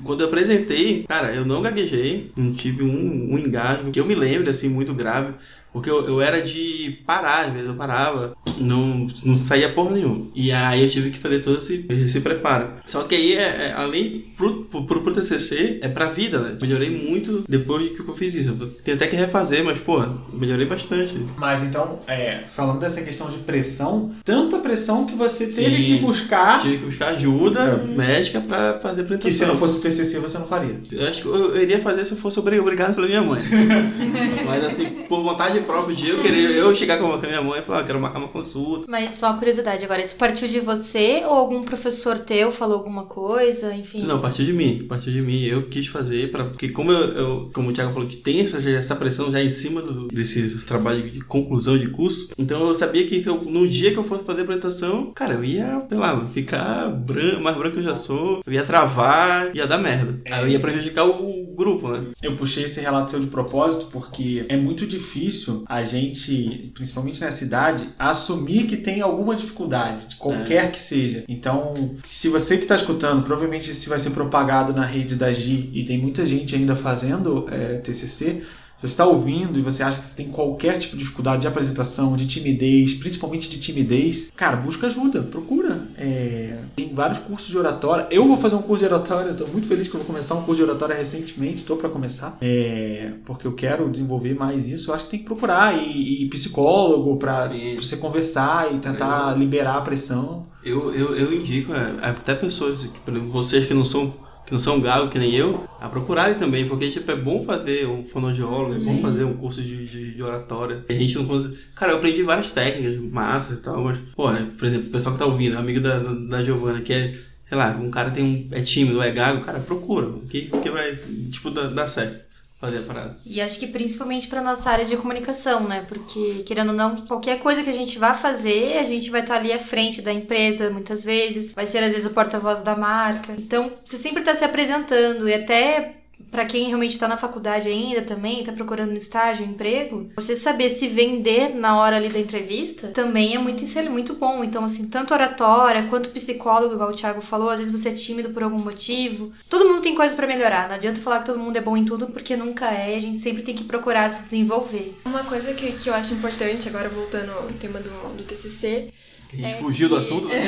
quando 0.04 0.21
eu 0.23 0.28
apresentei, 0.28 1.04
cara, 1.09 1.35
eu 1.35 1.44
não 1.44 1.62
gaguejei, 1.62 2.30
não 2.37 2.52
tive 2.52 2.83
um, 2.83 3.35
um 3.35 3.38
engasgo 3.38 3.90
que 3.90 4.00
eu 4.00 4.06
me 4.06 4.14
lembro, 4.14 4.50
assim, 4.50 4.68
muito 4.68 4.94
grave. 4.94 5.35
Porque 5.75 5.90
eu, 5.90 6.07
eu 6.07 6.23
era 6.23 6.40
de 6.40 7.00
parar, 7.04 7.47
às 7.47 7.52
vezes 7.52 7.69
eu 7.69 7.75
parava, 7.75 8.33
não, 8.59 9.09
não 9.25 9.35
saía 9.35 9.73
porra 9.73 9.90
nenhuma. 9.90 10.28
E 10.33 10.52
aí 10.52 10.85
eu 10.85 10.88
tive 10.88 11.11
que 11.11 11.19
fazer 11.19 11.40
todo 11.40 11.59
esse, 11.59 11.85
esse 11.88 12.21
preparo. 12.21 12.69
Só 12.87 13.02
que 13.02 13.16
aí, 13.16 13.35
é, 13.35 13.43
é, 13.43 13.75
além 13.76 14.25
pro, 14.37 14.66
pro, 14.66 14.85
pro, 14.85 15.12
TCC, 15.12 15.81
é 15.83 15.88
pra 15.88 16.07
vida, 16.07 16.38
né? 16.38 16.57
Melhorei 16.61 16.90
muito 16.90 17.45
depois 17.49 17.90
que 17.90 18.09
eu 18.09 18.14
fiz 18.14 18.37
isso. 18.37 18.57
Eu 18.61 18.69
tenho 18.85 18.97
até 18.97 19.09
que 19.09 19.16
refazer, 19.16 19.64
mas, 19.64 19.81
pô, 19.81 20.00
melhorei 20.33 20.64
bastante. 20.64 21.16
Mas 21.37 21.64
então, 21.64 21.99
é, 22.07 22.43
falando 22.47 22.78
dessa 22.78 23.02
questão 23.02 23.28
de 23.28 23.38
pressão, 23.38 24.12
tanta 24.23 24.59
pressão 24.59 25.07
que 25.07 25.16
você 25.16 25.49
teve 25.49 25.76
Sim, 25.76 25.83
que 25.83 25.99
buscar. 25.99 26.61
Tive 26.61 26.78
que 26.78 26.85
buscar 26.85 27.09
ajuda 27.09 27.61
é. 27.61 27.87
médica 27.97 28.40
pra 28.40 28.75
fazer 28.75 29.00
apresentação. 29.00 29.19
Que 29.19 29.33
se 29.33 29.45
não 29.45 29.59
fosse 29.59 29.78
o 29.78 29.81
TCC 29.81 30.21
você 30.21 30.38
não 30.38 30.47
faria. 30.47 30.81
Eu 30.93 31.09
acho 31.09 31.23
que 31.23 31.28
eu, 31.28 31.57
eu 31.57 31.62
iria 31.62 31.81
fazer 31.81 32.04
se 32.04 32.12
eu 32.12 32.19
fosse 32.19 32.38
obrigado 32.38 32.95
pela 32.95 33.09
minha 33.09 33.23
mãe. 33.23 33.43
mas 34.47 34.64
assim, 34.64 34.85
por 35.09 35.21
vontade 35.21 35.63
próprio 35.64 35.97
dia 35.97 36.12
eu 36.12 36.23
queria 36.23 36.49
eu 36.50 36.75
chegar 36.75 36.99
com 36.99 37.12
a 37.12 37.18
minha 37.18 37.42
mãe 37.42 37.61
e 37.61 37.62
falar, 37.62 37.80
ah, 37.80 37.85
quero 37.85 38.00
marcar 38.00 38.18
uma 38.18 38.28
consulta. 38.28 38.87
Mas 38.88 39.16
só 39.16 39.28
uma 39.30 39.38
curiosidade 39.38 39.85
agora, 39.85 40.02
isso 40.02 40.16
partiu 40.16 40.49
de 40.49 40.61
você 40.61 41.23
ou 41.25 41.33
algum 41.33 41.62
professor 41.62 42.18
teu 42.18 42.50
falou 42.50 42.76
alguma 42.76 43.04
coisa, 43.04 43.75
enfim? 43.75 44.02
Não, 44.02 44.21
partiu 44.21 44.44
de 44.44 44.52
mim, 44.52 44.85
partiu 44.88 45.12
de 45.12 45.21
mim. 45.21 45.42
Eu 45.44 45.62
quis 45.62 45.87
fazer, 45.87 46.30
pra, 46.30 46.44
porque 46.44 46.68
como 46.68 46.92
eu, 46.92 47.04
eu 47.14 47.50
como 47.52 47.71
o 47.71 47.73
Thiago 47.73 47.92
falou 47.92 48.09
que 48.09 48.16
tem 48.16 48.40
essa, 48.40 48.59
essa 48.71 48.97
pressão 48.97 49.30
já 49.30 49.42
em 49.42 49.50
cima 49.50 49.83
do, 49.83 50.09
desse 50.09 50.59
trabalho 50.66 51.02
de 51.02 51.21
conclusão 51.23 51.78
de 51.78 51.88
curso, 51.88 52.30
então 52.38 52.66
eu 52.68 52.75
sabia 52.75 53.06
que 53.06 53.23
eu, 53.26 53.42
no 53.42 53.66
dia 53.66 53.92
que 53.92 53.99
eu 53.99 54.04
fosse 54.04 54.25
fazer 54.25 54.40
a 54.40 54.44
apresentação, 54.44 55.12
cara, 55.14 55.35
eu 55.35 55.44
ia, 55.44 55.85
sei 55.88 55.99
lá, 55.99 56.26
ficar 56.33 56.88
branco, 56.90 57.40
mais 57.40 57.56
branco 57.56 57.75
que 57.75 57.80
eu 57.80 57.87
já 57.87 57.94
sou, 57.94 58.42
eu 58.47 58.52
ia 58.52 58.64
travar, 58.64 59.54
ia 59.54 59.66
dar 59.66 59.78
merda. 59.78 60.21
Aí 60.30 60.42
eu 60.42 60.49
ia 60.49 60.61
prejudicar 60.61 61.04
o 61.04 61.43
grupo, 61.54 61.88
né? 61.88 62.06
Eu 62.23 62.37
puxei 62.37 62.64
esse 62.64 62.80
relato 62.80 63.11
seu 63.11 63.20
de 63.20 63.26
propósito 63.26 63.87
porque 63.90 64.44
é 64.49 64.56
muito 64.56 64.87
difícil 64.87 65.64
a 65.66 65.82
gente, 65.82 66.70
principalmente 66.75 67.20
nessa 67.20 67.44
idade, 67.44 67.88
assumir 67.99 68.64
que 68.64 68.76
tem 68.76 69.00
alguma 69.00 69.34
dificuldade, 69.34 70.08
de 70.08 70.16
qualquer 70.16 70.64
é. 70.64 70.68
que 70.68 70.80
seja. 70.80 71.25
Então, 71.28 71.75
se 72.02 72.28
você 72.28 72.56
que 72.56 72.64
está 72.64 72.75
escutando, 72.75 73.23
provavelmente 73.23 73.70
isso 73.70 73.88
vai 73.88 73.99
ser 73.99 74.11
propagado 74.11 74.73
na 74.73 74.84
rede 74.84 75.16
da 75.16 75.32
GI 75.32 75.70
e 75.75 75.84
tem 75.84 75.99
muita 75.99 76.26
gente 76.26 76.54
ainda 76.54 76.75
fazendo 76.76 77.46
é, 77.50 77.78
TCC, 77.78 78.42
você 78.86 78.92
está 78.92 79.06
ouvindo 79.06 79.58
e 79.58 79.62
você 79.62 79.82
acha 79.82 80.00
que 80.00 80.06
você 80.06 80.14
tem 80.14 80.28
qualquer 80.28 80.76
tipo 80.78 80.96
de 80.96 81.02
dificuldade 81.02 81.42
de 81.42 81.48
apresentação, 81.48 82.14
de 82.14 82.26
timidez, 82.26 82.94
principalmente 82.94 83.48
de 83.48 83.58
timidez, 83.58 84.30
cara, 84.36 84.56
busca 84.56 84.86
ajuda, 84.86 85.22
procura. 85.22 85.88
É, 85.96 86.58
tem 86.76 86.92
vários 86.92 87.18
cursos 87.18 87.48
de 87.48 87.56
oratória. 87.56 88.06
Eu 88.10 88.26
vou 88.26 88.36
fazer 88.36 88.56
um 88.56 88.62
curso 88.62 88.80
de 88.80 88.92
oratória, 88.92 89.30
estou 89.30 89.48
muito 89.48 89.66
feliz 89.66 89.88
que 89.88 89.94
eu 89.94 90.00
vou 90.00 90.06
começar 90.06 90.34
um 90.34 90.42
curso 90.42 90.62
de 90.62 90.70
oratória 90.70 90.94
recentemente, 90.94 91.56
estou 91.56 91.76
para 91.76 91.88
começar, 91.88 92.36
é, 92.40 93.12
porque 93.24 93.46
eu 93.46 93.52
quero 93.52 93.88
desenvolver 93.88 94.34
mais 94.34 94.66
isso. 94.66 94.90
Eu 94.90 94.94
acho 94.94 95.04
que 95.04 95.10
tem 95.10 95.20
que 95.20 95.24
procurar 95.24 95.76
e, 95.76 96.22
e 96.22 96.28
psicólogo 96.28 97.16
para 97.16 97.50
você 97.78 97.96
conversar 97.96 98.74
e 98.74 98.78
tentar 98.78 99.34
liberar 99.38 99.76
a 99.76 99.80
pressão. 99.80 100.46
Eu, 100.62 100.94
eu, 100.94 101.14
eu 101.14 101.32
indico, 101.32 101.72
é, 101.72 101.94
até 102.02 102.34
pessoas, 102.34 102.88
vocês 103.30 103.66
que 103.66 103.74
não 103.74 103.84
são 103.84 104.12
que 104.46 104.52
não 104.52 104.60
são 104.60 104.80
gago 104.80 105.10
que 105.10 105.18
nem 105.18 105.34
eu, 105.34 105.66
a 105.80 105.88
procurarem 105.88 106.36
também, 106.36 106.68
porque 106.68 106.90
tipo, 106.90 107.10
é 107.10 107.16
bom 107.16 107.44
fazer 107.44 107.86
um 107.86 108.06
fonoaudiólogo, 108.06 108.74
é 108.74 108.78
bom 108.78 108.98
fazer 109.00 109.24
um 109.24 109.34
curso 109.34 109.62
de, 109.62 109.84
de, 109.86 110.14
de 110.14 110.22
oratória. 110.22 110.84
A 110.88 110.92
gente 110.92 111.16
não 111.16 111.24
consegue... 111.24 111.58
Cara, 111.74 111.92
eu 111.92 111.96
aprendi 111.96 112.22
várias 112.22 112.50
técnicas, 112.50 112.98
massa 112.98 113.54
e 113.54 113.56
tal, 113.58 113.82
mas, 113.84 113.98
pô, 114.14 114.24
por 114.58 114.68
exemplo, 114.68 114.88
o 114.88 114.92
pessoal 114.92 115.14
que 115.14 115.18
tá 115.18 115.26
ouvindo, 115.26 115.58
amigo 115.58 115.80
da, 115.80 115.98
da, 115.98 116.12
da 116.12 116.44
Giovana, 116.44 116.82
que 116.82 116.92
é, 116.92 117.12
sei 117.48 117.56
lá, 117.56 117.70
um 117.70 117.90
cara 117.90 118.10
tem 118.10 118.22
um, 118.22 118.48
é 118.50 118.60
tímido, 118.60 119.02
é 119.02 119.10
gago, 119.10 119.44
cara, 119.44 119.60
procura, 119.60 120.10
que, 120.28 120.42
que 120.42 120.70
vai, 120.70 120.94
tipo, 121.30 121.50
dar, 121.50 121.68
dar 121.68 121.88
certo 121.88 122.24
fazer 122.64 122.78
a 122.78 122.83
parada. 122.83 123.16
E 123.25 123.40
acho 123.40 123.59
que 123.59 123.66
principalmente 123.66 124.28
para 124.28 124.42
nossa 124.42 124.71
área 124.71 124.85
de 124.85 124.97
comunicação, 124.97 125.61
né? 125.68 125.85
Porque, 125.88 126.42
querendo 126.47 126.68
ou 126.68 126.75
não, 126.75 126.97
qualquer 126.97 127.40
coisa 127.40 127.62
que 127.62 127.71
a 127.71 127.75
gente 127.75 127.99
vá 127.99 128.14
fazer, 128.14 128.78
a 128.78 128.85
gente 128.85 129.11
vai 129.11 129.21
estar 129.21 129.37
ali 129.37 129.52
à 129.52 129.59
frente 129.59 130.00
da 130.02 130.12
empresa 130.12 130.71
muitas 130.71 131.04
vezes, 131.04 131.52
vai 131.52 131.66
ser 131.66 131.83
às 131.83 131.92
vezes 131.92 132.06
o 132.06 132.14
porta-voz 132.14 132.62
da 132.62 132.76
marca. 132.76 133.33
Então, 133.38 133.73
você 133.85 133.97
sempre 133.97 134.21
está 134.21 134.35
se 134.35 134.44
apresentando 134.44 135.28
e 135.28 135.35
até 135.35 136.03
para 136.34 136.46
quem 136.46 136.66
realmente 136.66 136.94
está 136.94 137.06
na 137.06 137.16
faculdade 137.16 137.68
ainda 137.68 138.02
também, 138.02 138.40
está 138.40 138.50
procurando 138.50 138.90
um 138.90 138.96
estágio, 138.96 139.46
um 139.46 139.50
emprego, 139.50 140.10
você 140.16 140.34
saber 140.34 140.68
se 140.68 140.88
vender 140.88 141.54
na 141.54 141.78
hora 141.78 141.94
ali 141.94 142.08
da 142.08 142.18
entrevista 142.18 142.88
também 142.88 143.36
é 143.36 143.38
muito, 143.38 143.62
é 143.78 143.88
muito 143.88 144.14
bom. 144.14 144.42
Então, 144.42 144.64
assim, 144.64 144.88
tanto 144.88 145.14
oratória 145.14 145.86
quanto 145.88 146.10
psicólogo, 146.10 146.74
igual 146.74 146.90
o 146.90 146.94
Thiago 146.96 147.20
falou, 147.20 147.50
às 147.50 147.60
vezes 147.60 147.72
você 147.72 147.90
é 147.90 147.92
tímido 147.92 148.30
por 148.30 148.42
algum 148.42 148.58
motivo. 148.58 149.30
Todo 149.48 149.68
mundo 149.68 149.80
tem 149.80 149.94
coisa 149.94 150.16
para 150.16 150.26
melhorar. 150.26 150.66
Não 150.66 150.74
adianta 150.74 151.00
falar 151.00 151.20
que 151.20 151.26
todo 151.26 151.38
mundo 151.38 151.56
é 151.56 151.60
bom 151.60 151.76
em 151.76 151.84
tudo, 151.84 152.08
porque 152.08 152.34
nunca 152.34 152.68
é. 152.68 152.96
A 152.96 153.00
gente 153.00 153.18
sempre 153.18 153.44
tem 153.44 153.54
que 153.54 153.62
procurar 153.62 154.08
se 154.08 154.24
desenvolver. 154.24 154.92
Uma 155.04 155.22
coisa 155.22 155.54
que, 155.54 155.70
que 155.70 155.88
eu 155.88 155.94
acho 155.94 156.14
importante, 156.14 156.68
agora 156.68 156.88
voltando 156.88 157.30
ao 157.30 157.44
tema 157.60 157.78
do, 157.78 158.16
do 158.16 158.24
TCC, 158.24 158.92
a 159.34 159.48
gente 159.48 159.54
é 159.54 159.58
fugiu 159.58 159.88
que... 159.88 159.94
do 159.94 160.00
assunto. 160.00 160.28
Né? 160.28 160.40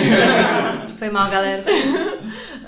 Foi 0.98 1.10
mal, 1.10 1.30
galera. 1.30 1.64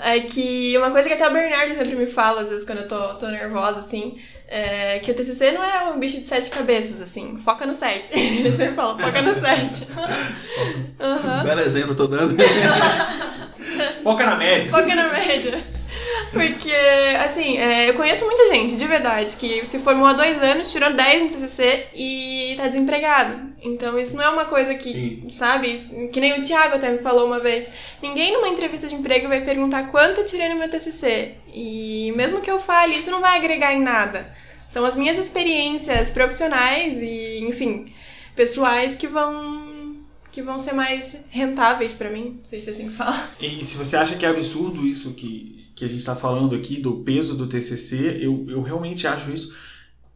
é 0.01 0.19
que 0.21 0.77
uma 0.77 0.91
coisa 0.91 1.07
que 1.07 1.15
até 1.15 1.27
o 1.27 1.33
Bernardo 1.33 1.73
sempre 1.73 1.95
me 1.95 2.07
fala, 2.07 2.41
às 2.41 2.49
vezes, 2.49 2.65
quando 2.65 2.79
eu 2.79 2.87
tô, 2.87 3.15
tô 3.15 3.27
nervosa, 3.27 3.79
assim, 3.79 4.19
é 4.47 4.99
que 4.99 5.11
o 5.11 5.13
TCC 5.13 5.51
não 5.51 5.63
é 5.63 5.83
um 5.89 5.99
bicho 5.99 6.17
de 6.17 6.25
sete 6.25 6.49
cabeças, 6.49 7.01
assim. 7.01 7.37
Foca 7.37 7.65
no 7.65 7.73
sete. 7.73 8.11
Ele 8.17 8.51
sempre 8.51 8.73
fala, 8.73 8.97
foca 8.97 9.21
no 9.21 9.39
sete. 9.39 9.87
uhum. 10.99 11.43
Belo 11.43 11.61
exemplo, 11.61 11.95
tô 11.95 12.07
dando. 12.07 12.35
foca 14.03 14.25
na 14.25 14.35
média. 14.35 14.71
Foca 14.71 14.95
na 14.95 15.09
média. 15.09 15.59
Porque, 16.31 16.73
assim, 17.23 17.57
é, 17.57 17.89
eu 17.89 17.95
conheço 17.95 18.25
muita 18.25 18.47
gente, 18.53 18.77
de 18.77 18.85
verdade, 18.85 19.35
que 19.35 19.65
se 19.65 19.79
formou 19.79 20.07
há 20.07 20.13
dois 20.13 20.41
anos, 20.41 20.71
tirou 20.71 20.93
10 20.93 21.23
no 21.23 21.29
TCC 21.29 21.87
e 21.93 22.53
tá 22.57 22.67
desempregado. 22.67 23.48
Então, 23.61 23.99
isso 23.99 24.15
não 24.15 24.23
é 24.23 24.29
uma 24.29 24.45
coisa 24.45 24.73
que, 24.75 24.91
Sim. 24.91 25.31
sabe? 25.31 25.75
Que 26.11 26.19
nem 26.19 26.39
o 26.39 26.41
Thiago 26.41 26.75
até 26.75 26.91
me 26.91 26.99
falou 26.99 27.27
uma 27.27 27.39
vez. 27.39 27.71
Ninguém 28.01 28.33
numa 28.33 28.47
entrevista 28.47 28.87
de 28.87 28.95
emprego 28.95 29.27
vai 29.27 29.41
perguntar 29.41 29.89
quanto 29.89 30.21
eu 30.21 30.25
tirei 30.25 30.49
no 30.49 30.57
meu 30.57 30.69
TCC. 30.69 31.35
E 31.53 32.11
mesmo 32.15 32.41
que 32.41 32.49
eu 32.49 32.59
fale, 32.59 32.93
isso 32.93 33.11
não 33.11 33.21
vai 33.21 33.37
agregar 33.37 33.73
em 33.73 33.81
nada. 33.81 34.33
São 34.67 34.85
as 34.85 34.95
minhas 34.95 35.17
experiências 35.17 36.09
profissionais 36.09 37.01
e, 37.01 37.39
enfim, 37.39 37.91
pessoais 38.35 38.95
que 38.95 39.07
vão 39.07 39.67
que 40.31 40.43
vão 40.43 40.59
ser 40.59 40.73
mais 40.73 41.25
rentáveis 41.31 41.95
para 41.95 42.11
mim, 42.11 42.35
não 42.37 42.43
sei 42.43 42.61
se 42.61 42.69
é 42.69 42.71
assim 42.71 42.87
que 42.87 42.95
fala. 42.95 43.29
E 43.41 43.65
se 43.65 43.75
você 43.75 43.97
acha 43.97 44.15
que 44.15 44.23
é 44.23 44.29
absurdo 44.29 44.85
isso 44.85 45.13
que 45.13 45.59
que 45.79 45.85
a 45.85 45.87
gente 45.87 46.01
está 46.01 46.13
falando 46.13 46.53
aqui 46.53 46.77
do 46.81 46.97
peso 46.97 47.37
do 47.37 47.47
TCC, 47.47 48.17
eu, 48.19 48.45
eu 48.49 48.61
realmente 48.61 49.07
acho 49.07 49.31
isso. 49.31 49.55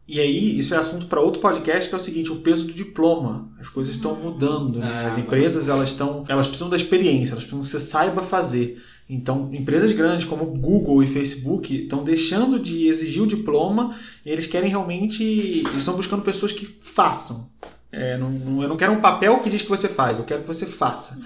E 0.06 0.20
aí, 0.20 0.58
isso 0.58 0.74
é 0.74 0.76
assunto 0.76 1.06
para 1.06 1.20
outro 1.20 1.40
podcast, 1.40 1.88
que 1.88 1.94
é 1.94 1.96
o 1.96 2.00
seguinte, 2.00 2.30
o 2.30 2.36
peso 2.36 2.66
do 2.66 2.74
diploma. 2.74 3.50
As 3.58 3.70
coisas 3.70 3.94
estão 3.94 4.14
mudando, 4.14 4.78
né? 4.78 4.86
Ah, 4.86 5.06
As 5.06 5.16
empresas, 5.16 5.68
elas 5.68 5.90
estão, 5.90 6.24
elas 6.28 6.46
precisam 6.46 6.68
da 6.68 6.76
experiência, 6.76 7.32
elas 7.32 7.44
precisam 7.44 7.60
que 7.62 7.68
você 7.68 7.80
saiba 7.80 8.20
fazer. 8.20 8.82
Então, 9.08 9.50
empresas 9.52 9.92
grandes 9.92 10.26
como 10.26 10.44
Google 10.46 11.02
e 11.02 11.06
Facebook 11.06 11.74
estão 11.74 12.04
deixando 12.04 12.58
de 12.58 12.86
exigir 12.86 13.22
o 13.22 13.26
diploma 13.26 13.94
e 14.24 14.30
eles 14.30 14.46
querem 14.46 14.68
realmente, 14.68 15.22
eles 15.22 15.76
estão 15.76 15.94
buscando 15.94 16.22
pessoas 16.22 16.52
que 16.52 16.66
façam. 16.82 17.48
É, 17.90 18.18
não, 18.18 18.30
não, 18.30 18.62
eu 18.62 18.68
não 18.68 18.76
quero 18.76 18.92
um 18.92 19.00
papel 19.00 19.38
que 19.38 19.48
diz 19.48 19.62
que 19.62 19.68
você 19.68 19.88
faz, 19.88 20.18
eu 20.18 20.24
quero 20.24 20.42
que 20.42 20.48
você 20.48 20.66
faça. 20.66 21.18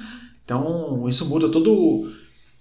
Então, 0.44 1.08
isso 1.08 1.26
muda 1.26 1.48
todo 1.48 2.12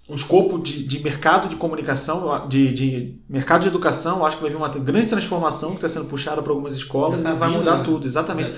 um 0.10 0.16
escopo 0.16 0.58
de, 0.58 0.84
de 0.84 1.00
mercado 1.04 1.50
de 1.50 1.58
comunicação, 1.58 2.48
de, 2.48 2.72
de 2.72 3.16
mercado 3.28 3.64
de 3.64 3.68
educação, 3.68 4.26
acho 4.26 4.38
que 4.38 4.42
vai 4.42 4.52
vir 4.52 4.58
uma 4.58 4.70
grande 4.70 5.08
transformação 5.08 5.72
que 5.72 5.78
está 5.78 5.90
sendo 5.90 6.06
puxada 6.06 6.42
para 6.42 6.52
algumas 6.52 6.74
escolas 6.74 7.24
tá 7.24 7.32
e 7.32 7.36
vai 7.36 7.50
mudar 7.50 7.78
né? 7.78 7.84
tudo, 7.84 8.08
exatamente. 8.08 8.52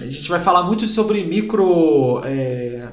A 0.00 0.04
gente 0.06 0.28
vai 0.28 0.38
falar 0.38 0.62
muito 0.62 0.86
sobre 0.86 1.24
micro, 1.24 2.22
é, 2.24 2.92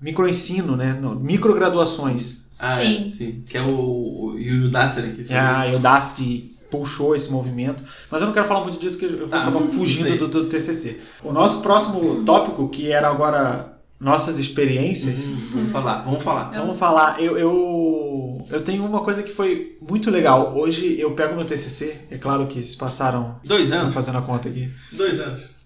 micro 0.00 0.28
ensino, 0.28 0.76
né? 0.76 0.98
micrograduações. 1.20 2.44
Ah, 2.58 2.72
sim. 2.72 3.10
É, 3.10 3.14
sim. 3.14 3.44
Que 3.46 3.58
é 3.58 3.62
o, 3.62 3.70
o 3.70 4.66
Udacity 4.66 5.08
que 5.10 5.24
fez. 5.24 5.30
Ah, 5.30 5.66
o 5.72 5.76
Udacity 5.76 6.56
puxou 6.68 7.14
esse 7.14 7.30
movimento, 7.30 7.80
mas 8.10 8.20
eu 8.20 8.26
não 8.26 8.34
quero 8.34 8.46
falar 8.46 8.62
muito 8.62 8.80
disso 8.80 8.98
porque 8.98 9.14
eu 9.14 9.26
vou 9.26 9.38
ah, 9.38 9.42
acabar 9.42 9.60
fugindo 9.60 10.16
do, 10.18 10.26
do 10.26 10.44
TCC. 10.46 10.98
O 11.22 11.32
nosso 11.32 11.60
próximo 11.60 12.24
tópico, 12.24 12.68
que 12.68 12.90
era 12.90 13.08
agora 13.08 13.75
nossas 13.98 14.38
experiências. 14.38 15.26
Uhum, 15.26 15.48
vamos 15.52 15.72
falar, 15.72 16.02
vamos 16.02 16.22
falar. 16.22 16.50
Vamos 16.50 16.78
falar. 16.78 17.20
Eu, 17.20 17.38
eu, 17.38 18.46
eu 18.50 18.60
tenho 18.60 18.84
uma 18.84 19.00
coisa 19.00 19.22
que 19.22 19.32
foi 19.32 19.76
muito 19.80 20.10
legal. 20.10 20.56
Hoje 20.56 20.98
eu 20.98 21.12
pego 21.12 21.34
meu 21.34 21.44
TCC, 21.44 21.96
é 22.10 22.18
claro 22.18 22.46
que 22.46 22.62
se 22.62 22.76
passaram. 22.76 23.40
Dois 23.44 23.72
anos? 23.72 23.94
Fazendo 23.94 24.18
a 24.18 24.22
conta 24.22 24.48
aqui. 24.48 24.70
Dois 24.92 25.20
anos. 25.20 25.56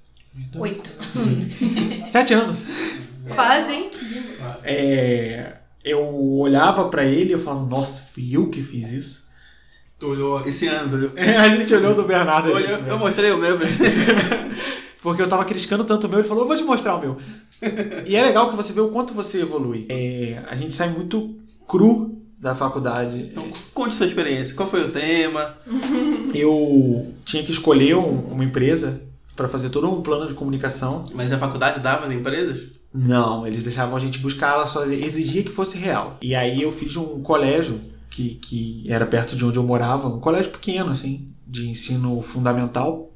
Oito. 0.56 0.90
Sete 2.06 2.34
anos. 2.34 2.66
Quase, 3.34 3.72
hein? 3.72 3.90
É, 4.62 5.56
eu 5.84 6.08
olhava 6.38 6.88
para 6.88 7.04
ele 7.04 7.30
e 7.30 7.32
eu 7.32 7.38
falava, 7.38 7.66
nossa, 7.66 8.02
fui 8.12 8.36
eu 8.36 8.48
que 8.48 8.62
fiz 8.62 8.90
isso. 8.92 9.30
Tu 9.98 10.06
olhou 10.06 10.40
esse 10.46 10.66
ano, 10.66 10.96
olhou? 10.96 11.10
É, 11.14 11.36
a 11.36 11.48
gente 11.56 11.74
olhou 11.74 11.94
do 11.94 12.04
Bernardo. 12.04 12.48
Eu, 12.48 12.58
eu, 12.58 12.86
eu 12.86 12.98
mostrei 12.98 13.32
o 13.32 13.38
meu. 13.38 13.58
Porque 15.02 15.22
eu 15.22 15.28
tava 15.28 15.44
criticando 15.44 15.84
tanto 15.84 16.06
o 16.06 16.10
meu, 16.10 16.18
ele 16.18 16.28
falou, 16.28 16.44
eu 16.44 16.48
vou 16.48 16.56
te 16.56 16.62
mostrar 16.62 16.96
o 16.96 17.00
meu. 17.00 17.16
e 18.06 18.16
é 18.16 18.22
legal 18.22 18.50
que 18.50 18.56
você 18.56 18.72
vê 18.72 18.80
o 18.80 18.88
quanto 18.88 19.14
você 19.14 19.40
evolui. 19.40 19.86
É, 19.88 20.42
a 20.48 20.54
gente 20.54 20.74
sai 20.74 20.90
muito 20.90 21.36
cru 21.66 22.20
da 22.38 22.54
faculdade. 22.54 23.28
Então, 23.30 23.50
conte 23.74 23.94
sua 23.94 24.06
experiência. 24.06 24.54
Qual 24.54 24.68
foi 24.68 24.84
o 24.84 24.90
tema? 24.90 25.54
Eu 26.34 27.12
tinha 27.24 27.42
que 27.42 27.50
escolher 27.50 27.96
um, 27.96 28.32
uma 28.32 28.44
empresa 28.44 29.02
para 29.36 29.48
fazer 29.48 29.70
todo 29.70 29.90
um 29.90 30.02
plano 30.02 30.26
de 30.26 30.34
comunicação. 30.34 31.04
Mas 31.14 31.32
a 31.32 31.38
faculdade 31.38 31.80
dava 31.80 32.08
de 32.08 32.14
empresas? 32.14 32.80
Não, 32.92 33.46
eles 33.46 33.62
deixavam 33.62 33.96
a 33.96 34.00
gente 34.00 34.18
buscar, 34.18 34.54
ela 34.54 34.66
só 34.66 34.84
exigia 34.84 35.42
que 35.42 35.50
fosse 35.50 35.78
real. 35.78 36.18
E 36.20 36.34
aí 36.34 36.62
eu 36.62 36.72
fiz 36.72 36.96
um 36.96 37.22
colégio 37.22 37.80
que, 38.10 38.34
que 38.34 38.84
era 38.88 39.06
perto 39.06 39.36
de 39.36 39.44
onde 39.44 39.58
eu 39.58 39.62
morava, 39.62 40.08
um 40.08 40.18
colégio 40.18 40.50
pequeno, 40.50 40.90
assim, 40.90 41.32
de 41.46 41.68
ensino 41.68 42.20
fundamental. 42.20 43.09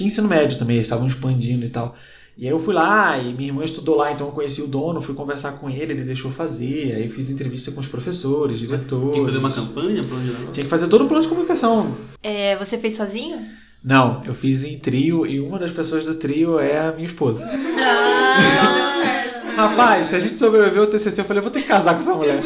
Tinha 0.00 0.06
ensino 0.06 0.28
médio 0.28 0.58
também, 0.58 0.76
eles 0.76 0.86
estavam 0.86 1.06
expandindo 1.06 1.62
e 1.62 1.68
tal. 1.68 1.94
E 2.34 2.46
aí 2.46 2.50
eu 2.50 2.58
fui 2.58 2.72
lá 2.72 3.18
e 3.18 3.34
minha 3.34 3.50
irmã 3.50 3.62
estudou 3.62 3.96
lá, 3.96 4.10
então 4.10 4.28
eu 4.28 4.32
conheci 4.32 4.62
o 4.62 4.66
dono, 4.66 4.98
fui 5.02 5.14
conversar 5.14 5.52
com 5.58 5.68
ele, 5.68 5.92
ele 5.92 6.04
deixou 6.04 6.30
fazer, 6.30 6.94
aí 6.94 7.06
fiz 7.10 7.28
entrevista 7.28 7.70
com 7.70 7.80
os 7.80 7.86
professores, 7.86 8.60
diretores. 8.60 9.12
Tinha 9.12 9.26
que 9.26 9.26
fazer 9.26 9.38
uma 9.38 9.52
campanha? 9.52 10.02
Plano 10.02 10.48
Tinha 10.50 10.64
que 10.64 10.70
fazer 10.70 10.88
todo 10.88 11.04
o 11.04 11.06
plano 11.06 11.22
de 11.22 11.28
comunicação. 11.28 11.94
É, 12.22 12.56
você 12.56 12.78
fez 12.78 12.94
sozinho? 12.94 13.44
Não, 13.84 14.22
eu 14.24 14.32
fiz 14.32 14.64
em 14.64 14.78
trio 14.78 15.26
e 15.26 15.38
uma 15.38 15.58
das 15.58 15.70
pessoas 15.70 16.06
do 16.06 16.14
trio 16.14 16.58
é 16.58 16.78
a 16.78 16.92
minha 16.92 17.04
esposa. 17.04 17.46
Ah, 17.78 19.22
Rapaz, 19.54 20.06
se 20.06 20.16
a 20.16 20.18
gente 20.18 20.38
sobreviveu 20.38 20.84
ao 20.84 20.88
TCC, 20.88 21.20
eu 21.20 21.26
falei, 21.26 21.40
eu 21.40 21.44
vou 21.44 21.52
ter 21.52 21.60
que 21.60 21.68
casar 21.68 21.92
com 21.92 21.98
essa 21.98 22.14
mulher. 22.14 22.42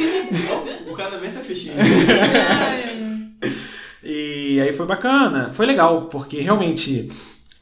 o 0.90 0.96
casamento 0.96 1.38
é 1.38 1.42
fechinho. 1.42 1.74
e 4.02 4.60
aí 4.60 4.72
foi 4.72 4.86
bacana, 4.86 5.50
foi 5.50 5.66
legal, 5.66 6.06
porque 6.06 6.40
realmente 6.40 7.08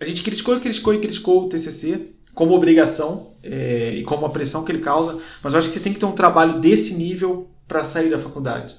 a 0.03 0.07
gente 0.07 0.23
criticou 0.23 0.57
e 0.57 0.61
criticou 0.61 0.95
e 0.95 0.99
criticou 0.99 1.45
o 1.45 1.49
TCC 1.49 2.09
como 2.35 2.55
obrigação 2.55 3.35
é, 3.43 3.95
e 3.95 4.03
como 4.03 4.27
a 4.27 4.31
pressão 4.31 4.65
que 4.65 4.73
ele 4.73 4.81
causa, 4.81 5.19
mas 5.43 5.53
eu 5.53 5.59
acho 5.59 5.69
que 5.69 5.75
você 5.75 5.81
tem 5.81 5.93
que 5.93 5.99
ter 6.01 6.07
um 6.07 6.13
trabalho 6.13 6.61
desse 6.61 6.95
nível 6.95 7.49
para 7.69 7.85
sair 7.85 8.11
da 8.11 8.19
faculdade. 8.19 8.75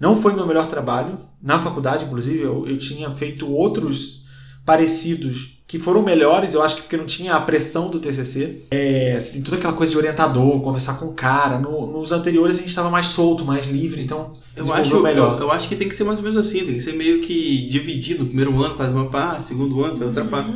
Não 0.00 0.16
foi 0.16 0.32
meu 0.32 0.46
melhor 0.46 0.66
trabalho 0.66 1.18
na 1.40 1.60
faculdade, 1.60 2.04
inclusive 2.04 2.42
eu, 2.42 2.66
eu 2.66 2.76
tinha 2.76 3.10
feito 3.10 3.48
outros 3.48 4.23
parecidos 4.64 5.54
que 5.66 5.78
foram 5.78 6.02
melhores, 6.02 6.54
eu 6.54 6.62
acho 6.62 6.76
que 6.76 6.82
porque 6.82 6.96
não 6.96 7.06
tinha 7.06 7.34
a 7.34 7.40
pressão 7.40 7.90
do 7.90 7.98
TCC. 7.98 8.60
É, 8.70 9.18
você 9.18 9.32
tem 9.32 9.42
toda 9.42 9.56
aquela 9.56 9.72
coisa 9.72 9.90
de 9.90 9.98
orientador, 9.98 10.60
conversar 10.60 10.94
com 10.98 11.06
o 11.06 11.14
cara. 11.14 11.58
No, 11.58 11.90
nos 11.90 12.12
anteriores 12.12 12.56
a 12.56 12.60
gente 12.60 12.68
estava 12.68 12.90
mais 12.90 13.06
solto, 13.06 13.44
mais 13.44 13.66
livre, 13.66 14.02
então 14.02 14.34
eu 14.54 14.72
acho, 14.72 15.00
melhor. 15.00 15.36
Eu, 15.36 15.46
eu, 15.46 15.50
acho 15.50 15.68
que 15.68 15.74
tem 15.74 15.88
que 15.88 15.96
ser 15.96 16.04
mais 16.04 16.18
ou 16.18 16.22
menos 16.22 16.36
assim, 16.36 16.64
tem 16.64 16.74
que 16.74 16.80
ser 16.80 16.92
meio 16.92 17.20
que 17.22 17.66
dividido. 17.66 18.26
Primeiro 18.26 18.62
ano 18.62 18.76
faz 18.76 18.92
uma 18.92 19.08
parte, 19.08 19.46
segundo 19.46 19.82
ano 19.82 19.96
faz 19.96 20.08
outra 20.08 20.24
parte. 20.24 20.52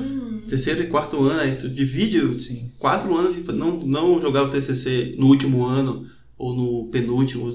Terceiro 0.48 0.82
e 0.82 0.86
quarto 0.86 1.22
ano, 1.24 1.40
aí 1.40 1.56
tu 1.56 1.68
divide 1.68 2.40
Sim. 2.40 2.70
quatro 2.78 3.14
anos 3.16 3.36
e 3.36 3.40
não, 3.52 3.78
não 3.80 4.20
jogar 4.20 4.44
o 4.44 4.48
TCC 4.48 5.12
no 5.18 5.26
último 5.26 5.66
ano 5.66 6.06
ou 6.38 6.54
no 6.54 6.88
penúltimo. 6.90 7.50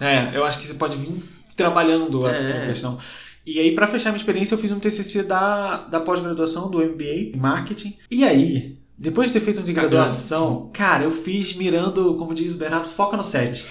É, 0.00 0.30
eu 0.34 0.44
acho 0.44 0.58
que 0.58 0.66
você 0.66 0.74
pode 0.74 0.96
vir 0.96 1.12
trabalhando 1.54 2.26
é. 2.26 2.64
a 2.64 2.66
questão. 2.66 2.98
E 3.46 3.60
aí, 3.60 3.72
para 3.74 3.86
fechar 3.86 4.10
minha 4.10 4.16
experiência, 4.16 4.54
eu 4.54 4.58
fiz 4.58 4.72
um 4.72 4.80
TCC 4.80 5.22
da, 5.22 5.76
da 5.88 6.00
pós-graduação, 6.00 6.68
do 6.68 6.78
MBA 6.78 7.32
em 7.34 7.36
Marketing. 7.36 7.96
E 8.10 8.24
aí, 8.24 8.76
Depois 8.98 9.28
de 9.30 9.34
ter 9.38 9.44
feito 9.44 9.60
um 9.60 9.62
de 9.62 9.74
graduação, 9.74 10.70
cara, 10.72 11.04
eu 11.04 11.10
fiz 11.10 11.54
mirando, 11.54 12.14
como 12.14 12.32
diz 12.32 12.54
o 12.54 12.56
Bernardo, 12.56 12.88
foca 12.88 13.14
no 13.14 13.22
7. 13.22 13.62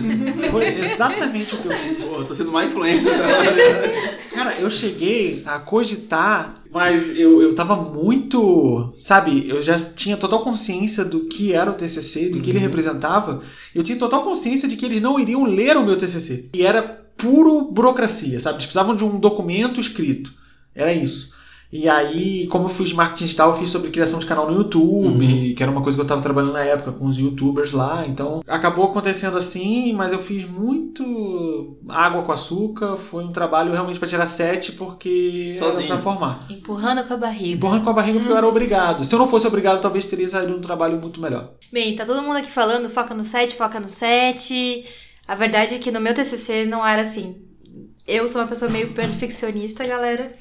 Foi 0.50 0.64
exatamente 0.80 1.54
o 1.54 1.58
que 1.58 1.66
eu 1.68 1.76
fiz. 1.76 2.04
Pô, 2.04 2.16
eu 2.16 2.24
tô 2.24 2.34
sendo 2.34 2.50
mais 2.50 2.70
influente. 2.70 3.04
Cara, 4.32 4.58
eu 4.58 4.70
cheguei 4.70 5.42
a 5.44 5.58
cogitar, 5.58 6.54
mas 6.72 7.18
eu, 7.18 7.42
eu 7.42 7.54
tava 7.54 7.76
muito. 7.76 8.90
Sabe, 8.98 9.44
eu 9.46 9.60
já 9.60 9.78
tinha 9.78 10.16
total 10.16 10.40
consciência 10.42 11.04
do 11.04 11.26
que 11.26 11.52
era 11.52 11.70
o 11.70 11.74
TCC, 11.74 12.30
do 12.30 12.40
que 12.40 12.48
ele 12.50 12.58
representava. 12.58 13.42
Eu 13.74 13.82
tinha 13.82 13.98
total 13.98 14.22
consciência 14.24 14.66
de 14.66 14.76
que 14.76 14.86
eles 14.86 15.00
não 15.02 15.20
iriam 15.20 15.44
ler 15.44 15.76
o 15.76 15.84
meu 15.84 15.96
TCC. 15.96 16.48
E 16.54 16.62
era 16.62 16.99
puro 17.20 17.70
burocracia, 17.70 18.38
sabe? 18.40 18.56
Eles 18.56 18.66
precisavam 18.66 18.94
de 18.94 19.04
um 19.04 19.18
documento 19.18 19.80
escrito. 19.80 20.32
Era 20.74 20.92
isso. 20.92 21.30
E 21.72 21.88
aí, 21.88 22.48
como 22.48 22.64
eu 22.64 22.68
fiz 22.68 22.92
marketing 22.92 23.24
digital, 23.24 23.50
eu 23.50 23.56
fiz 23.56 23.70
sobre 23.70 23.90
criação 23.90 24.18
de 24.18 24.26
canal 24.26 24.50
no 24.50 24.58
YouTube, 24.58 25.54
que 25.54 25.62
era 25.62 25.70
uma 25.70 25.80
coisa 25.80 25.96
que 25.96 26.02
eu 26.02 26.06
tava 26.06 26.20
trabalhando 26.20 26.54
na 26.54 26.64
época 26.64 26.90
com 26.90 27.06
os 27.06 27.16
youtubers 27.16 27.70
lá. 27.70 28.04
Então, 28.08 28.42
acabou 28.48 28.86
acontecendo 28.86 29.38
assim, 29.38 29.92
mas 29.92 30.10
eu 30.10 30.18
fiz 30.18 30.50
muito 30.50 31.78
água 31.88 32.24
com 32.24 32.32
açúcar. 32.32 32.96
Foi 32.96 33.22
um 33.22 33.30
trabalho 33.30 33.72
realmente 33.72 34.00
para 34.00 34.08
tirar 34.08 34.26
sete, 34.26 34.72
porque 34.72 35.54
Sozinho. 35.60 35.86
era 35.86 35.94
pra 35.94 36.02
formar. 36.02 36.44
Empurrando 36.50 37.06
com 37.06 37.14
a 37.14 37.16
barriga. 37.16 37.54
Empurrando 37.54 37.84
com 37.84 37.90
a 37.90 37.94
barriga 37.94 38.18
porque 38.18 38.32
eu 38.32 38.36
era 38.36 38.48
obrigado. 38.48 39.04
Se 39.04 39.14
eu 39.14 39.20
não 39.20 39.28
fosse 39.28 39.46
obrigado, 39.46 39.80
talvez 39.80 40.04
teria 40.04 40.26
saído 40.26 40.56
um 40.56 40.60
trabalho 40.60 41.00
muito 41.00 41.20
melhor. 41.20 41.52
Bem, 41.72 41.94
tá 41.94 42.04
todo 42.04 42.20
mundo 42.20 42.36
aqui 42.36 42.50
falando 42.50 42.88
foca 42.90 43.14
no 43.14 43.24
7, 43.24 43.54
foca 43.54 43.78
no 43.78 43.88
7. 43.88 44.84
A 45.30 45.36
verdade 45.36 45.76
é 45.76 45.78
que 45.78 45.92
no 45.92 46.00
meu 46.00 46.12
TCC 46.12 46.64
não 46.64 46.84
era 46.84 47.02
assim. 47.02 47.40
Eu 48.04 48.26
sou 48.26 48.40
uma 48.40 48.48
pessoa 48.48 48.68
meio 48.68 48.92
perfeccionista, 48.94 49.86
galera. 49.86 50.32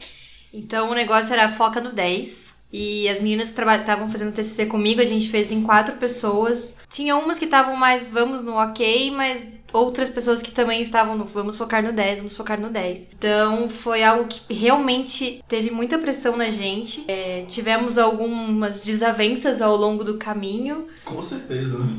Então 0.52 0.90
o 0.90 0.96
negócio 0.96 1.32
era 1.32 1.48
foca 1.48 1.80
no 1.80 1.92
10. 1.92 2.56
E 2.74 3.08
as 3.08 3.22
meninas 3.22 3.52
que 3.52 3.62
estavam 3.62 4.10
fazendo 4.10 4.34
TCC 4.34 4.66
comigo, 4.66 5.00
a 5.00 5.06
gente 5.06 5.30
fez 5.30 5.52
em 5.52 5.62
quatro 5.62 5.98
pessoas. 5.98 6.78
Tinha 6.90 7.16
umas 7.16 7.38
que 7.38 7.46
estavam 7.46 7.76
mais 7.76 8.04
vamos 8.04 8.42
no 8.42 8.56
ok, 8.56 9.12
mas 9.12 9.48
outras 9.72 10.10
pessoas 10.10 10.42
que 10.42 10.52
também 10.52 10.82
estavam 10.82 11.16
no 11.16 11.24
vamos 11.24 11.56
focar 11.56 11.84
no 11.84 11.94
10, 11.94 12.18
vamos 12.22 12.36
focar 12.36 12.60
no 12.60 12.72
10. 12.72 13.12
Então 13.16 13.70
foi 13.70 14.02
algo 14.02 14.28
que 14.28 14.52
realmente 14.52 15.44
teve 15.48 15.70
muita 15.70 16.00
pressão 16.00 16.36
na 16.36 16.50
gente. 16.50 17.06
É, 17.08 17.46
tivemos 17.48 18.00
algumas 18.00 18.82
desavenças 18.82 19.62
ao 19.62 19.76
longo 19.76 20.04
do 20.04 20.18
caminho. 20.18 20.88
Com 21.06 21.22
certeza, 21.22 21.78
né? 21.78 21.94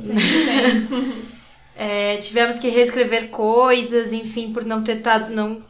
É, 1.82 2.18
tivemos 2.18 2.58
que 2.58 2.68
reescrever 2.68 3.30
coisas, 3.30 4.12
enfim, 4.12 4.52
por 4.52 4.66
não 4.66 4.84
ter 4.84 4.96
tado, 5.00 5.34
não 5.34 5.64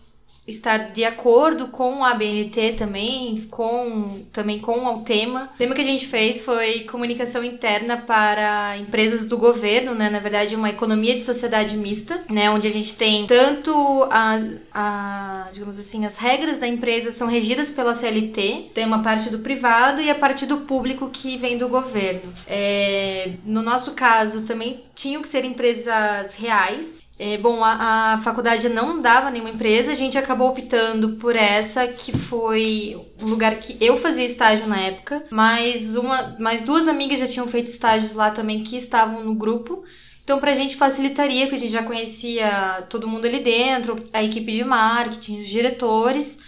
estar 0.51 0.93
de 0.93 1.05
acordo 1.05 1.69
com 1.69 2.05
a 2.05 2.15
BNT 2.15 2.73
também, 2.73 3.47
com 3.51 4.23
também 4.33 4.59
com 4.59 4.85
o 4.87 5.03
tema. 5.03 5.51
O 5.55 5.59
tema 5.59 5.75
que 5.75 5.81
a 5.81 5.85
gente 5.85 6.07
fez 6.07 6.43
foi 6.43 6.81
comunicação 6.81 7.43
interna 7.43 7.97
para 7.97 8.77
empresas 8.79 9.27
do 9.27 9.39
governo, 9.39 9.95
né? 9.95 10.11
Na 10.11 10.19
verdade, 10.19 10.55
uma 10.55 10.71
economia 10.71 11.15
de 11.15 11.23
sociedade 11.23 11.77
mista, 11.77 12.23
né? 12.31 12.51
Onde 12.51 12.69
a 12.69 12.71
gente 12.71 12.97
tem 12.97 13.27
tanto 13.27 14.07
as, 14.11 14.61
a, 14.73 15.49
digamos 15.53 15.79
assim, 15.79 16.05
as 16.05 16.17
regras 16.17 16.59
da 16.59 16.67
empresa 16.67 17.11
são 17.11 17.27
regidas 17.27 17.71
pela 17.71 17.95
CLT, 17.95 18.71
tem 18.75 18.85
uma 18.85 19.03
parte 19.03 19.31
do 19.31 19.39
privado 19.39 20.03
e 20.03 20.11
a 20.11 20.15
parte 20.15 20.47
do 20.47 20.59
público 20.59 21.09
que 21.09 21.37
vem 21.37 21.57
do 21.57 21.69
governo. 21.69 22.33
É, 22.47 23.33
no 23.45 23.63
nosso 23.63 23.93
caso, 23.93 24.43
também 24.43 24.85
tinham 24.95 25.23
que 25.23 25.29
ser 25.29 25.45
empresas 25.45 26.35
reais, 26.35 27.01
é, 27.23 27.37
bom, 27.37 27.63
a, 27.63 28.15
a 28.15 28.19
faculdade 28.21 28.67
não 28.71 29.03
dava 29.03 29.31
nenhuma 29.31 29.51
empresa, 29.51 29.93
a 29.93 29.95
gente 29.95 30.17
acabou 30.17 30.49
optando 30.49 31.17
por 31.17 31.37
essa, 31.37 31.87
que 31.87 32.17
foi 32.17 32.97
um 33.21 33.27
lugar 33.27 33.57
que 33.57 33.77
eu 33.79 33.99
fazia 33.99 34.25
estágio 34.25 34.67
na 34.67 34.81
época, 34.81 35.23
mas 35.31 35.97
uma, 35.97 36.35
mais 36.41 36.63
duas 36.63 36.89
amigas 36.89 37.21
já 37.21 37.27
tinham 37.27 37.47
feito 37.47 37.67
estágios 37.67 38.15
lá 38.15 38.31
também 38.31 38.63
que 38.63 38.75
estavam 38.75 39.23
no 39.23 39.35
grupo. 39.35 39.85
Então, 40.25 40.41
pra 40.41 40.55
gente 40.55 40.77
facilitaria, 40.77 41.43
porque 41.43 41.57
a 41.57 41.59
gente 41.59 41.73
já 41.73 41.83
conhecia 41.83 42.87
todo 42.89 43.07
mundo 43.07 43.27
ali 43.27 43.41
dentro, 43.41 44.03
a 44.15 44.25
equipe 44.25 44.51
de 44.53 44.65
marketing, 44.65 45.43
os 45.43 45.49
diretores. 45.49 46.39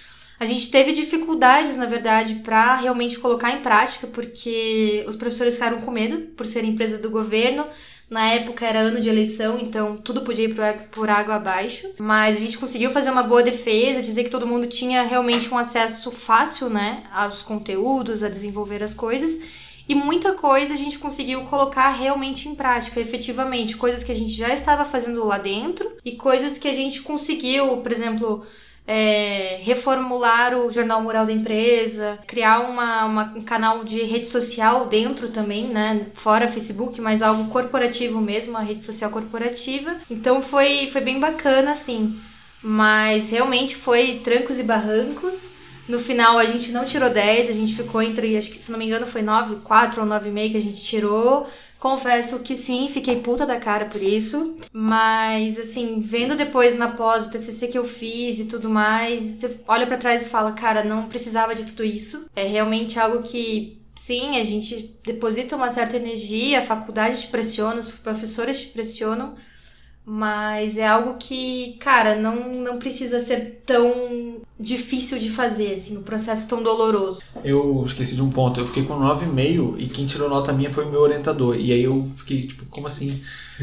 A 0.41 0.47
gente 0.47 0.71
teve 0.71 0.93
dificuldades, 0.93 1.77
na 1.77 1.85
verdade, 1.85 2.37
para 2.37 2.77
realmente 2.77 3.19
colocar 3.19 3.53
em 3.53 3.61
prática, 3.61 4.07
porque 4.07 5.05
os 5.07 5.17
professores 5.17 5.55
ficaram 5.55 5.83
com 5.83 5.91
medo 5.91 6.33
por 6.35 6.47
ser 6.47 6.65
empresa 6.65 6.97
do 6.97 7.11
governo. 7.11 7.67
Na 8.13 8.29
época 8.29 8.67
era 8.67 8.81
ano 8.81 9.01
de 9.01 9.09
eleição, 9.09 9.59
então 9.59 9.97
tudo 9.97 10.21
podia 10.21 10.45
ir 10.45 10.55
por, 10.91 11.09
água 11.09 11.37
abaixo. 11.37 11.89
Mas 11.99 12.37
a 12.37 12.41
gente 12.41 12.59
conseguiu 12.59 12.91
fazer 12.91 13.11
uma 13.11 13.23
boa 13.23 13.43
defesa, 13.43 14.03
dizer 14.03 14.25
que 14.25 14.31
todo 14.31 14.47
mundo 14.47 14.67
tinha 14.67 15.03
realmente 15.03 15.49
um 15.53 15.57
acesso 15.57 16.11
fácil, 16.11 16.69
né, 16.69 17.05
aos 17.11 17.43
conteúdos, 17.43 18.23
a 18.23 18.29
desenvolver 18.29 18.83
as 18.83 18.93
coisas. 18.93 19.41
E 19.89 19.95
muita 19.95 20.35
coisa 20.35 20.75
a 20.75 20.77
gente 20.77 20.99
conseguiu 20.99 21.47
colocar 21.47 21.89
realmente 21.89 22.51
em 22.51 22.55
prática, 22.55 23.01
efetivamente. 23.01 23.79
Coisas 23.79 24.05
que 24.05 24.13
a 24.13 24.15
gente 24.15 24.35
já 24.35 24.53
estava 24.53 24.85
fazendo 24.85 25.25
lá 25.25 25.39
dentro 25.39 25.91
e 26.05 26.13
coisas 26.13 26.59
que 26.59 26.69
a 26.69 26.73
gente 26.75 27.01
conseguiu, 27.01 27.79
por 27.79 27.91
exemplo, 27.91 28.47
é, 28.87 29.61
reformular 29.63 30.57
o 30.59 30.71
jornal 30.71 31.01
mural 31.03 31.25
da 31.25 31.33
empresa, 31.33 32.19
criar 32.27 32.61
uma, 32.61 33.05
uma- 33.07 33.35
um 33.37 33.43
canal 33.43 33.85
de 33.85 34.03
rede 34.03 34.27
social 34.27 34.87
dentro 34.87 35.29
também, 35.29 35.67
né? 35.69 36.07
Fora 36.15 36.49
Facebook, 36.49 37.01
mas 37.01 37.23
algo 37.23 37.49
corporativo 37.51 38.21
mesmo, 38.21 38.51
uma 38.53 38.63
rede 38.63 38.83
social 38.85 39.11
corporativa. 39.11 39.97
Então 40.11 40.41
foi, 40.43 40.89
foi 40.93 41.01
bem 41.01 41.21
bacana, 41.21 41.71
assim. 41.73 42.19
Mas 42.63 43.31
realmente 43.31 43.77
foi 43.77 44.21
trancos 44.23 44.59
e 44.59 44.63
barrancos. 44.63 45.53
No 45.89 45.99
final 45.99 46.39
a 46.39 46.45
gente 46.47 46.71
não 46.71 46.85
tirou 46.85 47.11
10, 47.11 47.49
a 47.49 47.53
gente 47.53 47.75
ficou 47.75 48.01
entre, 48.01 48.37
acho 48.37 48.51
que 48.53 48.59
se 48.59 48.71
não 48.71 48.79
me 48.79 48.87
engano 48.87 49.07
foi 49.07 49.21
9, 49.23 49.57
4 49.65 50.01
ou 50.01 50.07
9,5 50.07 50.53
que 50.53 50.59
a 50.59 50.63
gente 50.63 50.81
tirou. 50.83 51.49
Confesso 51.83 52.39
que 52.45 52.55
sim, 52.55 52.87
fiquei 52.87 53.21
puta 53.23 53.45
da 53.45 53.59
cara 53.59 53.87
por 53.87 54.01
isso. 54.01 54.57
Mas, 54.73 55.59
assim, 55.59 55.99
vendo 55.99 56.37
depois 56.37 56.77
na 56.77 56.93
pós 56.93 57.27
o 57.27 57.31
TCC 57.33 57.67
que 57.67 57.77
eu 57.77 57.85
fiz 57.85 58.39
e 58.39 58.45
tudo 58.45 58.71
mais, 58.71 59.21
você 59.21 59.61
olha 59.67 59.85
pra 59.85 59.97
trás 59.97 60.25
e 60.25 60.29
fala, 60.29 60.53
cara, 60.53 60.85
não 60.85 61.09
precisava 61.09 61.57
de 61.57 61.67
tudo 61.67 61.83
isso. 61.83 62.31
É 62.37 62.45
realmente 62.45 63.01
algo 63.01 63.25
que, 63.25 63.83
sim, 63.97 64.39
a 64.39 64.45
gente 64.45 64.97
deposita 65.05 65.57
uma 65.57 65.73
certa 65.73 65.97
energia, 65.97 66.61
a 66.61 66.65
faculdade 66.65 67.23
te 67.23 67.27
pressiona, 67.27 67.81
os 67.81 67.91
professores 67.91 68.61
te 68.61 68.69
pressionam. 68.69 69.35
Mas 70.05 70.77
é 70.77 70.87
algo 70.87 71.15
que, 71.17 71.77
cara, 71.79 72.17
não, 72.17 72.35
não 72.55 72.79
precisa 72.79 73.21
ser 73.21 73.63
tão 73.65 74.41
difícil 74.59 75.17
de 75.19 75.31
fazer, 75.31 75.75
assim, 75.75 75.97
um 75.97 76.03
processo 76.03 76.49
tão 76.49 76.61
doloroso. 76.63 77.23
Eu 77.45 77.85
esqueci 77.87 78.17
de 78.17 78.23
um 78.23 78.29
ponto. 78.31 78.59
Eu 78.61 78.67
fiquei 78.67 78.83
com 78.85 78.95
9,5 78.99 79.75
e 79.79 79.87
quem 79.87 80.05
tirou 80.05 80.29
nota 80.29 80.53
minha 80.53 80.71
foi 80.71 80.85
o 80.85 80.91
meu 80.91 81.01
orientador. 81.01 81.57
E 81.57 81.73
aí 81.73 81.85
eu 81.85 82.11
fiquei, 82.17 82.43
tipo, 82.43 82.67
como 82.67 82.89
assim? 82.89 83.23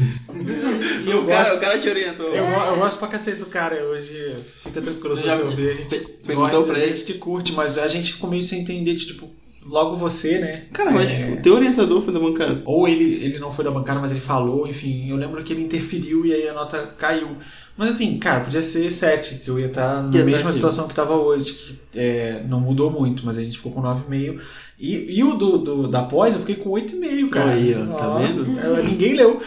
e 1.06 1.10
eu 1.10 1.22
o, 1.22 1.26
cara, 1.26 1.44
gosto. 1.50 1.56
o 1.56 1.60
cara 1.60 1.78
te 1.78 1.88
orientou. 1.88 2.26
Eu, 2.34 2.44
eu 2.44 2.76
gosto 2.76 2.98
pra 2.98 3.08
cacete 3.08 3.38
do 3.38 3.46
cara 3.46 3.84
hoje. 3.86 4.34
Fica 4.62 4.80
tranquilo 4.80 5.16
se 5.16 5.24
Você 5.24 5.42
ouvir. 5.42 5.70
A 5.70 5.74
gente 5.74 5.88
pe- 5.88 6.06
perguntou 6.26 6.50
gosta, 6.60 6.66
pra 6.72 6.76
a 6.76 6.80
ele? 6.84 6.96
gente 6.96 7.06
te 7.06 7.14
curte, 7.18 7.52
mas 7.52 7.76
a 7.76 7.86
gente 7.88 8.12
ficou 8.14 8.30
meio 8.30 8.42
sem 8.42 8.60
entender, 8.60 8.94
de, 8.94 9.06
tipo, 9.06 9.30
logo 9.70 9.96
você, 9.96 10.38
né? 10.38 10.52
Cara, 10.72 10.90
mas 10.90 11.10
É, 11.10 11.30
o 11.32 11.40
teu 11.40 11.54
orientador 11.54 12.02
foi 12.02 12.12
da 12.12 12.18
bancada. 12.18 12.60
Ou 12.64 12.88
ele, 12.88 13.24
ele 13.24 13.38
não 13.38 13.52
foi 13.52 13.64
da 13.64 13.70
bancada, 13.70 14.00
mas 14.00 14.10
ele 14.10 14.20
falou, 14.20 14.66
enfim. 14.66 15.08
Eu 15.08 15.16
lembro 15.16 15.42
que 15.42 15.52
ele 15.52 15.62
interferiu 15.62 16.26
e 16.26 16.34
aí 16.34 16.48
a 16.48 16.52
nota 16.52 16.92
caiu. 16.98 17.36
Mas 17.76 17.90
assim, 17.90 18.18
cara, 18.18 18.40
podia 18.40 18.62
ser 18.62 18.90
7, 18.90 19.36
que 19.36 19.48
eu 19.48 19.58
ia 19.58 19.66
estar 19.66 20.02
na 20.02 20.10
Que 20.10 20.22
mesma 20.22 20.52
situação 20.52 20.86
que 20.86 20.92
estava 20.92 21.14
hoje, 21.14 21.54
que 21.54 21.98
é, 21.98 22.44
não 22.46 22.60
mudou 22.60 22.90
muito, 22.90 23.24
mas 23.24 23.38
a 23.38 23.42
gente 23.42 23.56
ficou 23.56 23.72
com 23.72 23.80
9,5. 23.80 24.40
E, 24.78 25.18
e 25.18 25.24
o 25.24 25.34
do, 25.34 25.58
do, 25.58 25.88
da 25.88 26.02
pós 26.02 26.34
eu 26.34 26.40
fiquei 26.40 26.56
com 26.56 26.70
8,5, 26.70 27.28
cara. 27.30 27.50
Aí, 27.52 27.74
ó, 27.74 27.94
tá 27.94 28.18
vendo? 28.18 28.44
Ninguém 28.82 29.14
leu. 29.14 29.40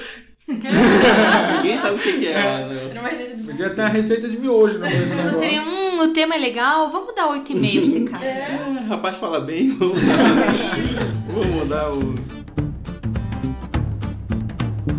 Ninguém 0.48 1.78
sabe 1.78 1.96
o 1.96 2.00
que, 2.00 2.14
que 2.20 2.28
é. 2.28 2.34
né? 2.34 2.90
Podia 3.46 3.70
ter 3.70 3.82
a 3.82 3.88
receita 3.88 4.28
de 4.28 4.38
miojo 4.38 4.76
no 4.80 4.86
meio 4.86 4.98
do 5.00 5.40
seria, 5.40 5.62
negócio. 5.62 5.72
hum, 5.72 6.02
o 6.04 6.08
tema 6.14 6.36
é 6.36 6.38
legal, 6.38 6.92
vamos 6.92 7.16
dar 7.16 7.30
8,5 7.30 7.60
pra 7.60 7.68
esse 7.70 8.04
cara. 8.06 8.24
Ah, 8.84 8.86
rapaz 8.90 9.18
fala 9.18 9.40
bem, 9.42 9.70
vamos 9.72 10.02
mudar, 10.02 10.54
vamos 11.34 11.48
mudar 11.56 11.94
o. 11.94 12.16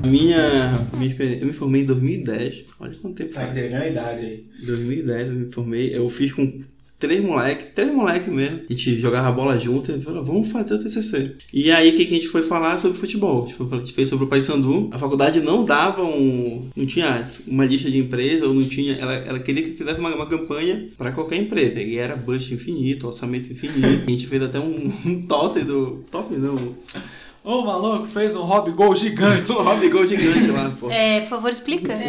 Minha, 0.06 0.70
minha 0.96 1.10
experiência, 1.10 1.42
eu 1.42 1.46
me 1.46 1.52
formei 1.52 1.82
em 1.82 1.86
2010. 1.86 2.64
Olha 2.80 2.94
quanto 3.00 3.16
tempo 3.16 3.32
Tá 3.32 3.40
faz. 3.40 3.50
entregando 3.52 3.84
a 3.84 3.88
idade 3.88 4.20
aí. 4.20 4.46
Em 4.62 4.66
2010 4.66 5.26
eu 5.28 5.32
me 5.34 5.52
formei. 5.52 5.96
Eu 5.96 6.08
fiz 6.10 6.32
com 6.32 6.60
três 6.98 7.22
moleques, 7.22 7.70
três 7.74 7.92
moleques 7.92 8.32
mesmo. 8.32 8.60
A 8.68 8.72
gente 8.72 9.00
jogava 9.00 9.30
bola 9.32 9.58
junto 9.58 9.92
e 9.92 10.00
falou, 10.00 10.24
vamos 10.24 10.50
fazer 10.50 10.74
o 10.74 10.78
TCC. 10.78 11.36
E 11.52 11.70
aí 11.70 11.90
o 11.90 11.96
que, 11.96 12.06
que 12.06 12.14
a 12.14 12.16
gente 12.16 12.28
foi 12.28 12.42
falar 12.42 12.78
sobre 12.78 12.98
futebol? 12.98 13.44
A 13.44 13.46
gente, 13.46 13.54
foi, 13.54 13.66
a 13.70 13.80
gente 13.80 13.92
fez 13.92 14.08
sobre 14.08 14.24
o 14.24 14.28
Paysandu. 14.28 14.90
A 14.92 14.98
faculdade 14.98 15.40
não 15.40 15.64
dava 15.64 16.02
um. 16.02 16.68
Não 16.74 16.86
tinha 16.86 17.28
uma 17.46 17.64
lista 17.64 17.90
de 17.90 17.98
empresa, 17.98 18.46
ou 18.46 18.54
não 18.54 18.62
tinha. 18.62 18.94
Ela, 18.94 19.14
ela 19.14 19.38
queria 19.38 19.62
que 19.62 19.72
fizesse 19.72 20.00
uma, 20.00 20.14
uma 20.14 20.28
campanha 20.28 20.88
para 20.96 21.12
qualquer 21.12 21.36
empresa. 21.36 21.80
E 21.80 21.96
era 21.96 22.16
budget 22.16 22.54
infinito, 22.54 23.06
orçamento 23.06 23.52
infinito. 23.52 24.04
a 24.06 24.10
gente 24.10 24.26
fez 24.26 24.42
até 24.42 24.58
um, 24.58 24.92
um 25.06 25.22
totem 25.26 25.64
do. 25.64 26.04
Top 26.10 26.34
não. 26.34 26.74
Ô, 27.44 27.60
maluco, 27.60 28.06
fez 28.06 28.34
um 28.34 28.42
hobby 28.42 28.72
gol 28.72 28.96
gigante. 28.96 29.52
Um 29.52 29.62
Rob 29.62 29.86
Gol 29.90 30.08
gigante 30.08 30.46
lá, 30.46 30.74
pô. 30.80 30.90
É, 30.90 31.20
por 31.22 31.30
favor, 31.30 31.50
explica. 31.50 31.92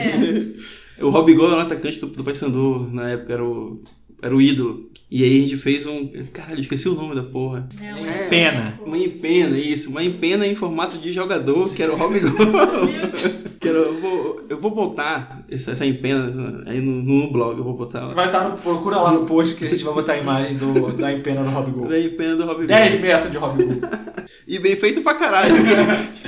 O 0.98 1.10
Rob 1.10 1.34
Gol 1.34 1.48
era 1.48 1.58
o 1.58 1.60
atacante 1.60 2.00
do, 2.00 2.08
do 2.08 2.24
Paysandu, 2.24 2.90
na 2.92 3.10
época 3.10 3.34
era 3.34 3.44
o. 3.44 3.82
era 4.26 4.36
o 4.36 4.42
ídolo. 4.42 4.90
E 5.10 5.24
aí 5.24 5.38
a 5.38 5.42
gente 5.44 5.58
fez 5.58 5.86
um. 5.86 6.10
Caralho, 6.34 6.60
esqueci 6.60 6.90
o 6.90 6.96
nome 6.96 7.14
da 7.16 7.24
porra. 7.24 7.68
Não, 7.80 8.06
É. 8.08 8.28
Pena. 8.28 8.74
Uma 8.86 8.98
empena, 8.98 9.58
isso. 9.58 9.90
Uma 9.92 10.04
empena 10.04 10.48
em 10.48 10.56
formato 10.56 10.98
de 10.98 11.14
jogador, 11.14 11.70
que 11.74 11.84
era 11.84 11.94
o 11.94 11.96
Rob 11.96 12.20
Gol. 12.20 12.32
que 13.62 13.70
era, 13.70 13.78
eu, 13.78 14.00
vou, 14.02 14.42
eu 14.50 14.58
vou 14.60 14.72
botar 14.72 15.46
essa, 15.50 15.72
essa 15.72 15.86
empena 15.86 16.64
aí 16.66 16.82
no, 16.82 17.04
no 17.04 17.32
blog, 17.32 17.58
eu 17.58 17.64
vou 17.64 17.76
botar 17.76 18.08
lá. 18.08 18.14
Vai 18.16 18.26
estar 18.26 18.50
no. 18.50 18.58
Procura 18.58 18.98
lá 18.98 19.14
no 19.14 19.26
post 19.28 19.56
que 19.56 19.66
a 19.68 19.70
gente 19.70 19.84
vai 19.84 19.94
botar 19.94 20.14
a 20.14 20.18
imagem 20.18 20.58
do, 20.58 20.92
da 20.98 21.14
empena 21.14 21.44
do 21.44 21.50
Rob 21.52 21.72
Gol. 21.72 21.88
Da 21.88 22.00
empena 22.00 22.36
do 22.36 22.44
Rob 22.46 22.58
Gol. 22.58 22.66
10 22.68 23.00
metros 23.02 23.32
de 23.32 23.38
Rob 23.38 23.64
Gol. 23.64 23.78
E 24.48 24.60
bem 24.60 24.76
feito 24.76 25.02
pra 25.02 25.16
caralho. 25.16 25.56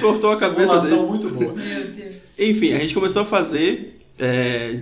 Cortou 0.01 0.31
a 0.31 0.37
cabeça 0.37 0.79
dele. 0.81 0.95
Muito 1.01 1.29
boa. 1.29 1.53
Meu 1.53 1.87
Deus. 1.87 2.15
Enfim, 2.39 2.73
a 2.73 2.79
gente 2.79 2.95
começou 2.95 3.21
a 3.21 3.25
fazer. 3.25 3.99
é, 4.17 4.79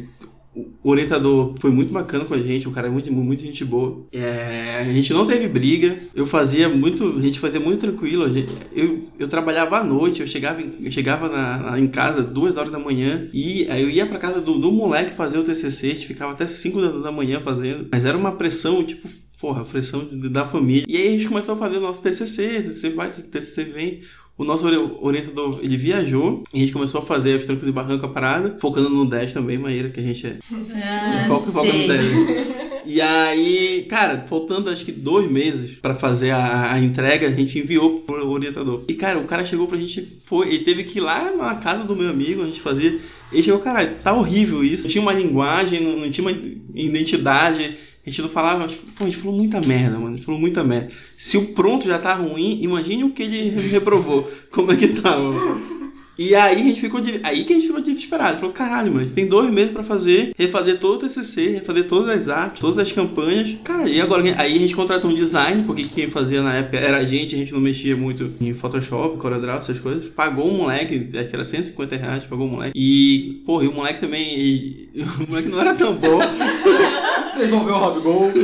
o 0.84 0.90
orientador 0.90 1.56
foi 1.60 1.70
muito 1.72 1.92
bacana 1.92 2.24
com 2.26 2.34
a 2.34 2.38
gente, 2.38 2.68
o 2.68 2.72
cara 2.72 2.88
é 2.88 2.90
muito, 2.90 3.12
muito 3.12 3.42
gente 3.42 3.66
boa. 3.66 4.06
É, 4.12 4.78
a 4.80 4.94
gente 4.94 5.12
não 5.14 5.26
teve 5.26 5.48
briga, 5.48 5.98
eu 6.16 6.26
fazia 6.26 6.70
muito, 6.70 7.18
a 7.18 7.22
gente 7.22 7.40
fazia 7.40 7.60
muito 7.60 7.82
tranquilo. 7.82 8.34
gente- 8.34 8.54
eu, 8.74 9.04
eu 9.20 9.28
trabalhava 9.28 9.78
à 9.80 9.84
noite, 9.84 10.22
eu 10.22 10.28
chegava, 10.28 10.62
eu 10.62 10.92
chegava 10.92 11.28
na, 11.30 11.58
na- 11.72 11.80
em 11.80 11.88
casa 11.88 12.24
duas 12.24 12.56
horas 12.56 12.72
da 12.72 12.80
manhã 12.80 13.28
e 13.34 13.66
aí 13.70 13.82
eu 13.82 13.90
ia 13.90 14.06
pra 14.06 14.18
casa 14.20 14.40
do, 14.40 14.58
do 14.58 14.72
moleque 14.72 15.12
fazer 15.16 15.38
o 15.38 15.44
TCC, 15.44 15.88
a 15.88 15.94
gente 15.96 16.08
ficava 16.08 16.32
até 16.32 16.48
5 16.48 16.80
da, 16.82 16.90
da 17.00 17.12
manhã 17.12 17.42
fazendo. 17.42 17.88
Mas 17.92 18.06
era 18.06 18.18
uma 18.18 18.34
pressão, 18.38 18.84
tipo, 18.84 19.10
porra, 19.40 19.66
pressão 19.66 20.08
da 20.32 20.46
família. 20.48 20.86
E 20.88 20.96
aí 20.96 21.08
a 21.08 21.12
gente 21.12 21.28
começou 21.28 21.56
a 21.56 21.58
fazer 21.58 21.78
o 21.78 21.82
nosso 21.82 22.02
TCC, 22.02 22.62
TCC 22.62 22.90
vai, 22.92 23.10
TCC 23.10 23.64
vem. 23.66 24.02
O 24.38 24.44
nosso 24.44 24.66
ori- 24.66 24.92
orientador, 25.00 25.60
ele 25.64 25.78
viajou 25.78 26.44
e 26.54 26.58
a 26.58 26.60
gente 26.62 26.74
começou 26.74 27.00
a 27.02 27.06
fazer 27.06 27.38
os 27.38 27.46
trancos 27.46 27.68
e 27.68 27.72
barranco 27.72 28.06
a 28.06 28.10
parada, 28.10 28.58
focando 28.60 28.90
no 28.90 29.06
10 29.06 29.32
também, 29.34 29.58
maneira 29.58 29.90
que 29.90 30.00
a 30.00 30.04
gente 30.04 30.28
é. 30.28 30.38
Ah, 30.84 31.26
Foca, 31.28 31.52
foca 31.52 31.68
no 31.72 31.80
sei. 31.80 31.88
10. 31.88 32.66
E 32.88 33.02
aí, 33.02 33.88
cara, 33.90 34.22
faltando 34.22 34.70
acho 34.70 34.86
que 34.86 34.92
dois 34.92 35.28
meses 35.32 35.72
pra 35.82 35.96
fazer 35.96 36.30
a, 36.30 36.72
a 36.74 36.80
entrega, 36.80 37.26
a 37.28 37.32
gente 37.32 37.58
enviou 37.58 38.02
pro 38.02 38.30
orientador. 38.30 38.84
E 38.88 38.94
cara, 38.94 39.18
o 39.18 39.24
cara 39.26 39.44
chegou 39.44 39.66
pra 39.66 39.76
gente, 39.76 40.20
foi, 40.24 40.50
ele 40.50 40.60
teve 40.64 40.84
que 40.84 41.00
ir 41.00 41.02
lá 41.02 41.32
na 41.36 41.56
casa 41.56 41.84
do 41.84 41.96
meu 41.96 42.12
amigo, 42.12 42.44
a 42.44 42.46
gente 42.46 42.62
fazia. 42.62 43.00
Ele 43.32 43.42
chegou, 43.42 43.60
caralho, 43.60 43.96
tá 44.00 44.14
horrível 44.14 44.64
isso. 44.64 44.84
Não 44.84 44.92
tinha 44.92 45.02
uma 45.02 45.14
linguagem, 45.14 45.82
não, 45.82 45.98
não 45.98 46.12
tinha 46.12 46.28
uma 46.28 46.38
identidade. 46.76 47.76
A 48.06 48.10
gente 48.10 48.22
não 48.22 48.30
falava, 48.30 48.68
pô, 48.98 49.04
a 49.04 49.06
gente 49.06 49.18
falou 49.18 49.36
muita 49.36 49.60
merda, 49.66 49.98
mano. 49.98 50.14
A 50.14 50.18
gente 50.18 50.26
falou 50.26 50.40
muita 50.40 50.64
merda. 50.64 50.90
Se 51.18 51.38
o 51.38 51.48
pronto 51.54 51.88
já 51.88 51.98
tá 51.98 52.14
ruim, 52.14 52.60
imagine 52.62 53.04
o 53.04 53.10
que 53.12 53.24
ele 53.24 53.50
reprovou. 53.70 54.30
Como 54.52 54.72
é 54.72 54.76
que 54.76 54.90
tá, 54.90 55.18
mano? 55.18 55.76
E 56.18 56.34
aí 56.34 56.62
a 56.62 56.64
gente 56.64 56.80
ficou 56.80 57.02
de- 57.02 57.20
aí 57.24 57.44
que 57.44 57.52
a 57.52 57.56
gente 57.58 57.68
ficou 57.68 57.82
desesperado. 57.82 58.38
Falou, 58.40 58.54
caralho, 58.54 58.88
mano, 58.90 59.02
a 59.02 59.04
gente 59.04 59.14
tem 59.16 59.28
dois 59.28 59.52
meses 59.52 59.74
pra 59.74 59.84
fazer, 59.84 60.32
refazer 60.38 60.80
todo 60.80 60.96
o 60.96 61.00
TCC, 61.00 61.48
refazer 61.56 61.90
todas 61.90 62.08
as 62.16 62.30
artes, 62.30 62.62
todas 62.62 62.78
as 62.78 62.90
campanhas. 62.90 63.58
Cara, 63.66 63.90
e 63.90 64.00
agora 64.00 64.24
aí 64.40 64.56
a 64.56 64.60
gente 64.60 64.74
contratou 64.76 65.12
um 65.12 65.14
design, 65.14 65.64
porque 65.64 65.82
quem 65.82 66.10
fazia 66.10 66.42
na 66.42 66.54
época 66.54 66.78
era 66.78 67.00
a 67.00 67.04
gente, 67.04 67.36
a 67.36 67.38
gente 67.38 67.52
não 67.52 67.60
mexia 67.60 67.98
muito 67.98 68.32
em 68.40 68.54
Photoshop, 68.54 69.18
CorelDRAW, 69.18 69.58
essas 69.58 69.78
coisas. 69.82 70.06
Pagou 70.08 70.50
um 70.50 70.56
moleque, 70.56 71.06
acho 71.18 71.28
que 71.28 71.36
era 71.36 71.44
150 71.44 71.98
reais, 71.98 72.24
pagou 72.24 72.48
um 72.48 72.52
moleque. 72.52 72.72
E, 72.80 73.42
porra, 73.46 73.66
e 73.66 73.68
o 73.68 73.74
moleque 73.74 74.00
também, 74.00 74.40
e- 74.40 74.90
o 75.26 75.30
moleque 75.30 75.50
não 75.50 75.60
era 75.60 75.74
tão 75.74 75.96
bom. 75.96 76.20
Vocês 77.36 77.50
vão 77.50 77.66
ver 77.66 77.72
o 77.72 77.78
Rob 77.78 78.00
Gol. 78.00 78.32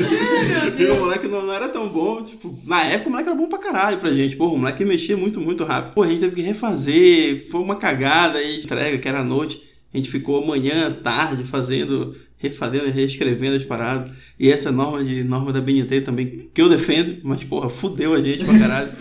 E 0.77 0.85
o 0.85 0.99
moleque 0.99 1.27
não, 1.27 1.45
não 1.45 1.53
era 1.53 1.69
tão 1.69 1.87
bom, 1.87 2.23
tipo, 2.23 2.57
na 2.65 2.83
época 2.83 3.09
o 3.09 3.11
moleque 3.11 3.29
era 3.29 3.37
bom 3.37 3.47
pra 3.47 3.59
caralho 3.59 3.97
pra 3.99 4.11
gente. 4.11 4.35
Pô, 4.35 4.47
o 4.47 4.57
moleque 4.57 4.83
mexia 4.83 5.15
muito, 5.15 5.39
muito 5.39 5.63
rápido. 5.63 5.93
Pô, 5.93 6.03
a 6.03 6.07
gente 6.07 6.19
teve 6.19 6.35
que 6.35 6.41
refazer, 6.41 7.47
foi 7.49 7.61
uma 7.61 7.75
cagada 7.75 8.39
aí, 8.39 8.57
de 8.57 8.63
entrega, 8.63 8.97
que 8.97 9.07
era 9.07 9.19
à 9.19 9.23
noite. 9.23 9.61
A 9.93 9.97
gente 9.97 10.09
ficou 10.09 10.45
manhã, 10.45 10.91
tarde, 10.91 11.43
fazendo, 11.43 12.15
refazendo, 12.37 12.89
reescrevendo 12.89 13.55
as 13.55 13.63
paradas. 13.63 14.11
E 14.39 14.51
essa 14.51 14.71
norma 14.71 15.03
de 15.03 15.23
norma 15.23 15.53
da 15.53 15.61
BNT 15.61 16.01
também, 16.01 16.49
que 16.53 16.61
eu 16.61 16.67
defendo, 16.67 17.17
mas, 17.23 17.43
porra, 17.43 17.69
fudeu 17.69 18.13
a 18.13 18.21
gente 18.21 18.43
pra 18.43 18.59
caralho. 18.59 18.91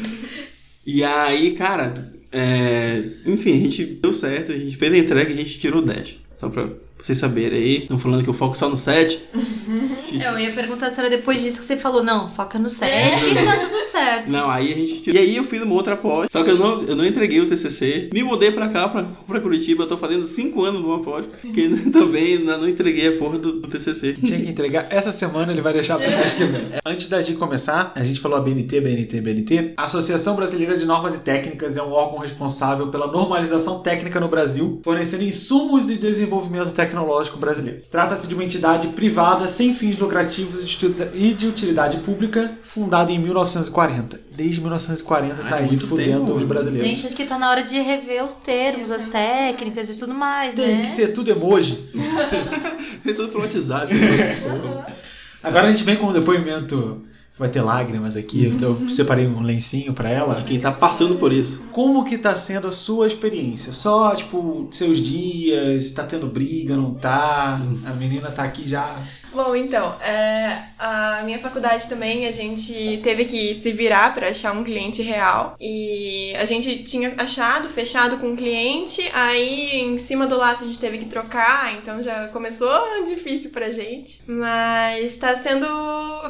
e 0.86 1.02
aí, 1.02 1.52
cara, 1.52 1.94
é, 2.30 3.02
enfim, 3.26 3.58
a 3.58 3.62
gente 3.62 3.84
deu 3.84 4.12
certo, 4.12 4.52
a 4.52 4.56
gente 4.56 4.76
fez 4.76 4.92
a 4.92 4.98
entrega 4.98 5.30
e 5.30 5.34
a 5.34 5.38
gente 5.38 5.58
tirou 5.58 5.82
10. 5.82 6.18
Só 6.38 6.48
pra 6.48 6.68
vocês 7.06 7.18
saberem 7.18 7.58
aí. 7.58 7.78
Estão 7.78 7.98
falando 7.98 8.22
que 8.22 8.30
eu 8.30 8.34
foco 8.34 8.56
só 8.56 8.68
no 8.68 8.78
7. 8.78 9.20
Eu 10.12 10.38
ia 10.38 10.50
perguntar 10.52 10.90
se 10.90 10.98
era 10.98 11.08
depois 11.08 11.40
disso 11.40 11.60
que 11.60 11.64
você 11.64 11.76
falou, 11.76 12.02
não, 12.02 12.28
foca 12.28 12.58
no 12.58 12.68
7 12.68 13.26
e 13.26 13.34
tá 13.34 13.56
tudo 13.58 13.88
certo. 13.88 14.30
Não, 14.30 14.50
aí 14.50 14.72
a 14.72 14.76
gente. 14.76 15.10
E 15.10 15.16
aí 15.16 15.36
eu 15.36 15.44
fiz 15.44 15.62
uma 15.62 15.74
outra 15.74 15.96
pós. 15.96 16.28
Só 16.30 16.42
que 16.42 16.50
eu 16.50 16.58
não, 16.58 16.82
eu 16.82 16.96
não 16.96 17.06
entreguei 17.06 17.40
o 17.40 17.46
TCC. 17.46 18.10
Me 18.12 18.22
mudei 18.22 18.50
pra 18.50 18.68
cá, 18.68 18.88
pra, 18.88 19.04
pra 19.04 19.40
Curitiba. 19.40 19.84
Eu 19.84 19.88
tô 19.88 19.96
fazendo 19.96 20.26
5 20.26 20.64
anos 20.64 20.82
numa 20.82 21.00
pós. 21.00 21.26
Que 21.54 21.68
também 21.90 22.38
ainda 22.38 22.58
não 22.58 22.68
entreguei 22.68 23.08
a 23.08 23.18
porra 23.18 23.38
do, 23.38 23.60
do 23.60 23.68
TCC. 23.68 24.14
Tinha 24.14 24.40
que 24.40 24.48
entregar. 24.48 24.88
Essa 24.90 25.12
semana 25.12 25.52
ele 25.52 25.60
vai 25.60 25.72
deixar 25.72 25.98
pro 25.98 26.10
mês 26.10 26.34
que 26.34 26.44
vem. 26.44 26.68
Antes 26.84 27.08
da 27.08 27.22
gente 27.22 27.38
começar, 27.38 27.92
a 27.94 28.02
gente 28.02 28.20
falou 28.20 28.38
a 28.38 28.40
BNT, 28.40 28.80
BNT, 28.80 29.20
BNT. 29.20 29.74
A 29.76 29.84
Associação 29.84 30.34
Brasileira 30.34 30.76
de 30.76 30.84
Normas 30.84 31.14
e 31.14 31.20
Técnicas 31.20 31.76
é 31.76 31.82
um 31.82 31.92
órgão 31.92 32.18
responsável 32.18 32.88
pela 32.88 33.06
normalização 33.06 33.80
técnica 33.80 34.18
no 34.18 34.28
Brasil, 34.28 34.80
fornecendo 34.84 35.22
insumos 35.22 35.88
e 35.88 35.94
desenvolvimento 35.96 36.72
tecnológico 36.94 37.38
brasileiro. 37.38 37.80
Trata-se 37.90 38.26
de 38.26 38.34
uma 38.34 38.44
entidade 38.44 38.88
privada 38.88 39.46
sem 39.48 39.72
fins 39.74 39.96
lucrativos 39.98 40.60
e 40.60 40.64
de 40.64 40.86
utilidade- 40.86 41.10
e 41.14 41.34
de 41.34 41.46
utilidade 41.46 41.98
pública, 41.98 42.52
fundada 42.62 43.12
em 43.12 43.18
1940. 43.18 44.20
Desde 44.34 44.60
1940 44.60 45.42
tá 45.44 45.56
Ah, 45.56 45.60
é 45.60 45.64
aí 45.64 45.76
fudendo 45.78 46.26
tempo. 46.26 46.38
os 46.38 46.44
brasileiros. 46.44 46.88
Gente, 46.88 47.06
acho 47.06 47.16
que 47.16 47.24
tá 47.26 47.38
na 47.38 47.50
hora 47.50 47.62
de 47.62 47.78
rever 47.80 48.24
os 48.24 48.34
termos, 48.34 48.90
as 48.90 49.04
técnicas 49.04 49.90
e 49.90 49.94
tudo 49.96 50.14
mais, 50.14 50.54
Tem 50.54 50.76
né? 50.76 50.80
que 50.82 50.88
ser 50.88 51.08
tudo 51.08 51.30
emoji. 51.30 51.78
Fez 53.02 53.16
tudo 53.16 53.28
pelo 53.28 53.42
WhatsApp. 53.44 53.92
Agora 55.42 55.68
a 55.68 55.70
gente 55.70 55.84
vem 55.84 55.96
com 55.96 56.06
um 56.06 56.12
depoimento. 56.12 57.04
Vai 57.40 57.48
ter 57.48 57.62
lágrimas 57.62 58.16
aqui. 58.16 58.44
Eu 58.44 58.58
tô- 58.58 58.86
separei 58.86 59.26
um 59.26 59.40
lencinho 59.40 59.94
pra 59.94 60.10
ela. 60.10 60.34
Quem 60.42 60.60
tá 60.60 60.70
passando 60.70 61.16
por 61.16 61.32
isso. 61.32 61.62
Como 61.72 62.04
que 62.04 62.18
tá 62.18 62.34
sendo 62.34 62.68
a 62.68 62.70
sua 62.70 63.06
experiência? 63.06 63.72
Só, 63.72 64.14
tipo, 64.14 64.68
seus 64.70 65.00
dias, 65.00 65.90
tá 65.90 66.04
tendo 66.04 66.26
briga, 66.26 66.76
não 66.76 66.92
tá? 66.92 67.58
A 67.86 67.90
menina 67.94 68.30
tá 68.30 68.42
aqui 68.44 68.68
já. 68.68 68.98
Bom, 69.32 69.56
então, 69.56 69.94
é, 70.02 70.64
a 70.80 71.22
minha 71.24 71.38
faculdade 71.38 71.86
também, 71.88 72.26
a 72.26 72.32
gente 72.32 73.00
teve 73.02 73.26
que 73.26 73.54
se 73.54 73.70
virar 73.70 74.14
para 74.14 74.28
achar 74.28 74.52
um 74.52 74.64
cliente 74.64 75.02
real. 75.02 75.54
E 75.60 76.32
a 76.36 76.46
gente 76.46 76.82
tinha 76.84 77.12
achado, 77.18 77.68
fechado 77.68 78.16
com 78.16 78.28
um 78.28 78.36
cliente, 78.36 79.06
aí 79.12 79.78
em 79.78 79.98
cima 79.98 80.26
do 80.26 80.38
laço 80.38 80.64
a 80.64 80.66
gente 80.66 80.80
teve 80.80 80.96
que 80.96 81.04
trocar, 81.04 81.74
então 81.74 82.02
já 82.02 82.28
começou 82.28 82.70
difícil 83.04 83.50
pra 83.50 83.70
gente. 83.70 84.22
Mas 84.26 85.16
tá 85.16 85.36
sendo. 85.36 85.66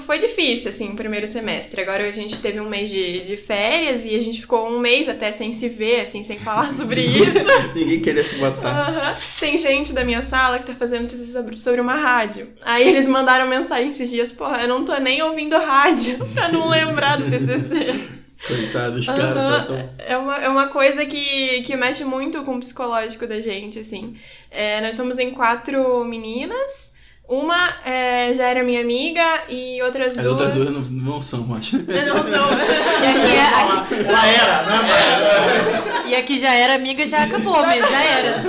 Foi 0.00 0.18
difícil, 0.18 0.70
assim, 0.70 0.90
o 0.90 0.96
primeiro 0.96 1.28
semestre. 1.28 1.80
Agora 1.80 2.06
a 2.06 2.10
gente 2.10 2.40
teve 2.40 2.58
um 2.58 2.68
mês 2.68 2.88
de, 2.88 3.20
de 3.20 3.36
férias 3.36 4.04
e 4.04 4.16
a 4.16 4.20
gente 4.20 4.40
ficou 4.40 4.68
um 4.68 4.80
mês 4.80 5.08
até 5.08 5.30
sem 5.30 5.52
se 5.52 5.68
ver, 5.68 6.00
assim, 6.00 6.24
sem 6.24 6.38
falar 6.38 6.70
sobre 6.74 7.02
isso. 7.02 7.38
Ninguém 7.74 8.00
queria 8.00 8.24
se 8.24 8.36
matar. 8.36 9.16
Tem 9.38 9.56
gente 9.56 9.92
da 9.92 10.02
minha 10.02 10.22
sala 10.22 10.58
que 10.58 10.66
tá 10.66 10.74
fazendo 10.74 11.08
sobre 11.56 11.80
uma 11.80 11.94
rádio. 11.94 12.48
Aí 12.62 12.88
eles 12.88 13.06
mandaram 13.06 13.46
mensagem 13.46 13.90
esses 13.90 14.10
dias, 14.10 14.32
porra, 14.40 14.62
eu 14.62 14.68
não 14.68 14.86
tô 14.86 14.96
nem 14.96 15.20
ouvindo 15.22 15.54
rádio 15.58 16.16
pra 16.32 16.48
não 16.48 16.66
lembrar 16.66 17.18
do 17.18 17.24
TCC. 17.30 18.08
Coitado, 18.46 18.96
os 18.98 19.06
Aham. 19.06 19.18
caras 19.18 19.66
tão. 19.66 19.90
É 19.98 20.16
uma, 20.16 20.36
é 20.38 20.48
uma 20.48 20.66
coisa 20.68 21.04
que, 21.04 21.60
que 21.60 21.76
mexe 21.76 22.06
muito 22.06 22.42
com 22.42 22.56
o 22.56 22.58
psicológico 22.58 23.26
da 23.26 23.38
gente, 23.38 23.78
assim. 23.78 24.16
É, 24.50 24.80
nós 24.80 24.96
somos 24.96 25.18
em 25.18 25.30
quatro 25.30 26.02
meninas. 26.06 26.94
Uma 27.28 27.68
é, 27.84 28.32
já 28.32 28.48
era 28.48 28.64
minha 28.64 28.80
amiga 28.80 29.22
e 29.50 29.80
outras 29.82 30.16
As 30.18 30.24
duas... 30.24 30.40
outras 30.40 30.54
duas 30.54 30.88
não, 30.90 31.12
não 31.14 31.22
são, 31.22 31.54
acho. 31.54 31.76
Não 31.84 32.16
são. 32.16 32.48
E 33.00 33.06
aqui, 33.06 33.36
é- 33.36 33.74
aqui- 33.76 34.08
Ela 34.08 34.26
era, 34.26 34.62
né? 34.62 36.04
e 36.06 36.14
aqui 36.16 36.38
já 36.38 36.52
era 36.54 36.74
amiga, 36.74 37.06
já 37.06 37.22
acabou 37.24 37.64
mesmo, 37.66 37.88
já 37.88 38.02
era. 38.04 38.42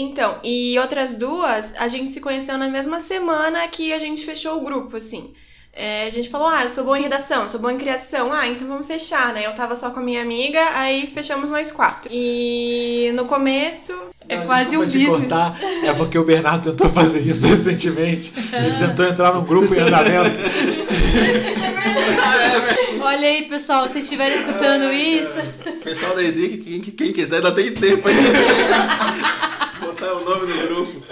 Então, 0.00 0.38
e 0.44 0.78
outras 0.78 1.14
duas, 1.14 1.74
a 1.76 1.88
gente 1.88 2.12
se 2.12 2.20
conheceu 2.20 2.56
na 2.56 2.68
mesma 2.68 3.00
semana 3.00 3.66
que 3.68 3.92
a 3.92 3.98
gente 3.98 4.24
fechou 4.24 4.56
o 4.56 4.60
grupo, 4.60 4.96
assim. 4.96 5.32
É, 5.72 6.06
a 6.06 6.10
gente 6.10 6.28
falou, 6.28 6.48
ah, 6.48 6.62
eu 6.64 6.68
sou 6.68 6.82
boa 6.84 6.98
em 6.98 7.02
redação, 7.02 7.42
eu 7.42 7.48
sou 7.48 7.60
boa 7.60 7.72
em 7.72 7.78
criação, 7.78 8.32
ah, 8.32 8.48
então 8.48 8.66
vamos 8.66 8.86
fechar, 8.86 9.32
né? 9.32 9.46
Eu 9.46 9.52
tava 9.52 9.76
só 9.76 9.90
com 9.90 10.00
a 10.00 10.02
minha 10.02 10.20
amiga, 10.20 10.60
aí 10.74 11.06
fechamos 11.06 11.50
nós 11.50 11.70
quatro. 11.70 12.10
E 12.12 13.12
no 13.14 13.26
começo. 13.26 13.92
É 14.28 14.36
Não, 14.38 14.46
quase 14.46 14.76
um 14.76 14.84
business. 14.84 15.08
cortar, 15.08 15.58
é 15.82 15.92
porque 15.94 16.18
o 16.18 16.24
Bernardo 16.24 16.70
tentou 16.70 16.90
fazer 16.90 17.20
isso 17.20 17.46
recentemente. 17.48 18.32
Ele 18.52 18.86
tentou 18.86 19.06
entrar 19.06 19.32
num 19.32 19.44
grupo 19.44 19.72
em 19.74 19.78
andamento. 19.78 20.38
Olha 23.00 23.26
aí, 23.28 23.48
pessoal, 23.48 23.86
se 23.86 23.92
vocês 23.94 24.04
estiverem 24.04 24.36
escutando 24.36 24.92
isso, 24.92 25.40
Pessoal 25.82 26.14
da 26.14 26.22
Ezik, 26.22 26.58
quem, 26.58 26.80
quem 26.80 27.12
quiser 27.14 27.36
ainda 27.36 27.52
tem 27.52 27.72
tempo 27.72 28.06
aí. 28.08 28.14
Botar 29.80 30.12
o 30.12 30.24
nome 30.24 30.52
no 30.52 30.62
grupo. 30.66 31.02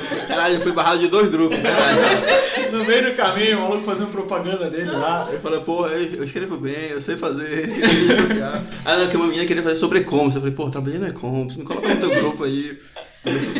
Caralho, 0.47 0.55
eu 0.55 0.61
fui 0.61 0.73
barrado 0.73 0.99
de 1.01 1.09
dois 1.09 1.29
grupos, 1.29 1.59
caralho. 1.59 2.47
No 2.73 2.85
meio 2.85 3.11
do 3.11 3.17
caminho, 3.17 3.59
o 3.59 3.63
maluco 3.63 3.85
fazendo 3.85 4.11
propaganda 4.11 4.69
dele 4.69 4.91
lá. 4.91 5.29
Eu 5.31 5.41
falei, 5.41 5.61
porra, 5.61 5.91
eu, 5.91 6.25
escrevo 6.25 6.57
bem, 6.57 6.91
eu 6.91 7.01
sei 7.01 7.17
fazer. 7.17 7.69
Ah, 8.85 8.97
não, 8.99 9.09
que 9.09 9.17
uma 9.17 9.27
menina 9.27 9.45
queria 9.47 9.63
fazer 9.63 9.77
sobre 9.77 10.01
e-commerce. 10.01 10.37
Eu 10.37 10.43
falei, 10.43 10.55
porra, 10.55 10.71
trabalhei 10.71 10.99
no 10.99 11.09
e-commerce, 11.09 11.59
me 11.59 11.65
coloca 11.65 11.89
no 11.89 12.01
teu 12.01 12.11
grupo 12.11 12.45
aí. 12.45 12.79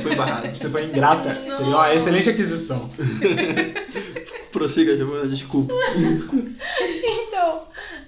Fui 0.03 0.15
barrado. 0.15 0.55
Você 0.55 0.69
foi 0.69 0.85
ingrata. 0.85 1.35
Seria 1.35 1.67
uma 1.67 1.93
excelente 1.95 2.31
aquisição. 2.31 2.91
Prossiga, 4.53 4.97
Giovana, 4.97 5.27
desculpa. 5.29 5.73
Então, 7.29 7.63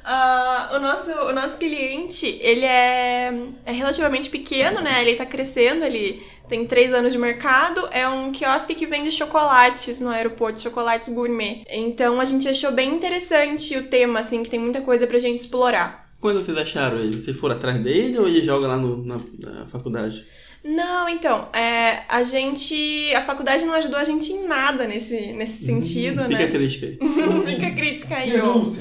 ah, 0.04 0.70
o, 0.74 0.78
nosso, 0.78 1.10
o 1.10 1.32
nosso 1.32 1.58
cliente, 1.58 2.26
ele 2.40 2.64
é, 2.64 3.32
é 3.66 3.72
relativamente 3.72 4.30
pequeno, 4.30 4.80
né? 4.80 5.00
Ele 5.02 5.14
tá 5.16 5.26
crescendo, 5.26 5.84
ele 5.84 6.22
tem 6.48 6.64
três 6.66 6.92
anos 6.92 7.12
de 7.12 7.18
mercado. 7.18 7.86
É 7.92 8.08
um 8.08 8.32
quiosque 8.32 8.74
que 8.74 8.86
vende 8.86 9.10
chocolates 9.12 10.00
no 10.00 10.08
aeroporto, 10.08 10.60
chocolates 10.60 11.10
gourmet. 11.10 11.64
Então, 11.70 12.20
a 12.20 12.24
gente 12.24 12.48
achou 12.48 12.72
bem 12.72 12.90
interessante 12.94 13.76
o 13.76 13.88
tema, 13.88 14.20
assim, 14.20 14.42
que 14.42 14.50
tem 14.50 14.58
muita 14.58 14.80
coisa 14.80 15.06
pra 15.06 15.18
gente 15.18 15.38
explorar. 15.40 16.08
Quando 16.20 16.42
vocês 16.44 16.56
acharam 16.56 16.98
ele? 16.98 17.18
Vocês 17.18 17.36
foram 17.36 17.54
atrás 17.56 17.78
dele 17.82 18.18
ou 18.18 18.26
ele 18.26 18.44
joga 18.44 18.66
lá 18.66 18.76
no- 18.76 19.04
na, 19.04 19.20
na 19.40 19.66
faculdade? 19.66 20.24
Não, 20.64 21.08
então, 21.08 21.48
é, 21.52 22.02
a 22.08 22.22
gente. 22.22 23.14
A 23.14 23.22
faculdade 23.22 23.64
não 23.64 23.74
ajudou 23.74 23.98
a 23.98 24.04
gente 24.04 24.32
em 24.32 24.46
nada 24.46 24.86
nesse, 24.86 25.32
nesse 25.32 25.64
sentido, 25.64 26.22
Fica 26.24 26.24
a 26.24 26.28
né? 26.28 26.46
crítica 26.48 26.86
aí. 26.86 26.98
Fica 27.46 27.66
a 27.66 27.70
crítica 27.70 28.16
aí. 28.16 28.32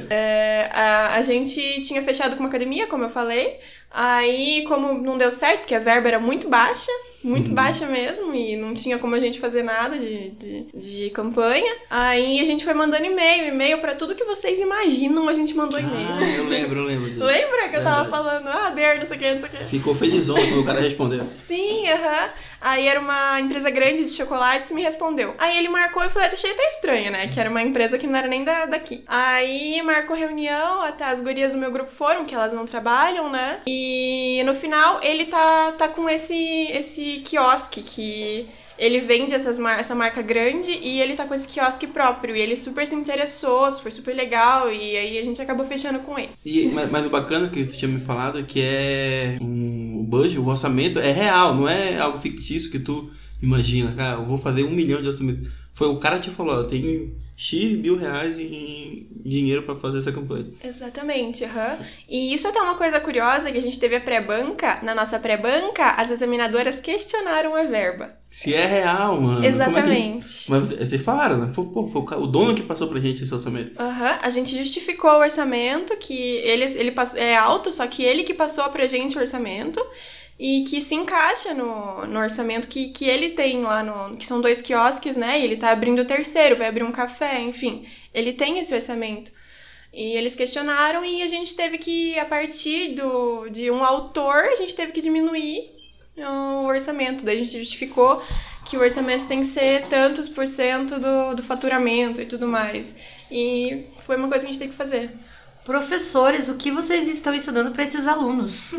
É, 0.10 0.70
a, 0.74 1.16
a 1.16 1.22
gente 1.22 1.82
tinha 1.82 2.02
fechado 2.02 2.36
com 2.36 2.42
uma 2.42 2.50
academia, 2.50 2.88
como 2.88 3.04
eu 3.04 3.10
falei. 3.10 3.60
Aí, 3.90 4.64
como 4.68 4.94
não 5.02 5.18
deu 5.18 5.32
certo, 5.32 5.60
porque 5.62 5.74
a 5.76 5.80
verba 5.80 6.08
era 6.10 6.20
muito 6.20 6.50
baixa, 6.50 6.92
muito 7.24 7.50
baixa 7.52 7.88
mesmo, 7.88 8.36
e 8.36 8.56
não 8.56 8.74
tinha 8.74 9.00
como 9.00 9.16
a 9.16 9.20
gente 9.20 9.40
fazer 9.40 9.64
nada 9.64 9.98
de, 9.98 10.30
de, 10.32 10.62
de 10.74 11.10
campanha. 11.10 11.74
Aí 11.90 12.40
a 12.40 12.44
gente 12.44 12.64
foi 12.66 12.74
mandando 12.74 13.06
e-mail, 13.06 13.48
e-mail 13.48 13.80
pra 13.80 13.96
tudo 13.96 14.14
que 14.14 14.24
vocês 14.26 14.60
imaginam, 14.60 15.28
a 15.30 15.34
gente 15.34 15.56
mandou 15.56 15.80
Ah, 15.80 15.82
e-mail. 15.82 16.36
eu 16.38 16.46
lembro, 16.48 16.80
eu 16.82 16.86
lembro 16.86 17.10
disso. 17.10 17.26
Lembra 17.26 17.70
que 17.70 17.76
eu 17.78 17.84
tava 17.84 18.04
Verdade. 18.04 18.10
falando, 18.10 18.48
ah, 18.50 18.70
Der, 18.72 19.00
não 19.00 19.06
sei 19.08 19.18
o 19.18 19.20
que, 19.20 19.34
não 19.34 19.40
sei 19.42 19.50
o 19.50 19.52
que. 19.52 19.66
Ficou 19.66 19.96
felizão 19.96 20.36
quando 20.36 20.62
o 20.62 20.66
cara 20.66 20.80
respondeu. 20.82 21.26
Sim, 21.38 21.88
aham. 21.90 22.30
Aí 22.60 22.88
era 22.88 23.00
uma 23.00 23.40
empresa 23.40 23.70
grande 23.70 24.04
de 24.04 24.12
chocolates 24.12 24.72
me 24.72 24.82
respondeu. 24.82 25.36
Aí 25.38 25.58
ele 25.58 25.70
marcou 25.70 26.02
e 26.04 26.06
eu 26.06 26.10
falei, 26.10 26.30
achei 26.30 26.52
até 26.52 26.70
estranho, 26.70 27.12
né? 27.12 27.28
Que 27.28 27.40
era 27.40 27.50
uma 27.50 27.62
empresa 27.62 27.98
que 27.98 28.08
não 28.08 28.18
era 28.18 28.28
nem 28.28 28.44
da, 28.44 28.66
daqui. 28.66 29.04
Aí 29.08 29.82
marcou 29.84 30.16
reunião, 30.16 30.82
até 30.82 31.06
as 31.06 31.22
gurias 31.22 31.54
do 31.54 31.60
meu 31.60 31.72
grupo 31.72 31.92
foram, 31.92 32.26
que 32.26 32.36
elas 32.36 32.54
não 32.54 32.66
trabalham, 32.66 33.30
né? 33.30 33.60
E 33.68 34.42
no 34.46 34.54
final 34.56 35.00
ele 35.04 35.26
tá, 35.26 35.74
tá 35.74 35.88
com 35.88 36.10
esse, 36.10 36.68
esse 36.72 37.22
quiosque 37.26 37.82
que. 37.82 38.50
Ele 38.78 39.00
vende 39.00 39.34
essas 39.34 39.60
mar 39.60 39.80
essa 39.80 39.96
marca 39.96 40.22
grande 40.22 40.72
e 40.72 41.02
ele 41.02 41.16
tá 41.16 41.26
com 41.26 41.34
esse 41.34 41.48
quiosque 41.48 41.88
próprio. 41.88 42.36
E 42.36 42.40
ele 42.40 42.56
super 42.56 42.86
se 42.86 42.96
interessou, 42.96 43.72
foi 43.72 43.92
super 43.92 44.16
legal. 44.16 44.72
E 44.72 44.98
aí 44.98 45.18
a 45.18 45.24
gente 45.24 45.42
acabou 45.42 45.66
fechando 45.66 46.00
com 46.00 46.18
ele. 46.18 46.30
E, 46.46 46.68
mas, 46.74 46.92
mas 46.92 47.06
o 47.06 47.10
bacana 47.10 47.50
que 47.50 47.66
tu 47.66 47.78
tinha 47.78 47.90
me 47.90 48.00
falado 48.00 48.40
é 48.40 48.44
que 48.44 48.62
é 48.62 49.38
um, 49.42 50.00
o 50.02 50.04
budget, 50.04 50.40
o 50.40 50.48
orçamento 50.48 51.00
é 51.00 51.12
real, 51.12 51.56
não 51.56 51.68
é 51.68 51.98
algo 51.98 52.20
fictício 52.20 52.72
que 52.72 52.80
tu 52.80 53.10
imagina, 53.42 53.92
cara, 53.94 54.16
eu 54.16 54.26
vou 54.26 54.38
fazer 54.38 54.64
um 54.64 54.72
milhão 54.72 55.02
de 55.02 55.08
orçamento. 55.08 55.50
Foi 55.78 55.88
o 55.88 55.98
cara 55.98 56.18
que 56.20 56.32
falou, 56.32 56.56
eu 56.56 56.64
tenho 56.68 57.16
X 57.36 57.78
mil 57.78 57.96
reais 57.98 58.40
em 58.40 59.06
dinheiro 59.24 59.62
pra 59.62 59.76
fazer 59.76 60.00
essa 60.00 60.12
campanha. 60.12 60.48
Exatamente, 60.64 61.44
aham. 61.46 61.78
E 62.10 62.34
isso 62.34 62.48
é 62.48 62.50
até 62.50 62.60
uma 62.60 62.74
coisa 62.74 63.00
curiosa, 63.00 63.52
que 63.52 63.58
a 63.60 63.62
gente 63.62 63.80
teve 63.80 63.96
a 63.96 64.02
pré-banca. 64.02 64.80
Na 64.82 64.96
nossa 64.96 65.20
pré-banca, 65.20 65.92
as 65.92 66.10
examinadoras 66.10 66.80
questionaram 66.80 67.56
a 67.56 67.64
verba. 67.66 68.10
Se 68.32 68.56
é 68.56 68.66
real, 68.66 69.22
mano. 69.22 69.36
como 69.36 69.46
é 69.46 69.50
que- 69.52 69.56
Exatamente. 69.56 70.28
Mas 70.50 70.70
vocês 70.90 71.02
falaram, 71.04 71.38
né? 71.38 71.52
Foi, 71.54 71.66
pô, 71.66 71.88
foi 71.88 72.02
o 72.18 72.26
dono 72.26 72.56
que 72.56 72.64
passou 72.64 72.88
pra 72.88 73.00
gente 73.00 73.22
esse 73.22 73.34
orçamento. 73.34 73.80
Aham, 73.80 74.18
a 74.20 74.30
gente 74.32 74.58
justificou 74.58 75.12
o 75.12 75.20
orçamento, 75.20 75.96
que 75.98 76.14
ele, 76.38 76.64
ele 76.64 76.92
passou, 76.92 77.20
é 77.20 77.36
alto, 77.36 77.72
só 77.72 77.86
que 77.86 78.02
ele 78.04 78.24
que 78.24 78.34
passou 78.34 78.68
pra 78.70 78.88
gente 78.88 79.16
o 79.16 79.22
orçamento. 79.22 79.80
E 80.40 80.64
que 80.66 80.80
se 80.82 80.94
encaixa 80.94 81.54
no, 81.54 82.06
no 82.06 82.20
orçamento 82.20 82.68
que, 82.68 82.90
que 82.90 83.06
ele 83.06 83.32
tem 83.32 83.62
lá 83.62 83.82
no. 83.82 84.16
Que 84.16 84.26
são 84.26 84.40
dois 84.40 84.62
quiosques, 84.62 85.18
né? 85.18 85.40
E 85.40 85.44
ele 85.44 85.58
tá 85.58 85.72
abrindo 85.72 86.00
o 86.02 86.06
terceiro, 86.06 86.56
vai 86.56 86.68
abrir 86.68 86.84
um 86.84 86.92
café, 86.92 87.40
enfim. 87.40 87.88
Ele 88.14 88.32
tem 88.34 88.60
esse 88.60 88.74
orçamento. 88.74 89.32
E 89.92 90.16
eles 90.16 90.36
questionaram 90.36 91.04
e 91.04 91.24
a 91.24 91.28
gente 91.28 91.56
teve 91.56 91.80
que, 91.80 92.20
a 92.20 92.26
partir 92.26 92.94
do, 92.94 93.50
de 93.50 93.72
um 93.72 93.84
autor, 93.84 94.44
a 94.44 94.56
gente 94.56 94.76
teve 94.76 94.92
que 94.92 95.02
diminuir 95.02 95.72
o 96.18 96.66
orçamento. 96.66 97.26
Daí 97.26 97.38
a 97.38 97.44
gente 97.44 97.58
justificou 97.58 98.22
que 98.64 98.78
o 98.78 98.82
orçamento 98.82 99.28
tem 99.28 99.40
que 99.40 99.48
ser 99.48 99.88
tantos 99.88 100.30
por 100.30 100.46
cento 100.46 101.00
do, 101.00 101.36
do 101.36 101.42
faturamento 101.42 102.22
e 102.22 102.26
tudo 102.26 102.48
mais. 102.48 102.98
E 103.32 103.86
foi 104.02 104.18
uma 104.18 104.28
coisa 104.28 104.46
que 104.46 104.50
a 104.50 104.54
gente 104.54 104.60
tem 104.60 104.70
que 104.70 104.76
fazer. 104.76 105.10
Professores, 105.66 106.48
o 106.48 106.58
que 106.58 106.70
vocês 106.70 107.08
estão 107.08 107.34
ensinando 107.34 107.72
para 107.72 107.84
esses 107.84 108.08
alunos? 108.08 108.76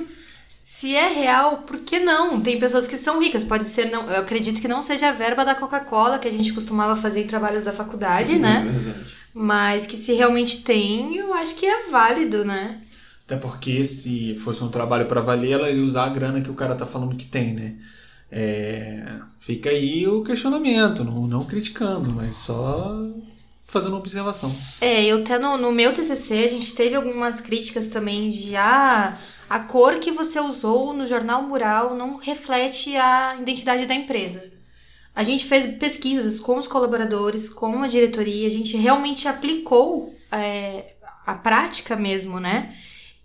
Se 0.78 0.94
é 0.94 1.08
real, 1.08 1.64
por 1.66 1.80
que 1.80 1.98
não? 1.98 2.40
Tem 2.40 2.56
pessoas 2.56 2.86
que 2.86 2.96
são 2.96 3.20
ricas, 3.20 3.42
pode 3.42 3.68
ser, 3.68 3.90
não, 3.90 4.08
eu 4.08 4.20
acredito 4.20 4.60
que 4.60 4.68
não 4.68 4.80
seja 4.80 5.08
a 5.08 5.12
verba 5.12 5.44
da 5.44 5.52
Coca-Cola 5.52 6.20
que 6.20 6.28
a 6.28 6.30
gente 6.30 6.52
costumava 6.52 6.94
fazer 6.94 7.24
em 7.24 7.26
trabalhos 7.26 7.64
da 7.64 7.72
faculdade, 7.72 8.38
né? 8.38 8.64
É 8.64 8.70
verdade. 8.70 9.14
Mas 9.34 9.86
que 9.86 9.96
se 9.96 10.12
realmente 10.12 10.62
tem, 10.62 11.16
eu 11.16 11.34
acho 11.34 11.56
que 11.56 11.66
é 11.66 11.88
válido, 11.90 12.44
né? 12.44 12.80
Até 13.26 13.36
porque 13.36 13.84
se 13.84 14.36
fosse 14.36 14.62
um 14.62 14.68
trabalho 14.68 15.06
pra 15.06 15.20
valer, 15.20 15.50
ela 15.50 15.68
ia 15.68 15.82
usar 15.82 16.04
a 16.04 16.10
grana 16.10 16.40
que 16.40 16.50
o 16.50 16.54
cara 16.54 16.76
tá 16.76 16.86
falando 16.86 17.16
que 17.16 17.26
tem, 17.26 17.54
né? 17.54 17.74
É, 18.30 19.14
Fica 19.40 19.70
aí 19.70 20.06
o 20.06 20.22
questionamento, 20.22 21.02
não, 21.02 21.26
não 21.26 21.44
criticando, 21.44 22.12
mas 22.12 22.36
só 22.36 23.04
fazendo 23.66 23.94
uma 23.94 23.98
observação. 23.98 24.54
É, 24.80 25.06
eu 25.06 25.22
até 25.22 25.40
no, 25.40 25.58
no 25.58 25.72
meu 25.72 25.92
TCC 25.92 26.44
a 26.44 26.48
gente 26.48 26.72
teve 26.76 26.94
algumas 26.94 27.40
críticas 27.40 27.88
também 27.88 28.30
de 28.30 28.54
ah, 28.54 29.18
a 29.48 29.61
cor 29.61 29.98
que 29.98 30.11
você 30.11 30.38
usou 30.40 30.92
no 30.92 31.06
jornal 31.06 31.42
mural 31.42 31.94
não 31.94 32.16
reflete 32.16 32.96
a 32.96 33.37
identidade 33.40 33.87
da 33.87 33.94
empresa. 33.94 34.52
A 35.14 35.22
gente 35.22 35.46
fez 35.46 35.66
pesquisas 35.78 36.38
com 36.38 36.58
os 36.58 36.68
colaboradores, 36.68 37.48
com 37.48 37.82
a 37.82 37.87
diretoria, 37.87 38.46
a 38.46 38.50
gente 38.50 38.76
realmente 38.76 39.26
aplicou 39.26 40.14
é, 40.30 40.94
a 41.26 41.34
prática 41.34 41.96
mesmo, 41.96 42.38
né? 42.38 42.74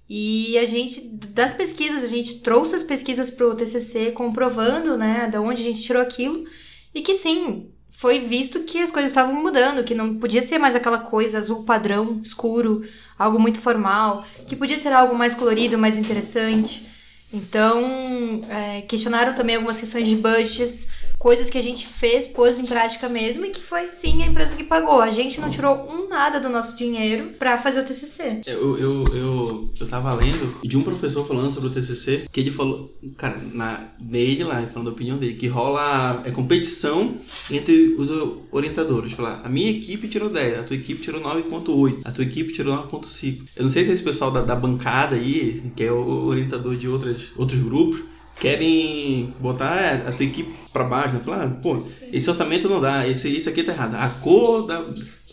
E 0.09 0.57
a 0.57 0.65
gente, 0.65 1.01
das 1.07 1.53
pesquisas, 1.53 2.03
a 2.03 2.07
gente 2.07 2.39
trouxe 2.39 2.75
as 2.75 2.83
pesquisas 2.83 3.31
para 3.31 3.47
o 3.47 3.55
TCC 3.55 4.12
comprovando, 4.12 4.97
né, 4.97 5.27
da 5.27 5.41
onde 5.41 5.62
a 5.62 5.63
gente 5.63 5.81
tirou 5.81 6.01
aquilo, 6.01 6.45
e 6.93 7.01
que 7.01 7.13
sim, 7.13 7.71
foi 7.89 8.19
visto 8.19 8.63
que 8.63 8.79
as 8.79 8.91
coisas 8.91 9.12
estavam 9.12 9.36
mudando, 9.36 9.83
que 9.83 9.95
não 9.95 10.15
podia 10.15 10.41
ser 10.41 10.57
mais 10.57 10.75
aquela 10.75 10.99
coisa 10.99 11.38
azul 11.38 11.63
padrão, 11.63 12.21
escuro, 12.23 12.86
algo 13.23 13.39
muito 13.39 13.62
formal, 13.62 14.25
que 14.45 14.55
podia 14.55 14.77
ser 14.77 14.93
algo 14.93 15.15
mais 15.15 15.33
colorido, 15.33 15.77
mais 15.77 15.97
interessante. 15.97 16.88
Então, 17.31 18.45
é, 18.49 18.81
questionaram 18.81 19.33
também 19.33 19.55
algumas 19.55 19.79
questões 19.79 20.07
de 20.07 20.15
budgets, 20.15 20.88
coisas 21.23 21.49
que 21.49 21.57
a 21.57 21.63
gente 21.63 21.88
fez, 21.88 22.27
pôs 22.27 22.59
em 22.59 22.65
prática 22.65 23.07
mesmo, 23.07 23.45
e 23.45 23.49
que 23.49 23.62
foi 23.62 23.88
sim 23.88 24.21
a 24.21 24.27
empresa 24.27 24.57
que 24.57 24.63
pagou. 24.65 24.99
A 24.99 25.09
gente 25.09 25.39
não 25.39 25.49
tirou 25.49 25.88
um 25.89 26.09
nada 26.09 26.38
do 26.38 26.49
nosso 26.49 26.75
dinheiro 26.75 27.31
para 27.39 27.57
fazer 27.57 27.79
o 27.79 27.86
TCC. 27.86 28.41
Eu, 28.45 28.77
eu, 28.77 29.07
eu, 29.15 29.69
eu 29.79 29.88
tava 29.88 30.13
lendo 30.13 30.59
de 30.62 30.75
um 30.75 30.83
professor 30.83 31.25
falando 31.25 31.53
sobre 31.53 31.69
o 31.69 31.71
TCC, 31.71 32.27
que 32.29 32.41
ele 32.41 32.51
falou, 32.51 32.93
cara, 33.15 33.39
na, 33.53 33.88
dele 33.97 34.43
lá, 34.43 34.62
falando 34.63 34.89
da 34.89 34.91
opinião 34.91 35.17
dele, 35.17 35.36
que 35.36 35.47
rola 35.47 36.21
é, 36.25 36.31
competição 36.31 37.15
entre 37.49 37.95
os 37.97 38.09
orientadores. 38.51 39.13
Falar, 39.13 39.43
a 39.45 39.47
minha 39.47 39.71
equipe 39.71 40.09
tirou 40.09 40.29
10, 40.29 40.59
a 40.59 40.63
tua 40.63 40.75
equipe 40.75 41.01
tirou 41.01 41.21
9.8, 41.21 42.01
a 42.03 42.12
tua 42.12 42.25
equipe 42.25 42.51
tirou 42.51 42.75
9.5. 42.89 43.43
Eu 43.55 43.63
não 43.63 43.71
sei 43.71 43.86
se 43.86 43.93
esse 43.93 44.03
pessoal 44.03 44.29
da, 44.29 44.41
da 44.41 44.55
bancada 44.55 45.15
aí, 45.15 45.71
que 45.73 45.86
é 45.86 45.91
o 45.91 46.25
orientador 46.25 46.75
de 46.75 46.89
outras, 46.89 47.31
outros 47.38 47.62
grupos, 47.63 48.12
querem 48.43 49.34
botar 49.39 50.03
a 50.06 50.12
tua 50.12 50.25
equipe 50.25 50.53
pra 50.73 50.84
baixo, 50.84 51.15
né? 51.15 51.21
Falar, 51.23 51.45
ah, 51.45 51.49
pô, 51.62 51.82
esse 52.12 52.29
orçamento 52.29 52.67
não 52.67 52.82
dá, 52.82 53.08
esse, 53.08 53.34
isso 53.34 53.47
aqui 53.47 53.63
tá 53.63 53.71
errado. 53.71 53.95
A 53.95 54.10
cor 54.21 54.67
da 54.67 54.84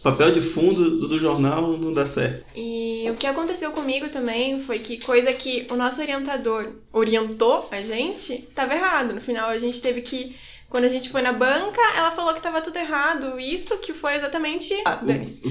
papel 0.00 0.30
de 0.30 0.40
fundo 0.40 0.96
do, 0.96 1.08
do 1.08 1.18
jornal 1.18 1.76
não 1.76 1.92
dá 1.92 2.06
certo. 2.06 2.46
E 2.54 3.10
o 3.10 3.16
que 3.16 3.26
aconteceu 3.26 3.72
comigo 3.72 4.08
também 4.10 4.60
foi 4.60 4.78
que 4.78 4.96
coisa 5.04 5.32
que 5.32 5.66
o 5.72 5.74
nosso 5.74 6.00
orientador 6.00 6.68
orientou 6.92 7.68
a 7.72 7.82
gente 7.82 8.32
estava 8.32 8.74
errado. 8.74 9.12
No 9.12 9.20
final 9.20 9.50
a 9.50 9.58
gente 9.58 9.82
teve 9.82 10.02
que 10.02 10.36
quando 10.70 10.84
a 10.84 10.88
gente 10.88 11.10
foi 11.10 11.20
na 11.20 11.32
banca, 11.32 11.80
ela 11.96 12.12
falou 12.12 12.32
que 12.32 12.40
tava 12.40 12.60
tudo 12.60 12.76
errado. 12.76 13.40
Isso 13.40 13.76
que 13.78 13.92
foi 13.92 14.14
exatamente. 14.14 14.72
Ah, 14.84 14.94
dane-se. 15.02 15.42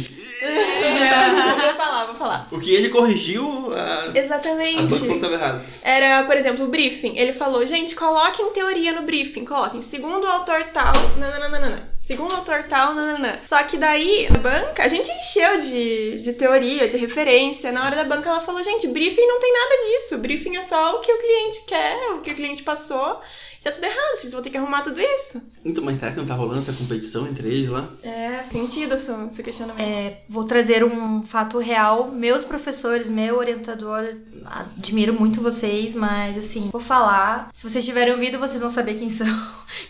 Vou 1.60 1.73
falar, 1.75 2.05
vou 2.05 2.15
falar. 2.15 2.47
o 2.51 2.60
que 2.60 2.73
ele 2.73 2.89
corrigiu, 2.89 3.73
a, 3.73 4.03
a 4.03 4.05
banca 4.08 4.19
Exatamente. 4.19 5.05
não 5.05 5.15
estava 5.15 5.34
errado. 5.34 5.62
Era, 5.82 6.23
por 6.23 6.38
exemplo, 6.38 6.65
o 6.65 6.67
briefing. 6.69 7.17
Ele 7.17 7.34
falou, 7.34 7.65
gente, 7.65 7.95
coloquem 7.95 8.51
teoria 8.51 8.93
no 8.93 9.01
briefing. 9.01 9.43
Coloquem, 9.43 9.82
segundo 9.82 10.23
o 10.23 10.27
autor 10.27 10.63
tal, 10.73 10.93
nananana. 11.17 11.89
Segundo 11.99 12.32
o 12.32 12.36
autor 12.36 12.63
tal, 12.63 12.93
nananana. 12.95 13.39
Só 13.45 13.62
que 13.63 13.77
daí, 13.77 14.27
na 14.32 14.39
banca, 14.39 14.84
a 14.84 14.88
gente 14.88 15.12
encheu 15.12 15.58
de, 15.58 16.19
de 16.21 16.34
teoria, 16.34 16.88
de 16.88 16.97
referência. 16.97 17.71
Na 17.71 17.86
hora 17.86 17.95
da 17.95 18.03
banca, 18.03 18.29
ela 18.29 18.41
falou, 18.41 18.63
gente, 18.63 18.88
briefing 18.88 19.27
não 19.27 19.39
tem 19.39 19.51
nada 19.51 19.75
disso. 19.86 20.17
Briefing 20.17 20.55
é 20.58 20.62
só 20.62 20.95
o 20.95 20.99
que 21.01 21.12
o 21.12 21.17
cliente 21.17 21.65
quer, 21.65 22.12
o 22.13 22.21
que 22.21 22.31
o 22.31 22.35
cliente 22.35 22.63
passou. 22.63 23.19
Isso 23.60 23.67
é 23.67 23.71
tudo 23.71 23.83
errado, 23.83 24.15
vocês 24.15 24.31
vão 24.31 24.41
ter 24.41 24.49
que 24.49 24.57
arrumar 24.57 24.81
tudo 24.83 25.01
isso. 25.01 25.41
Então, 25.65 25.83
mas 25.83 25.99
será 25.99 26.12
que 26.12 26.17
não 26.17 26.25
tá 26.25 26.33
rolando 26.33 26.60
essa 26.60 26.71
competição 26.71 27.27
entre 27.27 27.47
eles 27.49 27.69
lá? 27.69 27.89
É, 28.01 28.41
sentido 28.49 28.97
seu, 28.97 29.27
seu 29.33 29.43
questionamento. 29.43 29.85
É, 29.85 30.21
vou 30.29 30.45
trazer 30.45 30.83
um 30.85 31.21
fato 31.21 31.60
real. 31.60 32.10
Meus 32.10 32.45
professores, 32.45 33.10
meu 33.10 33.37
orientador, 33.37 34.15
admiro 34.45 35.13
muito 35.13 35.41
vocês, 35.41 35.93
mas 35.93 36.37
assim, 36.37 36.69
vou 36.71 36.79
falar. 36.79 37.49
Se 37.51 37.69
vocês 37.69 37.83
tiverem 37.83 38.13
ouvido, 38.13 38.39
vocês 38.39 38.62
vão 38.62 38.69
saber 38.69 38.95
quem 38.95 39.10
são, 39.12 39.27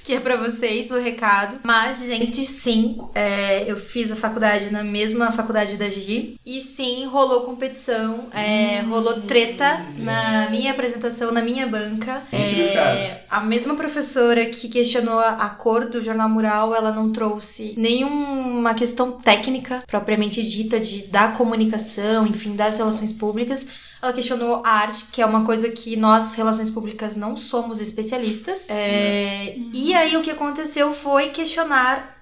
que 0.03 0.13
é 0.13 0.20
pra 0.20 0.36
vocês 0.36 0.89
o 0.89 0.97
recado. 0.97 1.59
Mas, 1.63 1.99
gente, 1.99 2.43
sim, 2.47 2.97
é, 3.13 3.70
eu 3.70 3.78
fiz 3.78 4.11
a 4.11 4.15
faculdade 4.15 4.72
na 4.74 4.84
mesma 4.84 5.32
faculdade 5.32 5.78
da 5.78 5.89
Gi. 5.89 6.39
E 6.43 6.59
sim, 6.59 7.05
rolou 7.05 7.41
competição, 7.41 8.30
é, 8.34 8.82
rolou 8.82 9.22
treta 9.22 9.86
na 9.97 10.49
minha 10.49 10.72
apresentação, 10.72 11.32
na 11.32 11.43
minha 11.43 11.67
banca. 11.67 12.24
Entre 12.34 12.63
os 12.63 12.70
É, 12.70 13.24
a 13.30 13.41
mesma 13.41 13.59
professora 13.76 14.45
que 14.45 14.70
questionou 14.70 15.20
a 15.20 15.30
a 15.39 15.49
cor 15.49 15.89
do 15.89 16.01
jornal 16.01 16.30
mural, 16.30 16.76
ela 16.76 16.91
não 16.91 17.12
trouxe 17.12 17.74
nenhuma 17.78 18.74
questão 18.74 19.12
técnica 19.12 19.84
propriamente 19.88 20.43
dita 20.43 20.80
de 20.80 21.07
da 21.07 21.30
comunicação, 21.30 22.26
enfim, 22.28 22.55
das 22.55 22.78
relações 22.78 23.12
públicas. 23.12 23.68
Ela 24.01 24.14
questionou 24.14 24.62
a 24.66 24.70
arte, 24.70 25.05
que 25.12 25.22
é 25.22 25.26
uma 25.26 25.43
coisa 25.45 25.70
que 25.70 25.95
nós, 25.95 26.34
relações 26.34 26.70
públicas, 26.70 27.16
não 27.16 27.36
somos 27.36 27.80
especialistas. 27.80 28.68
É, 28.70 29.57
E 29.74 29.93
aí 29.93 30.16
o 30.16 30.22
que 30.22 30.32
aconteceu 30.32 30.93
foi 30.93 31.30
questionar 31.30 32.18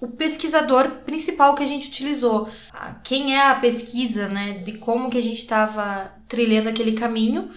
o 0.00 0.08
pesquisador 0.08 0.88
principal 1.04 1.54
que 1.54 1.62
a 1.62 1.66
gente 1.66 1.88
utilizou. 1.88 2.48
Quem 3.02 3.34
é 3.34 3.42
a 3.50 3.56
pesquisa, 3.56 4.28
né? 4.28 4.52
De 4.64 4.72
como 4.72 5.10
que 5.10 5.18
a 5.18 5.22
gente 5.22 5.38
estava 5.38 6.12
trilhando 6.28 6.68
aquele 6.68 6.92
caminho, 6.92 7.50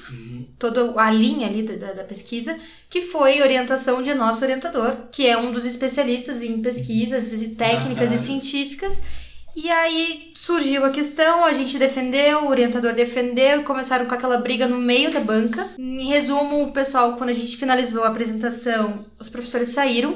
toda 0.62 0.94
a 1.02 1.10
linha 1.12 1.48
ali 1.48 1.64
da, 1.64 1.92
da- 1.94 2.04
pesquisa, 2.04 2.56
que 2.90 3.02
foi 3.02 3.42
orientação 3.42 4.02
de 4.02 4.14
nosso 4.14 4.44
orientador, 4.44 4.96
que 5.12 5.28
é 5.28 5.36
um 5.38 5.52
dos 5.52 5.66
especialistas 5.66 6.42
em 6.44 6.62
pesquisas 6.62 7.34
e 7.34 7.50
técnicas 7.50 8.12
e 8.12 8.18
científicas. 8.18 9.02
E 9.54 9.70
aí 9.70 10.32
surgiu 10.36 10.86
a 10.86 10.92
questão, 10.92 11.44
a 11.44 11.52
gente 11.52 11.78
defendeu, 11.78 12.46
o 12.46 12.50
orientador 12.50 12.94
defendeu 12.94 13.62
e 13.62 13.64
começaram 13.64 14.06
com 14.06 14.14
aquela 14.16 14.38
briga 14.38 14.66
no 14.68 14.78
meio 14.78 15.12
da 15.12 15.20
banca. 15.20 15.68
Em 15.78 16.06
resumo, 16.08 16.64
o 16.64 16.72
pessoal, 16.72 17.18
quando 17.18 17.32
a 17.32 17.34
gente 17.34 17.58
finalizou 17.58 18.04
a 18.04 18.10
apresentação, 18.10 19.04
os 19.20 19.28
professores 19.30 19.70
saíram 19.70 20.16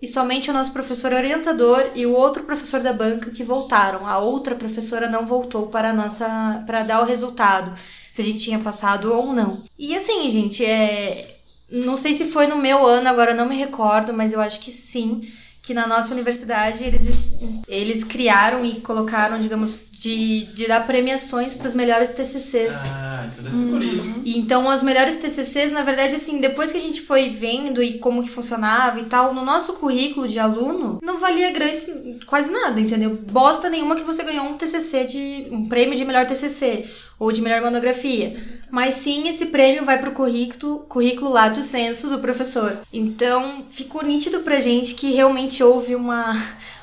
e 0.00 0.08
somente 0.08 0.50
o 0.50 0.52
nosso 0.52 0.72
professor 0.72 1.12
orientador 1.12 1.90
e 1.94 2.04
o 2.06 2.12
outro 2.12 2.42
professor 2.42 2.80
da 2.80 2.92
banca 2.92 3.30
que 3.30 3.44
voltaram. 3.44 4.04
A 4.04 4.18
outra 4.18 4.56
professora 4.56 5.08
não 5.08 5.24
voltou 5.24 5.68
para 5.68 5.90
a 5.90 5.92
nossa 5.92 6.64
para 6.66 6.82
dar 6.82 7.02
o 7.02 7.06
resultado, 7.06 7.72
se 8.12 8.20
a 8.20 8.24
gente 8.24 8.40
tinha 8.40 8.58
passado 8.58 9.12
ou 9.12 9.32
não. 9.32 9.62
E 9.78 9.94
assim, 9.94 10.28
gente, 10.28 10.64
é 10.64 11.38
não 11.72 11.96
sei 11.96 12.12
se 12.12 12.26
foi 12.26 12.46
no 12.46 12.56
meu 12.56 12.86
ano, 12.86 13.08
agora 13.08 13.34
não 13.34 13.48
me 13.48 13.56
recordo, 13.56 14.12
mas 14.12 14.32
eu 14.32 14.40
acho 14.40 14.60
que 14.60 14.70
sim, 14.70 15.22
que 15.62 15.72
na 15.72 15.86
nossa 15.86 16.12
universidade 16.12 16.84
eles, 16.84 17.64
eles 17.66 18.04
criaram 18.04 18.62
e 18.64 18.80
colocaram, 18.80 19.40
digamos, 19.40 19.86
de, 19.92 20.46
de 20.54 20.66
dar 20.66 20.86
premiações 20.86 21.54
para 21.54 21.68
os 21.68 21.74
melhores 21.74 22.10
TCCs. 22.10 22.72
Ah, 22.74 23.28
então 23.32 23.44
deve 23.44 23.56
ser 23.56 23.70
por 23.70 23.82
isso. 23.82 24.14
E 24.24 24.38
então, 24.38 24.68
as 24.68 24.82
melhores 24.82 25.16
TCCs, 25.16 25.72
na 25.72 25.82
verdade, 25.82 26.16
assim, 26.16 26.40
depois 26.40 26.72
que 26.72 26.78
a 26.78 26.80
gente 26.80 27.00
foi 27.00 27.30
vendo 27.30 27.82
e 27.82 27.98
como 28.00 28.22
que 28.22 28.28
funcionava 28.28 28.98
e 28.98 29.04
tal, 29.04 29.32
no 29.32 29.44
nosso 29.44 29.74
currículo 29.74 30.26
de 30.26 30.40
aluno, 30.40 30.98
não 31.02 31.18
valia 31.18 31.52
grandes, 31.52 31.86
quase 32.26 32.50
nada, 32.50 32.80
entendeu? 32.80 33.16
Bosta 33.30 33.70
nenhuma 33.70 33.96
que 33.96 34.02
você 34.02 34.24
ganhou 34.24 34.44
um 34.44 34.58
TCC 34.58 35.04
de, 35.04 35.46
um 35.52 35.68
prêmio 35.68 35.96
de 35.96 36.04
melhor 36.04 36.26
TCC 36.26 36.84
ou 37.22 37.30
de 37.30 37.40
melhor 37.40 37.62
monografia. 37.62 38.34
Mas 38.68 38.94
sim, 38.94 39.28
esse 39.28 39.46
prêmio 39.46 39.84
vai 39.84 39.96
pro 39.96 40.10
currículo, 40.10 40.80
currículo 40.80 41.30
lato 41.30 41.62
sensu 41.62 42.10
do 42.10 42.18
professor. 42.18 42.78
Então, 42.92 43.64
ficou 43.70 44.02
nítido 44.02 44.40
pra 44.40 44.58
gente 44.58 44.94
que 44.94 45.12
realmente 45.12 45.62
houve 45.62 45.94
uma, 45.94 46.32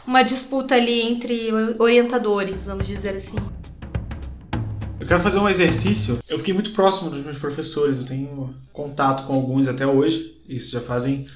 uma 0.07 0.23
disputa 0.23 0.75
ali 0.75 1.01
entre 1.01 1.49
orientadores, 1.77 2.65
vamos 2.65 2.87
dizer 2.87 3.17
assim. 3.17 3.35
Eu 4.97 5.05
quero 5.05 5.21
fazer 5.21 5.39
um 5.39 5.49
exercício. 5.49 6.19
Eu 6.29 6.37
fiquei 6.37 6.53
muito 6.53 6.71
próximo 6.71 7.09
dos 7.09 7.19
meus 7.19 7.37
professores, 7.37 7.97
eu 7.97 8.05
tenho 8.05 8.55
contato 8.71 9.27
com 9.27 9.33
alguns 9.33 9.67
até 9.67 9.85
hoje. 9.85 10.41
Isso 10.47 10.71
já 10.71 10.79
fazem 10.79 11.27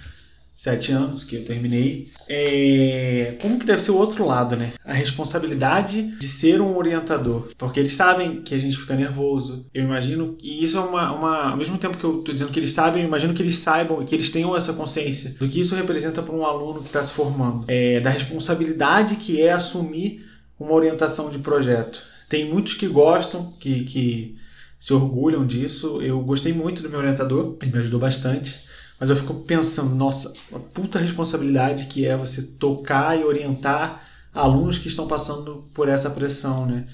sete 0.55 0.91
anos 0.91 1.23
que 1.23 1.35
eu 1.35 1.45
terminei. 1.45 2.07
É... 2.29 3.35
Como 3.41 3.59
que 3.59 3.65
deve 3.65 3.81
ser 3.81 3.91
o 3.91 3.97
outro 3.97 4.25
lado, 4.25 4.55
né? 4.55 4.71
A 4.85 4.93
responsabilidade 4.93 6.03
de 6.17 6.27
ser 6.27 6.61
um 6.61 6.77
orientador. 6.77 7.49
Porque 7.57 7.79
eles 7.79 7.95
sabem 7.95 8.41
que 8.41 8.53
a 8.55 8.59
gente 8.59 8.77
fica 8.77 8.95
nervoso. 8.95 9.65
Eu 9.73 9.83
imagino. 9.83 10.37
E 10.41 10.63
isso 10.63 10.77
é 10.77 10.81
uma. 10.81 11.13
uma... 11.13 11.51
Ao 11.51 11.57
mesmo 11.57 11.77
tempo 11.77 11.97
que 11.97 12.03
eu 12.03 12.19
tô 12.19 12.31
dizendo 12.31 12.51
que 12.51 12.59
eles 12.59 12.71
sabem, 12.71 13.01
eu 13.01 13.07
imagino 13.07 13.33
que 13.33 13.41
eles 13.41 13.57
saibam 13.57 14.01
e 14.01 14.05
que 14.05 14.15
eles 14.15 14.29
tenham 14.29 14.55
essa 14.55 14.73
consciência 14.73 15.31
do 15.31 15.47
que 15.47 15.59
isso 15.59 15.75
representa 15.75 16.21
para 16.21 16.35
um 16.35 16.45
aluno 16.45 16.81
que 16.81 16.87
está 16.87 17.01
se 17.01 17.11
formando. 17.11 17.65
É... 17.67 17.99
Da 17.99 18.09
responsabilidade 18.09 19.15
que 19.17 19.41
é 19.41 19.51
assumir 19.51 20.23
uma 20.59 20.73
orientação 20.73 21.29
de 21.29 21.39
projeto. 21.39 22.03
Tem 22.29 22.49
muitos 22.49 22.73
que 22.73 22.87
gostam, 22.87 23.51
que, 23.59 23.83
que 23.83 24.35
se 24.79 24.93
orgulham 24.93 25.45
disso. 25.45 26.01
Eu 26.01 26.21
gostei 26.21 26.53
muito 26.53 26.81
do 26.81 26.89
meu 26.89 26.99
orientador, 26.99 27.57
ele 27.61 27.71
me 27.71 27.79
ajudou 27.79 27.99
bastante. 27.99 28.72
Mas 28.99 29.09
eu 29.09 29.15
fico 29.15 29.33
pensando, 29.33 29.95
nossa, 29.95 30.33
a 30.53 30.59
puta 30.59 30.99
responsabilidade 30.99 31.87
que 31.87 32.05
é 32.05 32.15
você 32.15 32.41
tocar 32.41 33.19
e 33.19 33.23
orientar 33.23 34.01
alunos 34.33 34.77
que 34.77 34.87
estão 34.87 35.07
passando 35.07 35.65
por 35.73 35.89
essa 35.89 36.09
pressão, 36.09 36.65
né? 36.65 36.85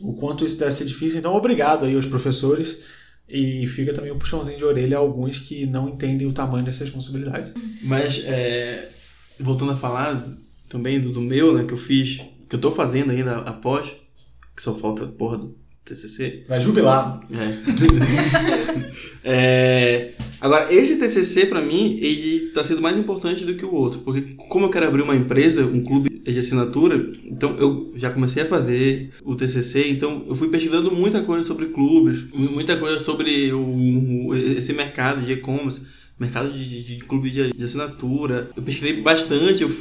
O 0.00 0.14
quanto 0.14 0.44
isso 0.44 0.58
deve 0.58 0.72
ser 0.72 0.84
difícil. 0.84 1.18
Então, 1.18 1.34
obrigado 1.34 1.84
aí 1.84 1.94
aos 1.94 2.06
professores. 2.06 3.02
E 3.28 3.66
fica 3.66 3.94
também 3.94 4.10
o 4.10 4.16
um 4.16 4.18
puxãozinho 4.18 4.58
de 4.58 4.64
orelha 4.64 4.98
a 4.98 5.00
alguns 5.00 5.38
que 5.38 5.64
não 5.66 5.88
entendem 5.88 6.26
o 6.26 6.32
tamanho 6.32 6.64
dessa 6.64 6.84
responsabilidade. 6.84 7.52
Mas, 7.82 8.22
é, 8.24 8.90
voltando 9.40 9.72
a 9.72 9.76
falar 9.76 10.22
também 10.68 11.00
do, 11.00 11.12
do 11.12 11.20
meu, 11.20 11.54
né, 11.54 11.64
que 11.64 11.72
eu 11.72 11.78
fiz, 11.78 12.20
que 12.48 12.56
eu 12.56 12.60
tô 12.60 12.70
fazendo 12.70 13.10
ainda 13.10 13.38
após, 13.38 13.90
que 14.54 14.62
só 14.62 14.74
falta 14.74 15.06
porra 15.06 15.38
do 15.38 15.56
TCC. 15.84 16.44
Vai 16.48 16.60
jubilar. 16.60 17.20
É. 17.30 18.94
É, 19.26 20.12
Agora, 20.44 20.70
esse 20.70 20.96
TCC, 20.96 21.46
pra 21.46 21.62
mim, 21.62 21.96
ele 22.02 22.50
tá 22.50 22.62
sendo 22.62 22.82
mais 22.82 22.98
importante 22.98 23.46
do 23.46 23.54
que 23.54 23.64
o 23.64 23.72
outro. 23.72 24.00
Porque 24.00 24.34
como 24.50 24.66
eu 24.66 24.70
quero 24.70 24.86
abrir 24.86 25.00
uma 25.00 25.16
empresa, 25.16 25.64
um 25.64 25.82
clube 25.82 26.10
de 26.10 26.38
assinatura, 26.38 27.12
então 27.24 27.56
eu 27.56 27.94
já 27.96 28.10
comecei 28.10 28.42
a 28.42 28.46
fazer 28.46 29.08
o 29.24 29.34
TCC, 29.34 29.88
então 29.88 30.22
eu 30.26 30.36
fui 30.36 30.48
pesquisando 30.48 30.92
muita 30.92 31.22
coisa 31.22 31.42
sobre 31.44 31.68
clubes, 31.68 32.26
muita 32.34 32.76
coisa 32.76 33.00
sobre 33.00 33.54
o, 33.54 34.34
esse 34.34 34.74
mercado 34.74 35.24
de 35.24 35.32
e-commerce, 35.32 35.80
mercado 36.20 36.52
de, 36.52 36.62
de, 36.68 36.82
de 36.82 37.04
clube 37.04 37.30
de, 37.30 37.50
de 37.50 37.64
assinatura. 37.64 38.50
Eu 38.54 38.62
pesquisei 38.62 39.00
bastante, 39.00 39.62
eu 39.62 39.74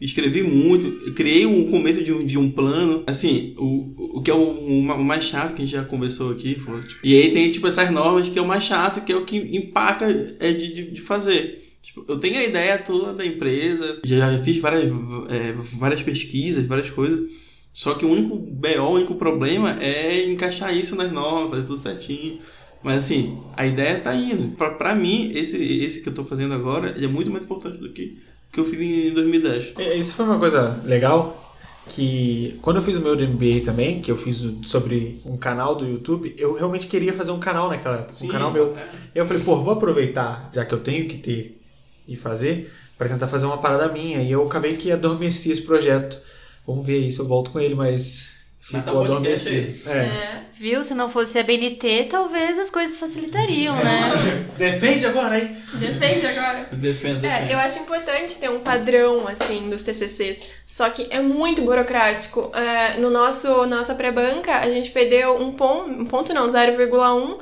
escrevi 0.00 0.42
muito, 0.42 1.12
criei 1.12 1.44
um 1.44 1.70
começo 1.70 2.02
de 2.02 2.12
um, 2.12 2.24
de 2.24 2.38
um 2.38 2.50
plano. 2.50 3.04
Assim, 3.06 3.54
o, 3.58 4.05
o 4.16 4.22
que 4.22 4.30
é 4.30 4.34
o, 4.34 4.48
o 4.48 5.04
mais 5.04 5.24
chato 5.24 5.54
que 5.54 5.60
a 5.60 5.64
gente 5.66 5.74
já 5.74 5.84
conversou 5.84 6.32
aqui. 6.32 6.54
Tipo, 6.54 6.80
e 7.04 7.14
aí 7.14 7.34
tem 7.34 7.50
tipo 7.50 7.66
essas 7.66 7.90
normas 7.90 8.26
que 8.26 8.38
é 8.38 8.40
o 8.40 8.46
mais 8.46 8.64
chato, 8.64 9.04
que 9.04 9.12
é 9.12 9.14
o 9.14 9.26
que 9.26 9.36
empaca 9.36 10.06
é 10.40 10.54
de, 10.54 10.74
de, 10.74 10.90
de 10.92 11.00
fazer. 11.02 11.62
Tipo, 11.82 12.02
eu 12.08 12.18
tenho 12.18 12.38
a 12.38 12.44
ideia 12.44 12.78
toda 12.78 13.12
da 13.12 13.26
empresa, 13.26 14.00
já 14.02 14.42
fiz 14.42 14.56
várias, 14.56 14.84
é, 14.84 15.54
várias 15.78 16.02
pesquisas, 16.02 16.64
várias 16.64 16.88
coisas. 16.88 17.30
Só 17.74 17.92
que 17.92 18.06
o 18.06 18.10
único 18.10 18.38
BO, 18.38 18.80
o 18.80 18.94
único 18.94 19.16
problema 19.16 19.76
é 19.82 20.24
encaixar 20.24 20.74
isso 20.74 20.96
nas 20.96 21.12
normas, 21.12 21.50
fazer 21.50 21.66
tudo 21.66 21.78
certinho. 21.78 22.38
Mas 22.82 23.04
assim, 23.04 23.38
a 23.54 23.66
ideia 23.66 24.00
tá 24.00 24.14
indo. 24.14 24.56
Pra, 24.56 24.70
pra 24.70 24.94
mim, 24.94 25.30
esse, 25.34 25.62
esse 25.62 26.00
que 26.00 26.08
eu 26.08 26.14
tô 26.14 26.24
fazendo 26.24 26.54
agora 26.54 26.94
é 26.98 27.06
muito 27.06 27.30
mais 27.30 27.44
importante 27.44 27.76
do 27.76 27.92
que 27.92 28.16
que 28.50 28.60
eu 28.60 28.64
fiz 28.64 28.80
em 28.80 29.12
2010. 29.12 29.74
Isso 29.98 30.16
foi 30.16 30.24
uma 30.24 30.38
coisa 30.38 30.80
legal, 30.84 31.45
que 31.88 32.58
quando 32.62 32.76
eu 32.76 32.82
fiz 32.82 32.96
o 32.96 33.00
meu 33.00 33.14
de 33.14 33.26
MBA 33.26 33.64
também, 33.64 34.00
que 34.00 34.10
eu 34.10 34.16
fiz 34.16 34.44
sobre 34.66 35.20
um 35.24 35.36
canal 35.36 35.74
do 35.74 35.86
YouTube, 35.86 36.34
eu 36.36 36.54
realmente 36.54 36.86
queria 36.86 37.12
fazer 37.12 37.30
um 37.30 37.38
canal 37.38 37.68
naquela 37.68 37.96
época, 37.96 38.24
um 38.24 38.28
canal 38.28 38.50
meu. 38.50 38.76
É. 38.76 38.88
Eu 39.14 39.26
falei, 39.26 39.42
pô, 39.42 39.62
vou 39.62 39.72
aproveitar, 39.72 40.50
já 40.52 40.64
que 40.64 40.74
eu 40.74 40.80
tenho 40.80 41.08
que 41.08 41.18
ter 41.18 41.60
e 42.06 42.16
fazer, 42.16 42.72
para 42.98 43.08
tentar 43.08 43.28
fazer 43.28 43.46
uma 43.46 43.58
parada 43.58 43.88
minha. 43.88 44.20
E 44.22 44.30
eu 44.30 44.44
acabei 44.46 44.76
que 44.76 44.90
adormeci 44.90 45.50
esse 45.50 45.62
projeto. 45.62 46.18
Vamos 46.66 46.84
ver 46.84 47.04
aí 47.04 47.12
se 47.12 47.20
eu 47.20 47.26
volto 47.26 47.50
com 47.50 47.60
ele, 47.60 47.74
mas 47.74 48.35
ficou 48.66 48.94
podcast 48.94 49.48
adormecido. 49.48 49.88
É. 49.88 49.98
É. 49.98 50.40
Viu? 50.52 50.82
Se 50.82 50.94
não 50.94 51.08
fosse 51.08 51.38
a 51.38 51.42
BNT, 51.42 52.06
talvez 52.10 52.58
as 52.58 52.70
coisas 52.70 52.96
facilitariam, 52.96 53.76
né? 53.76 54.46
Depende 54.56 55.06
agora, 55.06 55.38
hein? 55.38 55.56
Depende 55.74 56.26
agora. 56.26 56.66
Defenda. 56.72 57.26
É, 57.28 57.52
eu 57.52 57.58
acho 57.58 57.80
importante 57.80 58.38
ter 58.38 58.50
um 58.50 58.60
padrão, 58.60 59.28
assim, 59.28 59.68
dos 59.68 59.82
TCCs. 59.82 60.62
Só 60.66 60.90
que 60.90 61.06
é 61.10 61.20
muito 61.20 61.62
burocrático. 61.62 62.50
É, 62.54 62.98
no 62.98 63.10
nosso, 63.10 63.66
na 63.66 63.76
nossa 63.76 63.94
pré-banca, 63.94 64.58
a 64.58 64.68
gente 64.70 64.90
perdeu 64.90 65.36
um 65.36 65.52
ponto, 65.52 65.90
um 65.90 66.06
ponto 66.06 66.32
não, 66.34 66.48
0,1. 66.48 67.38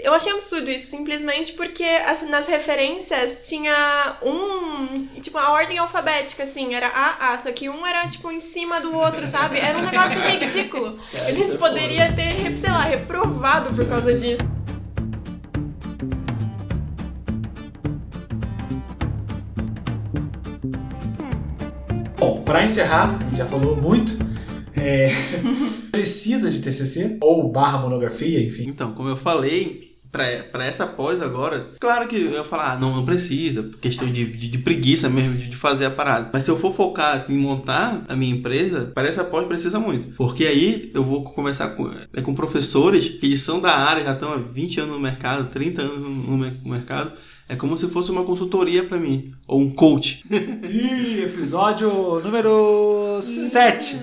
Eu 0.00 0.14
achei 0.14 0.32
absurdo 0.32 0.70
isso, 0.70 0.86
simplesmente 0.86 1.52
porque 1.52 1.84
nas 2.30 2.46
referências 2.46 3.46
tinha 3.46 4.16
um. 4.22 5.02
Tipo, 5.20 5.36
a 5.36 5.52
ordem 5.52 5.76
alfabética, 5.76 6.44
assim, 6.44 6.74
era 6.74 6.88
A, 6.88 7.32
A, 7.32 7.38
só 7.38 7.52
que 7.52 7.68
um 7.68 7.86
era, 7.86 8.08
tipo, 8.08 8.30
em 8.30 8.40
cima 8.40 8.80
do 8.80 8.96
outro, 8.96 9.26
sabe? 9.26 9.58
Era 9.58 9.76
um 9.76 9.82
negócio 9.82 10.18
ridículo. 10.24 10.98
A 11.12 11.32
gente 11.32 11.58
poderia 11.58 12.10
ter, 12.12 12.56
sei 12.56 12.70
lá, 12.70 12.84
reprovado 12.84 13.74
por 13.74 13.86
causa 13.86 14.14
disso. 14.14 14.40
Bom, 22.16 22.42
para 22.44 22.64
encerrar, 22.64 23.18
já 23.34 23.44
falou 23.44 23.76
muito 23.76 24.31
é, 24.82 25.10
precisa 25.90 26.50
de 26.50 26.60
TCC 26.60 27.18
ou 27.20 27.48
barra 27.50 27.78
monografia, 27.78 28.42
enfim. 28.42 28.66
Então, 28.66 28.92
como 28.92 29.08
eu 29.08 29.16
falei, 29.16 29.92
para 30.12 30.66
essa 30.66 30.86
pós 30.86 31.22
agora, 31.22 31.68
claro 31.80 32.06
que 32.06 32.16
eu 32.16 32.32
ia 32.32 32.44
falar, 32.44 32.72
ah, 32.72 32.78
não, 32.78 32.94
não 32.94 33.04
precisa, 33.04 33.70
questão 33.80 34.10
de, 34.10 34.24
de, 34.26 34.48
de 34.48 34.58
preguiça 34.58 35.08
mesmo 35.08 35.34
de, 35.34 35.48
de, 35.48 35.56
fazer 35.56 35.86
a 35.86 35.90
parada. 35.90 36.28
Mas 36.30 36.44
se 36.44 36.50
eu 36.50 36.58
for 36.58 36.74
focar 36.74 37.24
em 37.30 37.38
montar 37.38 38.04
a 38.08 38.14
minha 38.14 38.34
empresa, 38.34 38.92
para 38.94 39.08
essa 39.08 39.24
pós 39.24 39.46
precisa 39.46 39.80
muito. 39.80 40.14
Porque 40.14 40.44
aí 40.44 40.90
eu 40.92 41.02
vou 41.02 41.24
conversar 41.24 41.68
com, 41.70 41.90
é, 42.14 42.20
com 42.20 42.34
professores 42.34 43.08
que 43.08 43.38
são 43.38 43.58
da 43.58 43.74
área, 43.74 44.04
já 44.04 44.12
estão 44.12 44.32
há 44.32 44.36
20 44.36 44.80
anos 44.80 44.92
no 44.92 45.00
mercado, 45.00 45.48
30 45.48 45.80
anos 45.80 45.98
no, 45.98 46.10
no 46.10 46.70
mercado 46.70 47.12
é 47.48 47.56
como 47.56 47.76
se 47.76 47.88
fosse 47.88 48.10
uma 48.10 48.24
consultoria 48.24 48.84
para 48.84 48.98
mim, 48.98 49.32
ou 49.46 49.60
um 49.60 49.70
coach. 49.70 50.22
Ih, 50.30 51.22
episódio 51.22 52.20
número 52.20 53.20
7. 53.20 53.96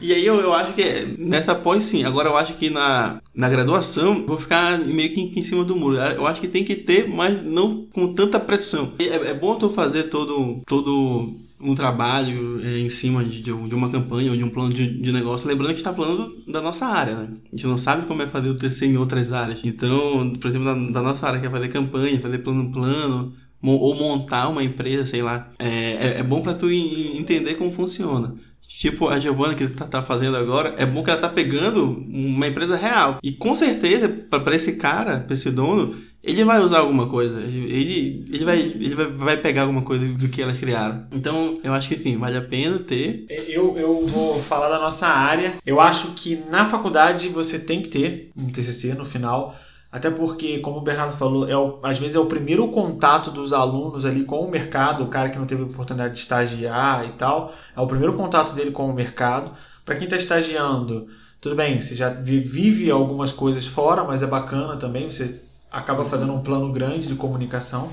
e 0.00 0.12
aí 0.12 0.26
eu, 0.26 0.40
eu 0.40 0.52
acho 0.52 0.72
que 0.72 1.14
nessa 1.18 1.54
pós 1.54 1.84
sim. 1.84 2.04
Agora 2.04 2.28
eu 2.28 2.36
acho 2.36 2.54
que 2.54 2.70
na, 2.70 3.20
na 3.34 3.48
graduação 3.48 4.26
vou 4.26 4.38
ficar 4.38 4.78
meio 4.78 5.12
que 5.12 5.20
em 5.20 5.44
cima 5.44 5.64
do 5.64 5.76
muro. 5.76 5.96
Eu 5.96 6.26
acho 6.26 6.40
que 6.40 6.48
tem 6.48 6.64
que 6.64 6.74
ter, 6.74 7.08
mas 7.08 7.42
não 7.42 7.84
com 7.92 8.14
tanta 8.14 8.40
pressão. 8.40 8.92
É, 8.98 9.30
é 9.30 9.34
bom 9.34 9.54
tu 9.54 9.70
fazer 9.70 10.04
todo 10.04 10.60
todo 10.66 11.32
um 11.62 11.74
trabalho 11.74 12.60
é, 12.64 12.78
em 12.78 12.88
cima 12.88 13.22
de, 13.24 13.42
de, 13.42 13.52
uma 13.52 13.90
campanha 13.90 14.30
ou 14.30 14.36
de 14.36 14.42
um 14.42 14.50
plano 14.50 14.72
de, 14.72 14.98
de 15.00 15.12
negócio, 15.12 15.48
lembrando 15.48 15.72
que 15.72 15.80
está 15.80 15.92
falando 15.92 16.32
da 16.48 16.60
nossa 16.60 16.86
área, 16.86 17.14
né? 17.14 17.28
A 17.52 17.56
gente 17.56 17.66
não 17.66 17.76
sabe 17.76 18.06
como 18.06 18.22
é 18.22 18.26
fazer 18.26 18.48
o 18.48 18.56
TC 18.56 18.86
em 18.86 18.96
outras 18.96 19.32
áreas. 19.32 19.60
Então, 19.64 20.32
por 20.40 20.48
exemplo, 20.48 20.66
da, 20.66 20.92
da 20.92 21.02
nossa 21.02 21.26
área, 21.26 21.40
que 21.40 21.46
é 21.46 21.50
fazer 21.50 21.68
campanha, 21.68 22.18
fazer 22.20 22.38
plano 22.38 22.72
plano, 22.72 23.34
ou 23.62 23.94
montar 23.94 24.48
uma 24.48 24.64
empresa, 24.64 25.06
sei 25.06 25.22
lá, 25.22 25.50
é, 25.58 25.68
é, 25.68 26.18
é 26.18 26.22
bom 26.22 26.40
para 26.40 26.54
tu 26.54 26.70
entender 26.70 27.54
como 27.54 27.72
funciona. 27.72 28.34
Tipo 28.62 29.08
a 29.08 29.18
Giovana 29.18 29.54
que 29.54 29.66
tá, 29.68 29.84
tá, 29.84 30.00
fazendo 30.00 30.36
agora, 30.36 30.74
é 30.78 30.86
bom 30.86 31.02
que 31.02 31.10
ela 31.10 31.20
tá 31.20 31.28
pegando 31.28 31.84
uma 31.84 32.46
empresa 32.46 32.76
real. 32.76 33.18
E 33.22 33.32
com 33.32 33.54
certeza, 33.54 34.08
para 34.08 34.54
esse 34.54 34.76
cara, 34.76 35.18
para 35.20 35.34
esse 35.34 35.50
dono, 35.50 35.94
ele 36.22 36.44
vai 36.44 36.60
usar 36.60 36.80
alguma 36.80 37.08
coisa, 37.08 37.40
ele, 37.40 38.26
ele, 38.30 38.44
vai, 38.44 38.58
ele 38.58 38.94
vai, 38.94 39.06
vai 39.06 39.36
pegar 39.38 39.62
alguma 39.62 39.82
coisa 39.82 40.06
do 40.06 40.28
que 40.28 40.42
elas 40.42 40.58
criaram. 40.58 41.06
Então, 41.12 41.58
eu 41.64 41.72
acho 41.72 41.88
que 41.88 41.96
sim, 41.96 42.18
vale 42.18 42.36
a 42.36 42.42
pena 42.42 42.78
ter. 42.78 43.24
Eu, 43.48 43.78
eu 43.78 44.06
vou 44.06 44.40
falar 44.42 44.68
da 44.68 44.78
nossa 44.78 45.06
área. 45.06 45.54
Eu 45.64 45.80
acho 45.80 46.08
que 46.08 46.36
na 46.50 46.66
faculdade 46.66 47.28
você 47.28 47.58
tem 47.58 47.80
que 47.80 47.88
ter 47.88 48.30
um 48.36 48.50
TCC 48.50 48.94
no 48.94 49.04
final. 49.04 49.56
Até 49.90 50.08
porque, 50.08 50.60
como 50.60 50.78
o 50.78 50.82
Bernardo 50.82 51.16
falou, 51.16 51.48
é 51.48 51.56
o, 51.56 51.80
às 51.82 51.98
vezes 51.98 52.14
é 52.14 52.20
o 52.20 52.26
primeiro 52.26 52.68
contato 52.68 53.30
dos 53.30 53.52
alunos 53.52 54.04
ali 54.04 54.22
com 54.24 54.44
o 54.44 54.50
mercado, 54.50 55.02
o 55.02 55.08
cara 55.08 55.30
que 55.30 55.38
não 55.38 55.46
teve 55.46 55.62
oportunidade 55.62 56.14
de 56.14 56.20
estagiar 56.20 57.04
e 57.06 57.12
tal, 57.12 57.52
é 57.76 57.80
o 57.80 57.86
primeiro 57.86 58.14
contato 58.14 58.52
dele 58.52 58.70
com 58.70 58.88
o 58.88 58.94
mercado. 58.94 59.52
Para 59.84 59.96
quem 59.96 60.04
está 60.04 60.16
estagiando, 60.16 61.08
tudo 61.40 61.56
bem, 61.56 61.80
você 61.80 61.96
já 61.96 62.08
vive 62.10 62.88
algumas 62.88 63.32
coisas 63.32 63.66
fora, 63.66 64.04
mas 64.04 64.22
é 64.22 64.28
bacana 64.28 64.76
também, 64.76 65.10
você 65.10 65.40
acaba 65.70 66.04
fazendo 66.04 66.32
um 66.32 66.40
plano 66.40 66.72
grande 66.72 67.06
de 67.06 67.14
comunicação. 67.14 67.90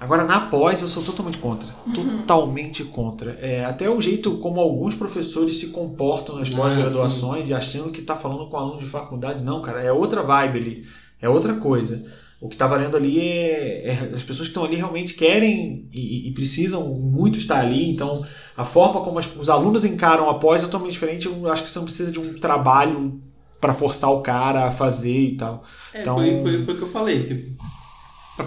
Agora, 0.00 0.24
na 0.24 0.40
pós, 0.40 0.80
eu 0.80 0.88
sou 0.88 1.02
totalmente 1.02 1.36
contra. 1.36 1.68
Uhum. 1.86 1.92
Totalmente 1.92 2.84
contra. 2.84 3.32
É, 3.32 3.66
até 3.66 3.88
o 3.88 4.00
jeito 4.00 4.38
como 4.38 4.58
alguns 4.58 4.94
professores 4.94 5.58
se 5.58 5.68
comportam 5.68 6.36
nas 6.36 6.48
ah, 6.48 6.56
pós-graduações, 6.56 7.52
achando 7.52 7.92
que 7.92 8.00
está 8.00 8.16
falando 8.16 8.48
com 8.48 8.56
aluno 8.56 8.78
de 8.78 8.86
faculdade. 8.86 9.44
Não, 9.44 9.60
cara, 9.60 9.82
é 9.82 9.92
outra 9.92 10.22
vibe 10.22 10.58
ali. 10.58 10.84
É 11.20 11.28
outra 11.28 11.54
coisa. 11.54 12.02
O 12.40 12.48
que 12.48 12.54
está 12.54 12.66
valendo 12.66 12.96
ali 12.96 13.20
é, 13.20 13.88
é, 13.88 13.92
As 14.14 14.22
pessoas 14.22 14.48
que 14.48 14.52
estão 14.52 14.64
ali 14.64 14.74
realmente 14.74 15.12
querem 15.12 15.86
e, 15.92 16.28
e, 16.28 16.32
precisam 16.32 16.88
muito 16.94 17.38
estar 17.38 17.60
ali. 17.60 17.90
Então, 17.90 18.24
a 18.56 18.64
forma 18.64 19.02
como 19.02 19.18
as, 19.18 19.36
os 19.36 19.50
alunos 19.50 19.84
encaram 19.84 20.30
a 20.30 20.38
pós 20.38 20.62
é 20.62 20.64
totalmente 20.64 20.92
diferente. 20.92 21.26
Eu 21.26 21.52
acho 21.52 21.62
que 21.62 21.70
você 21.70 21.78
não 21.78 21.84
precisa 21.84 22.10
de 22.10 22.18
um 22.18 22.38
trabalho 22.40 23.20
para 23.60 23.74
forçar 23.74 24.10
o 24.10 24.22
cara 24.22 24.66
a 24.66 24.70
fazer 24.70 25.20
e 25.20 25.36
tal. 25.36 25.64
É, 25.92 26.00
então... 26.00 26.16
foi, 26.16 26.42
foi, 26.42 26.64
foi 26.64 26.74
o 26.74 26.76
que 26.76 26.82
eu 26.82 26.88
falei. 26.88 27.22
Tipo, 27.22 27.56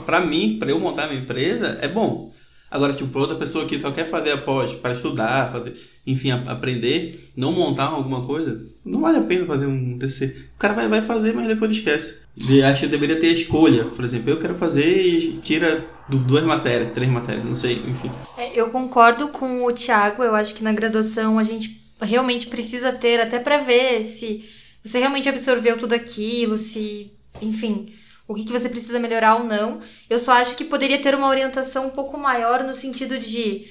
para 0.06 0.20
mim, 0.22 0.58
para 0.60 0.72
eu 0.72 0.80
montar 0.80 1.08
minha 1.08 1.22
empresa, 1.22 1.78
é 1.82 1.88
bom. 1.88 2.32
Agora, 2.74 2.94
tipo, 2.94 3.12
para 3.12 3.22
outra 3.22 3.38
pessoa 3.38 3.66
que 3.66 3.80
só 3.80 3.92
quer 3.92 4.10
fazer 4.10 4.32
a 4.32 4.38
pós 4.38 4.74
para 4.74 4.96
estudar, 4.96 5.52
fazer, 5.52 5.76
enfim, 6.08 6.32
a, 6.32 6.38
aprender, 6.52 7.32
não 7.38 7.52
montar 7.52 7.86
alguma 7.86 8.24
coisa, 8.24 8.66
não 8.84 9.02
vale 9.02 9.20
a 9.20 9.24
pena 9.24 9.46
fazer 9.46 9.68
um 9.68 10.00
TC. 10.00 10.36
O 10.56 10.58
cara 10.58 10.74
vai, 10.74 10.88
vai 10.88 11.04
fazer, 11.04 11.34
mas 11.34 11.48
depois 11.48 11.70
esquece. 11.70 12.24
De, 12.36 12.64
acho 12.64 12.82
que 12.82 12.88
deveria 12.88 13.20
ter 13.20 13.28
escolha. 13.28 13.86
Por 13.86 14.04
exemplo, 14.04 14.32
eu 14.32 14.40
quero 14.40 14.56
fazer 14.56 15.06
e 15.06 15.34
tira 15.44 15.86
duas 16.10 16.44
matérias, 16.44 16.90
três 16.90 17.12
matérias, 17.12 17.46
não 17.46 17.56
sei, 17.56 17.76
enfim. 17.88 18.10
É, 18.36 18.60
eu 18.60 18.72
concordo 18.72 19.28
com 19.28 19.64
o 19.64 19.72
Thiago. 19.72 20.24
Eu 20.24 20.34
acho 20.34 20.56
que 20.56 20.64
na 20.64 20.74
graduação 20.74 21.38
a 21.38 21.44
gente 21.44 21.80
realmente 22.02 22.48
precisa 22.48 22.92
ter, 22.92 23.22
até 23.22 23.38
para 23.38 23.60
ver 23.60 24.04
se 24.04 24.46
você 24.84 25.00
realmente 25.00 25.30
absorveu 25.30 25.78
tudo 25.78 25.94
aquilo, 25.94 26.58
se, 26.58 27.12
enfim, 27.42 27.94
o 28.28 28.34
que, 28.36 28.46
que 28.46 28.52
você 28.52 28.70
precisa 28.70 29.00
melhorar 29.00 29.36
ou 29.38 29.44
não. 29.44 29.82
Eu 30.10 30.20
só 30.20 30.34
acho 30.34 30.56
que 30.56 30.66
poderia 30.66 31.02
ter 31.02 31.16
uma 31.16 31.28
orientação 31.28 31.88
um 31.88 31.92
pouco 31.92 32.18
maior 32.18 32.64
no 32.64 32.74
sentido 32.74 33.18
de, 33.20 33.68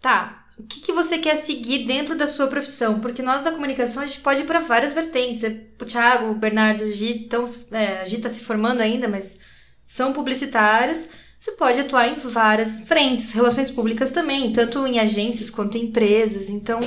tá, 0.00 0.44
o 0.56 0.62
que, 0.62 0.80
que 0.80 0.92
você 0.92 1.18
quer 1.18 1.34
seguir 1.34 1.86
dentro 1.86 2.16
da 2.16 2.26
sua 2.26 2.46
profissão? 2.46 3.00
Porque 3.00 3.22
nós 3.22 3.42
da 3.42 3.50
comunicação 3.50 4.02
a 4.02 4.06
gente 4.06 4.20
pode 4.20 4.42
ir 4.42 4.46
para 4.46 4.60
várias 4.60 4.92
vertentes. 4.92 5.42
O 5.80 5.84
Thiago, 5.84 6.30
o 6.30 6.34
Bernardo, 6.34 6.84
o 6.84 6.92
Gi, 6.92 7.24
estão, 7.24 7.44
é, 7.72 8.00
a 8.00 8.04
Gi 8.04 8.16
está 8.16 8.28
se 8.28 8.40
formando 8.40 8.80
ainda, 8.80 9.08
mas 9.08 9.40
são 9.86 10.12
publicitários. 10.12 11.08
Você 11.40 11.52
pode 11.52 11.80
atuar 11.80 12.08
em 12.08 12.14
várias 12.14 12.80
frentes, 12.80 13.32
relações 13.32 13.70
públicas 13.70 14.12
também, 14.12 14.52
tanto 14.52 14.86
em 14.86 14.98
agências 14.98 15.50
quanto 15.50 15.76
em 15.76 15.86
empresas. 15.86 16.48
Então, 16.48 16.80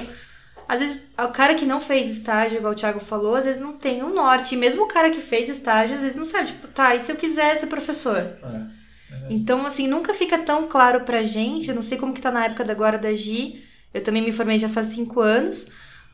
às 0.68 0.82
vezes, 0.82 1.02
o 1.18 1.28
cara 1.30 1.56
que 1.56 1.66
não 1.66 1.80
fez 1.80 2.10
estágio, 2.10 2.58
igual 2.58 2.74
o 2.74 2.76
Thiago 2.76 3.00
falou, 3.00 3.36
às 3.36 3.46
vezes 3.46 3.62
não 3.62 3.78
tem 3.78 4.04
o 4.04 4.08
um 4.08 4.14
norte. 4.14 4.56
E 4.56 4.58
mesmo 4.58 4.84
o 4.84 4.88
cara 4.88 5.10
que 5.10 5.22
fez 5.22 5.48
estágio, 5.48 5.96
às 5.96 6.02
vezes 6.02 6.18
não 6.18 6.26
sabe, 6.26 6.48
tipo, 6.48 6.68
tá, 6.68 6.96
e 6.96 7.00
se 7.00 7.12
eu 7.12 7.16
quiser 7.16 7.56
ser 7.56 7.68
professor? 7.68 8.18
É, 8.18 8.36
é. 8.46 9.28
Então, 9.30 9.66
assim, 9.66 9.88
nunca 9.88 10.14
fica 10.14 10.38
tão 10.38 10.68
claro 10.68 11.02
pra 11.02 11.24
gente. 11.24 11.70
Eu 11.70 11.76
não 11.76 11.84
sei 11.84 11.98
como 11.98 12.14
que 12.14 12.22
tá 12.22 12.32
na 12.32 12.46
época 12.46 12.66
da 12.66 12.74
agora 12.74 12.98
da 12.98 13.14
Gi. 13.14 13.64
Eu 13.94 14.04
também 14.04 14.22
me 14.22 14.32
formei 14.32 14.60
já 14.60 14.68
faz 14.68 14.88
cinco 14.88 15.22
anos. 15.22 15.72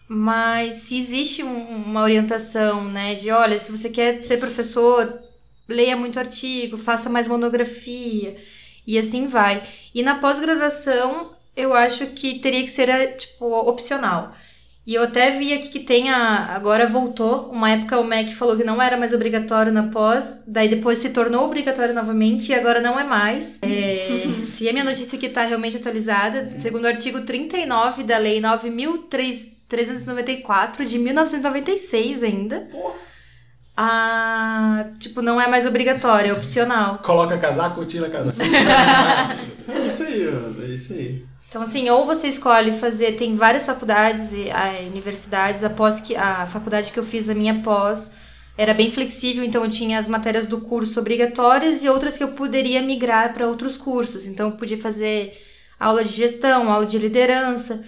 Mas 0.08 0.74
se 0.74 0.98
existe 0.98 1.44
um, 1.44 1.86
uma 1.86 2.04
orientação, 2.04 2.84
né, 2.86 3.16
de 3.16 3.32
olha, 3.32 3.58
se 3.58 3.72
você 3.72 3.90
quer 3.90 4.24
ser 4.24 4.38
professor, 4.38 5.20
leia 5.68 5.96
muito 5.96 6.20
artigo, 6.20 6.78
faça 6.78 7.10
mais 7.10 7.28
monografia, 7.28 8.38
e 8.86 8.98
assim 8.98 9.28
vai. 9.28 9.64
E 9.96 10.04
na 10.04 10.16
pós-graduação, 10.16 11.32
eu 11.56 11.74
acho 11.74 12.08
que 12.08 12.40
teria 12.40 12.62
que 12.62 12.70
ser, 12.70 13.18
tipo, 13.18 13.46
opcional. 13.46 14.36
E 14.86 14.96
eu 14.96 15.04
até 15.04 15.32
vi 15.32 15.54
aqui 15.54 15.70
que 15.70 15.80
tem 15.80 16.10
a. 16.10 16.54
Agora 16.54 16.86
voltou. 16.86 17.50
Uma 17.50 17.70
época 17.70 18.02
o 18.02 18.04
MEC 18.04 18.36
falou 18.36 18.58
que 18.58 18.66
não 18.66 18.82
era 18.82 18.98
mais 18.98 19.14
obrigatório 19.14 19.72
na 19.72 19.84
pós, 19.84 20.44
daí 20.46 20.68
depois 20.68 21.00
se 21.00 21.12
tornou 21.12 21.46
obrigatório 21.46 21.96
novamente 21.96 22.50
e 22.50 22.56
agora 22.56 22.82
não 22.82 23.00
é 23.00 23.06
mais. 23.06 23.60
É, 23.62 24.26
se 24.44 24.68
a 24.68 24.74
minha 24.74 24.84
notícia 24.84 25.16
aqui 25.16 25.28
está 25.28 25.46
realmente 25.46 25.78
atualizada, 25.78 26.52
segundo 26.58 26.84
o 26.84 26.88
artigo 26.88 27.22
39 27.22 28.04
da 28.04 28.18
Lei 28.18 28.42
9.394 28.42 30.86
de 30.86 31.00
1996 31.00 32.24
ainda. 32.24 32.68
Ah, 33.76 34.86
tipo, 35.00 35.20
não 35.22 35.40
é 35.40 35.48
mais 35.48 35.66
obrigatório, 35.66 36.32
é 36.32 36.34
opcional. 36.34 36.98
Coloca 37.00 37.38
casaco, 37.38 37.86
tira 37.86 38.10
casaco. 38.10 38.38
é 38.42 39.88
isso 39.88 40.04
aí, 40.04 40.28
é 40.62 40.66
isso 40.76 40.92
aí. 40.94 41.24
Então, 41.54 41.62
assim, 41.62 41.88
ou 41.88 42.04
você 42.04 42.30
escolhe 42.30 42.72
fazer, 42.72 43.12
tem 43.12 43.36
várias 43.36 43.64
faculdades 43.68 44.34
e 44.34 44.50
universidades, 44.88 45.64
após 45.64 46.00
que 46.00 46.16
a 46.16 46.48
faculdade 46.48 46.92
que 46.92 46.98
eu 46.98 47.04
fiz 47.04 47.30
a 47.30 47.36
minha 47.36 47.62
pós 47.62 48.16
era 48.58 48.74
bem 48.74 48.90
flexível, 48.90 49.44
então 49.44 49.64
eu 49.64 49.70
tinha 49.70 50.00
as 50.00 50.08
matérias 50.08 50.48
do 50.48 50.62
curso 50.62 51.00
obrigatórias 51.00 51.84
e 51.84 51.90
outras 51.90 52.18
que 52.18 52.24
eu 52.24 52.30
poderia 52.30 52.82
migrar 52.82 53.36
para 53.36 53.48
outros 53.48 53.78
cursos. 53.78 54.26
Então, 54.26 54.50
eu 54.50 54.58
podia 54.58 54.80
fazer 54.80 55.40
aula 55.80 56.04
de 56.04 56.12
gestão, 56.12 56.72
aula 56.72 56.88
de 56.88 56.98
liderança. 56.98 57.86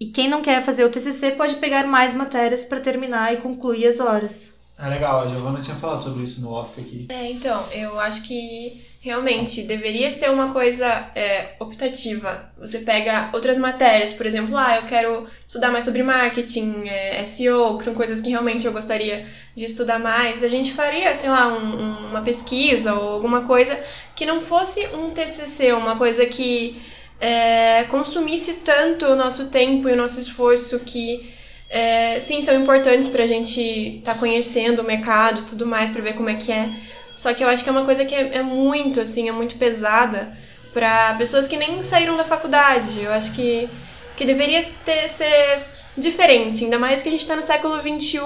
E 0.00 0.06
quem 0.06 0.26
não 0.26 0.40
quer 0.40 0.64
fazer 0.64 0.82
o 0.82 0.88
TCC 0.88 1.32
pode 1.32 1.56
pegar 1.56 1.86
mais 1.86 2.14
matérias 2.14 2.64
para 2.64 2.80
terminar 2.80 3.34
e 3.34 3.42
concluir 3.42 3.88
as 3.88 4.00
horas. 4.00 4.56
É 4.78 4.88
legal, 4.88 5.20
a 5.20 5.28
Giovana 5.28 5.60
tinha 5.60 5.76
falado 5.76 6.02
sobre 6.02 6.24
isso 6.24 6.40
no 6.40 6.50
off 6.50 6.80
aqui. 6.80 7.04
É, 7.10 7.30
então, 7.30 7.62
eu 7.72 8.00
acho 8.00 8.22
que 8.22 8.82
realmente 9.06 9.62
deveria 9.62 10.10
ser 10.10 10.28
uma 10.32 10.52
coisa 10.52 11.08
é, 11.14 11.54
optativa. 11.60 12.50
Você 12.58 12.80
pega 12.80 13.30
outras 13.32 13.56
matérias, 13.56 14.12
por 14.12 14.26
exemplo, 14.26 14.56
ah, 14.56 14.78
eu 14.78 14.82
quero 14.82 15.24
estudar 15.46 15.70
mais 15.70 15.84
sobre 15.84 16.02
marketing, 16.02 16.88
é, 16.88 17.22
SEO, 17.22 17.78
que 17.78 17.84
são 17.84 17.94
coisas 17.94 18.20
que 18.20 18.30
realmente 18.30 18.66
eu 18.66 18.72
gostaria 18.72 19.24
de 19.54 19.64
estudar 19.64 20.00
mais. 20.00 20.42
A 20.42 20.48
gente 20.48 20.72
faria, 20.72 21.14
sei 21.14 21.30
lá, 21.30 21.46
um, 21.46 22.08
uma 22.08 22.20
pesquisa 22.22 22.94
ou 22.94 23.10
alguma 23.10 23.42
coisa 23.42 23.78
que 24.16 24.26
não 24.26 24.42
fosse 24.42 24.84
um 24.88 25.10
TCC, 25.10 25.72
uma 25.72 25.94
coisa 25.94 26.26
que 26.26 26.76
é, 27.20 27.84
consumisse 27.84 28.54
tanto 28.54 29.06
o 29.06 29.14
nosso 29.14 29.50
tempo 29.50 29.88
e 29.88 29.92
o 29.92 29.96
nosso 29.96 30.18
esforço 30.18 30.80
que 30.80 31.32
é, 31.70 32.18
sim, 32.18 32.42
são 32.42 32.60
importantes 32.60 33.08
para 33.08 33.22
a 33.22 33.26
gente 33.26 33.60
estar 33.98 34.14
tá 34.14 34.18
conhecendo 34.18 34.82
o 34.82 34.84
mercado 34.84 35.46
tudo 35.46 35.64
mais, 35.64 35.90
para 35.90 36.02
ver 36.02 36.14
como 36.14 36.28
é 36.28 36.34
que 36.34 36.50
é 36.50 36.68
só 37.16 37.34
que 37.34 37.42
eu 37.42 37.48
acho 37.48 37.64
que 37.64 37.68
é 37.68 37.72
uma 37.72 37.84
coisa 37.84 38.04
que 38.04 38.14
é, 38.14 38.36
é 38.36 38.42
muito, 38.42 39.00
assim, 39.00 39.28
é 39.28 39.32
muito 39.32 39.56
pesada 39.56 40.36
para 40.72 41.14
pessoas 41.14 41.48
que 41.48 41.56
nem 41.56 41.82
saíram 41.82 42.16
da 42.16 42.24
faculdade. 42.24 43.00
Eu 43.02 43.12
acho 43.12 43.34
que 43.34 43.68
que 44.16 44.24
deveria 44.24 44.62
ter, 44.84 45.08
ser 45.08 45.58
diferente, 45.96 46.64
ainda 46.64 46.78
mais 46.78 47.02
que 47.02 47.08
a 47.08 47.12
gente 47.12 47.20
está 47.20 47.36
no 47.36 47.42
século 47.42 47.80
XXI, 47.80 48.18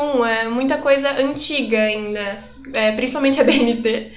é 0.42 0.48
muita 0.48 0.78
coisa 0.78 1.10
antiga 1.20 1.78
ainda, 1.78 2.44
é, 2.72 2.92
principalmente 2.92 3.40
a 3.40 3.44
BNT, 3.44 4.12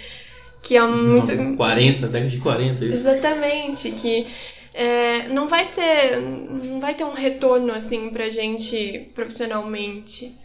que 0.61 0.77
é 0.77 0.85
muito... 0.85 1.55
40, 1.57 2.07
década 2.07 2.29
de 2.29 2.37
40, 2.37 2.85
isso. 2.85 2.93
Exatamente, 2.93 3.91
que 3.91 4.27
é, 4.73 5.27
não 5.29 5.47
vai 5.47 5.65
ser, 5.65 6.19
não 6.19 6.79
vai 6.79 6.93
ter 6.93 7.03
um 7.03 7.13
retorno 7.13 7.73
assim 7.73 8.09
pra 8.09 8.29
gente 8.29 9.09
profissionalmente. 9.13 10.35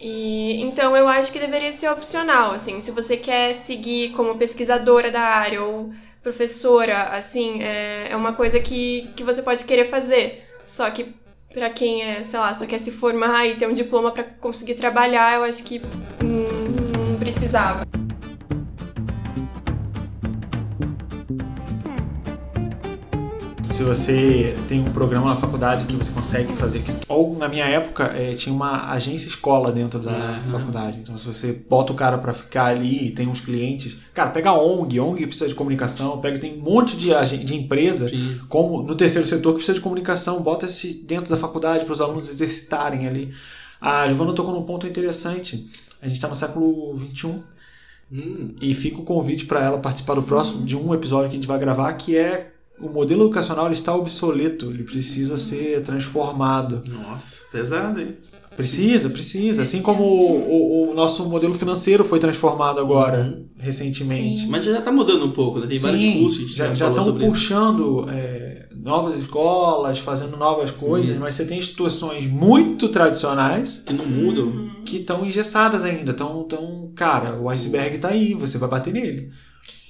E, 0.00 0.60
então 0.62 0.96
eu 0.96 1.08
acho 1.08 1.32
que 1.32 1.38
deveria 1.38 1.72
ser 1.72 1.88
opcional, 1.88 2.52
assim, 2.52 2.80
se 2.80 2.90
você 2.90 3.16
quer 3.16 3.54
seguir 3.54 4.10
como 4.10 4.36
pesquisadora 4.36 5.10
da 5.10 5.20
área 5.20 5.62
ou 5.62 5.90
professora, 6.22 7.04
assim, 7.04 7.62
é, 7.62 8.08
é 8.10 8.16
uma 8.16 8.32
coisa 8.32 8.60
que, 8.60 9.10
que 9.16 9.24
você 9.24 9.42
pode 9.42 9.64
querer 9.64 9.86
fazer. 9.86 10.44
Só 10.64 10.90
que 10.90 11.14
para 11.54 11.70
quem 11.70 12.02
é, 12.02 12.22
sei 12.22 12.38
lá, 12.38 12.52
só 12.52 12.66
quer 12.66 12.78
se 12.78 12.90
formar 12.90 13.46
e 13.46 13.54
ter 13.56 13.66
um 13.66 13.72
diploma 13.72 14.10
para 14.10 14.24
conseguir 14.24 14.74
trabalhar, 14.74 15.36
eu 15.36 15.44
acho 15.44 15.64
que 15.64 15.80
hum, 16.22 17.10
não 17.10 17.18
precisava. 17.18 17.86
Se 23.76 23.82
você 23.82 24.56
tem 24.66 24.80
um 24.80 24.90
programa 24.90 25.28
na 25.28 25.36
faculdade 25.36 25.84
que 25.84 25.94
você 25.94 26.10
consegue 26.10 26.50
fazer. 26.54 26.82
Ou 27.06 27.36
na 27.36 27.46
minha 27.46 27.66
época 27.66 28.04
é, 28.04 28.32
tinha 28.32 28.54
uma 28.54 28.90
agência 28.90 29.28
escola 29.28 29.70
dentro 29.70 30.00
da 30.00 30.12
uhum. 30.12 30.44
faculdade. 30.44 31.00
Então 31.00 31.14
se 31.18 31.26
você 31.26 31.52
bota 31.52 31.92
o 31.92 31.94
cara 31.94 32.16
para 32.16 32.32
ficar 32.32 32.68
ali 32.68 33.08
e 33.08 33.10
tem 33.10 33.28
uns 33.28 33.40
clientes. 33.40 33.98
Cara, 34.14 34.30
pega 34.30 34.48
a 34.48 34.58
ONG, 34.58 34.98
ONG 34.98 35.26
precisa 35.26 35.46
de 35.46 35.54
comunicação, 35.54 36.18
pega, 36.22 36.38
tem 36.38 36.56
um 36.56 36.62
monte 36.62 36.96
de, 36.96 37.10
de 37.44 37.54
empresa, 37.54 38.08
Sim. 38.08 38.40
como 38.48 38.82
no 38.82 38.94
terceiro 38.94 39.28
setor, 39.28 39.50
que 39.50 39.56
precisa 39.56 39.74
de 39.74 39.82
comunicação. 39.82 40.40
Bota 40.40 40.64
esse 40.64 40.94
dentro 40.94 41.28
da 41.28 41.36
faculdade 41.36 41.84
para 41.84 41.92
os 41.92 42.00
alunos 42.00 42.30
exercitarem 42.30 43.06
ali. 43.06 43.30
A 43.78 44.08
Giovana 44.08 44.32
tocou 44.32 44.54
num 44.54 44.62
ponto 44.62 44.86
interessante. 44.86 45.66
A 46.00 46.06
gente 46.06 46.16
está 46.16 46.28
no 46.28 46.34
século 46.34 46.96
XXI. 46.96 47.44
Hum. 48.10 48.54
E 48.58 48.72
fica 48.72 49.00
o 49.00 49.04
convite 49.04 49.44
para 49.44 49.62
ela 49.62 49.76
participar 49.76 50.14
do 50.14 50.22
próximo 50.22 50.64
de 50.64 50.78
um 50.78 50.94
episódio 50.94 51.28
que 51.28 51.36
a 51.36 51.38
gente 51.38 51.48
vai 51.48 51.58
gravar, 51.58 51.92
que 51.92 52.16
é 52.16 52.55
o 52.78 52.88
modelo 52.88 53.22
educacional 53.22 53.70
está 53.70 53.94
obsoleto, 53.94 54.70
ele 54.70 54.82
precisa 54.82 55.36
ser 55.36 55.80
transformado. 55.82 56.82
Nossa, 56.88 57.40
pesado, 57.50 58.00
hein? 58.00 58.10
Precisa, 58.56 59.10
precisa. 59.10 59.62
Assim 59.62 59.82
como 59.82 60.02
o, 60.02 60.88
o, 60.88 60.90
o 60.90 60.94
nosso 60.94 61.28
modelo 61.28 61.54
financeiro 61.54 62.04
foi 62.04 62.18
transformado 62.18 62.80
agora, 62.80 63.22
uhum. 63.22 63.44
recentemente. 63.58 64.42
Sim. 64.42 64.48
Mas 64.48 64.64
já 64.64 64.78
está 64.78 64.90
mudando 64.90 65.26
um 65.26 65.30
pouco, 65.30 65.58
né? 65.58 65.66
tem 65.66 65.76
Sim, 65.76 65.82
vários 65.82 66.14
cursos. 66.14 66.50
Já, 66.54 66.72
já 66.72 66.88
estão 66.88 67.18
puxando 67.18 68.06
é, 68.08 68.66
novas 68.74 69.18
escolas, 69.18 69.98
fazendo 69.98 70.38
novas 70.38 70.70
coisas, 70.70 71.14
Sim. 71.14 71.20
mas 71.20 71.34
você 71.34 71.44
tem 71.44 71.58
instituições 71.58 72.26
muito 72.26 72.88
tradicionais 72.88 73.82
que 73.84 73.92
não 73.92 74.06
mudam, 74.06 74.70
que 74.86 74.98
estão 74.98 75.24
engessadas 75.24 75.84
ainda. 75.84 76.12
Estão, 76.12 76.42
tão, 76.44 76.90
cara, 76.94 77.38
o 77.38 77.50
iceberg 77.50 77.96
está 77.96 78.08
aí, 78.08 78.32
você 78.32 78.56
vai 78.56 78.70
bater 78.70 78.92
nele. 78.92 79.30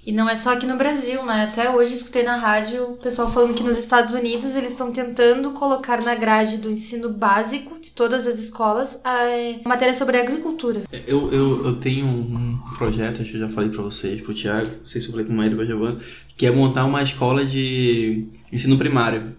E 0.07 0.13
não 0.13 0.31
é 0.31 0.37
só 0.37 0.53
aqui 0.53 0.67
no 0.67 0.77
Brasil, 0.77 1.27
né? 1.27 1.49
Até 1.51 1.69
hoje 1.69 1.97
escutei 1.97 2.23
na 2.23 2.37
rádio 2.37 2.93
o 2.93 2.97
pessoal 2.97 3.29
falando 3.33 3.55
que 3.55 3.63
nos 3.65 3.77
Estados 3.77 4.13
Unidos 4.13 4.55
eles 4.55 4.71
estão 4.71 4.93
tentando 4.93 5.51
colocar 5.51 6.01
na 6.01 6.15
grade 6.15 6.59
do 6.59 6.71
ensino 6.71 7.13
básico 7.13 7.81
de 7.81 7.91
todas 7.91 8.25
as 8.25 8.39
escolas 8.39 9.01
a 9.05 9.69
matéria 9.69 9.93
sobre 9.93 10.17
agricultura. 10.17 10.85
Eu, 11.09 11.33
eu, 11.33 11.67
eu 11.67 11.77
tenho 11.81 12.07
um 12.07 12.57
projeto, 12.79 13.21
acho 13.21 13.33
que 13.33 13.37
eu 13.37 13.41
já 13.41 13.49
falei 13.49 13.69
para 13.69 13.83
vocês, 13.83 14.21
pro 14.21 14.33
Thiago, 14.33 14.69
não 14.79 14.87
sei 14.87 15.01
se 15.01 15.09
eu 15.09 15.11
falei 15.11 15.27
com 15.27 15.33
o 15.33 15.37
Maíra 15.37 15.55
ou 15.55 15.59
com 15.59 15.65
a 15.65 15.67
Giovana, 15.67 15.99
que 16.37 16.47
é 16.47 16.53
montar 16.53 16.85
uma 16.85 17.03
escola 17.03 17.45
de 17.45 18.29
ensino 18.53 18.79
primário. 18.79 19.35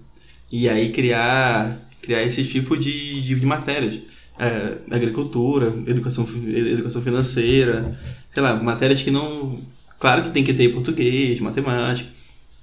E 0.52 0.68
aí 0.68 0.92
criar, 0.92 1.80
criar 2.02 2.24
esse 2.24 2.44
tipo 2.44 2.76
de, 2.76 3.22
de, 3.22 3.36
de 3.36 3.46
matérias. 3.46 4.02
É, 4.38 4.80
agricultura, 4.92 5.74
educação, 5.88 6.28
educação 6.46 7.02
financeira, 7.02 7.98
sei 8.34 8.44
lá, 8.44 8.62
matérias 8.62 9.02
que 9.02 9.10
não 9.10 9.60
Claro 10.00 10.24
que 10.24 10.30
tem 10.30 10.44
que 10.44 10.54
ter 10.54 10.70
português, 10.70 11.40
matemática, 11.40 12.10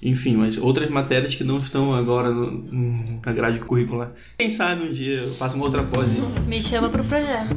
enfim, 0.01 0.37
mas 0.37 0.57
outras 0.59 0.91
matérias 0.91 1.35
que 1.35 1.43
não 1.43 1.59
estão 1.59 1.95
agora 1.95 2.31
no, 2.31 3.21
na 3.25 3.33
grade 3.33 3.59
curricular. 3.59 4.13
Quem 4.39 4.51
sabe 4.51 4.89
um 4.89 4.93
dia 4.93 5.21
eu 5.21 5.35
faço 5.35 5.57
uma 5.57 5.65
outra 5.65 5.83
pós. 5.83 6.07
Me 6.47 6.63
chama 6.63 6.89
para 6.89 7.03
o 7.03 7.05
projeto. 7.05 7.57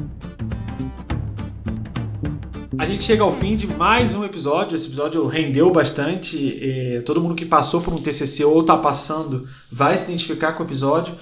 A 2.79 2.85
gente 2.85 3.03
chega 3.03 3.23
ao 3.23 3.31
fim 3.31 3.55
de 3.55 3.67
mais 3.67 4.13
um 4.13 4.23
episódio. 4.23 4.75
Esse 4.75 4.85
episódio 4.87 5.25
rendeu 5.25 5.71
bastante. 5.71 7.01
todo 7.05 7.21
mundo 7.21 7.35
que 7.35 7.45
passou 7.45 7.81
por 7.81 7.93
um 7.93 8.01
TCC 8.01 8.45
ou 8.45 8.61
está 8.61 8.77
passando 8.77 9.47
vai 9.71 9.97
se 9.97 10.05
identificar 10.05 10.53
com 10.53 10.63
o 10.63 10.65
episódio. 10.65 11.15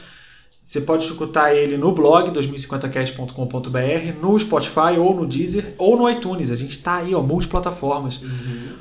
Você 0.66 0.82
pode 0.82 1.05
escutar 1.05 1.55
ele 1.55 1.78
no 1.78 1.91
blog 1.91 2.32
2050cast.com.br, 2.32 4.20
no 4.20 4.39
Spotify 4.39 4.97
ou 4.97 5.16
no 5.16 5.24
Deezer 5.28 5.76
ou 5.78 5.95
no 5.95 6.09
iTunes. 6.09 6.49
A 6.49 6.55
gente 6.55 6.72
está 6.72 6.95
aí, 6.95 7.13
ó, 7.13 7.22
multiplataformas. 7.22 8.20
Uhum. 8.20 8.74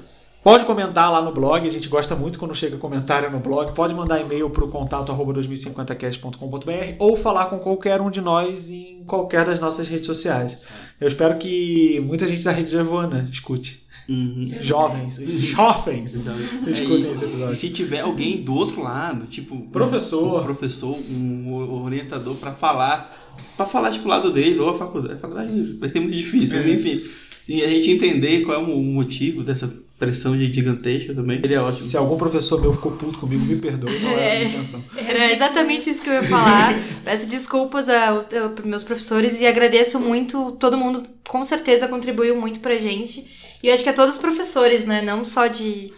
Pode 0.42 0.64
comentar 0.64 1.12
lá 1.12 1.20
no 1.20 1.30
blog, 1.30 1.66
a 1.66 1.70
gente 1.70 1.86
gosta 1.90 2.16
muito 2.16 2.38
quando 2.38 2.54
chega 2.54 2.78
comentário 2.78 3.30
no 3.30 3.38
blog. 3.38 3.74
Pode 3.74 3.94
mandar 3.94 4.18
e-mail 4.18 4.48
para 4.48 4.64
o 4.64 4.68
contato 4.68 5.12
2050cast.com.br 5.12 6.96
ou 6.98 7.18
falar 7.18 7.46
com 7.46 7.58
qualquer 7.58 8.00
um 8.00 8.10
de 8.10 8.22
nós 8.22 8.70
em 8.70 9.04
qualquer 9.06 9.44
das 9.44 9.60
nossas 9.60 9.86
redes 9.86 10.06
sociais. 10.06 10.62
Eu 10.98 11.06
espero 11.06 11.36
que 11.36 12.02
muita 12.06 12.26
gente 12.26 12.42
da 12.42 12.50
Rede 12.50 12.70
Giovana 12.70 13.28
escute. 13.30 13.83
Uhum. 14.08 14.50
Jovens, 14.60 15.16
jovens 15.16 16.16
então, 16.16 16.34
escutem 16.70 17.12
esse 17.12 17.24
episódio. 17.24 17.54
Se 17.54 17.70
tiver 17.70 18.00
alguém 18.00 18.42
do 18.42 18.54
outro 18.54 18.82
lado, 18.82 19.26
tipo 19.26 19.58
professor, 19.70 20.40
um, 20.40 20.44
professor, 20.44 20.94
um 20.94 21.82
orientador 21.84 22.34
para 22.36 22.52
falar, 22.52 23.34
para 23.56 23.64
falar 23.64 23.90
tipo 23.90 24.04
o 24.04 24.08
lado 24.08 24.30
dele 24.30 24.58
ou 24.58 24.70
a 24.70 24.78
faculdade, 24.78 25.14
a 25.14 25.18
faculdade 25.18 25.76
vai 25.80 25.88
ser 25.88 26.00
muito 26.00 26.14
difícil, 26.14 26.58
mas 26.58 26.66
é. 26.66 26.72
enfim, 26.74 27.02
e 27.48 27.62
a 27.62 27.68
gente 27.68 27.90
entender 27.90 28.42
qual 28.42 28.60
é 28.60 28.62
o 28.62 28.76
motivo 28.76 29.42
dessa 29.42 29.72
pressão 29.98 30.36
gigantesca 30.36 31.14
também. 31.14 31.40
Seria 31.40 31.62
ótimo. 31.62 31.88
Se 31.88 31.96
algum 31.96 32.16
professor 32.16 32.60
meu 32.60 32.72
ficou 32.72 32.92
puto 32.92 33.18
comigo, 33.18 33.44
me 33.44 33.56
perdoe, 33.56 33.98
não 34.00 34.10
era 34.10 34.32
a 34.32 34.38
minha 34.38 34.48
intenção. 34.50 34.84
Era 34.96 35.32
exatamente 35.32 35.88
isso 35.88 36.02
que 36.02 36.08
eu 36.08 36.14
ia 36.14 36.24
falar. 36.24 36.74
Peço 37.04 37.28
desculpas 37.28 37.88
aos 37.88 38.26
meus 38.64 38.82
professores 38.82 39.40
e 39.40 39.46
agradeço 39.46 40.00
muito. 40.00 40.52
Todo 40.52 40.76
mundo 40.76 41.06
com 41.28 41.44
certeza 41.44 41.86
contribuiu 41.86 42.38
muito 42.40 42.60
pra 42.60 42.76
gente. 42.76 43.43
E 43.64 43.68
eu 43.68 43.72
acho 43.72 43.82
que 43.82 43.88
a 43.88 43.94
todos 43.94 44.16
os 44.16 44.20
professores, 44.20 44.84
né? 44.84 45.00
Não 45.00 45.24
só 45.24 45.46
de 45.46 45.90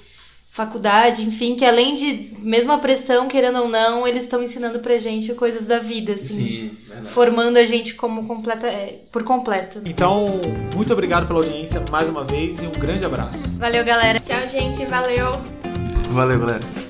faculdade, 0.48 1.24
enfim, 1.24 1.56
que 1.56 1.64
além 1.64 1.96
de 1.96 2.30
mesmo 2.38 2.70
a 2.70 2.78
pressão, 2.78 3.26
querendo 3.26 3.58
ou 3.58 3.68
não, 3.68 4.06
eles 4.06 4.22
estão 4.22 4.40
ensinando 4.40 4.78
pra 4.78 5.00
gente 5.00 5.34
coisas 5.34 5.64
da 5.64 5.80
vida, 5.80 6.12
assim. 6.12 6.36
Sim, 6.36 6.70
verdade. 6.86 7.08
Formando 7.08 7.56
a 7.56 7.64
gente 7.64 7.94
como 7.94 8.24
completa, 8.24 8.68
é, 8.68 9.00
por 9.10 9.24
completo. 9.24 9.82
Então, 9.84 10.40
muito 10.76 10.92
obrigado 10.92 11.26
pela 11.26 11.40
audiência 11.40 11.82
mais 11.90 12.08
uma 12.08 12.22
vez 12.22 12.62
e 12.62 12.68
um 12.68 12.70
grande 12.70 13.04
abraço. 13.04 13.42
Valeu, 13.58 13.84
galera. 13.84 14.20
Tchau, 14.20 14.46
gente. 14.46 14.84
Valeu. 14.86 15.32
Valeu, 16.10 16.38
galera. 16.38 16.85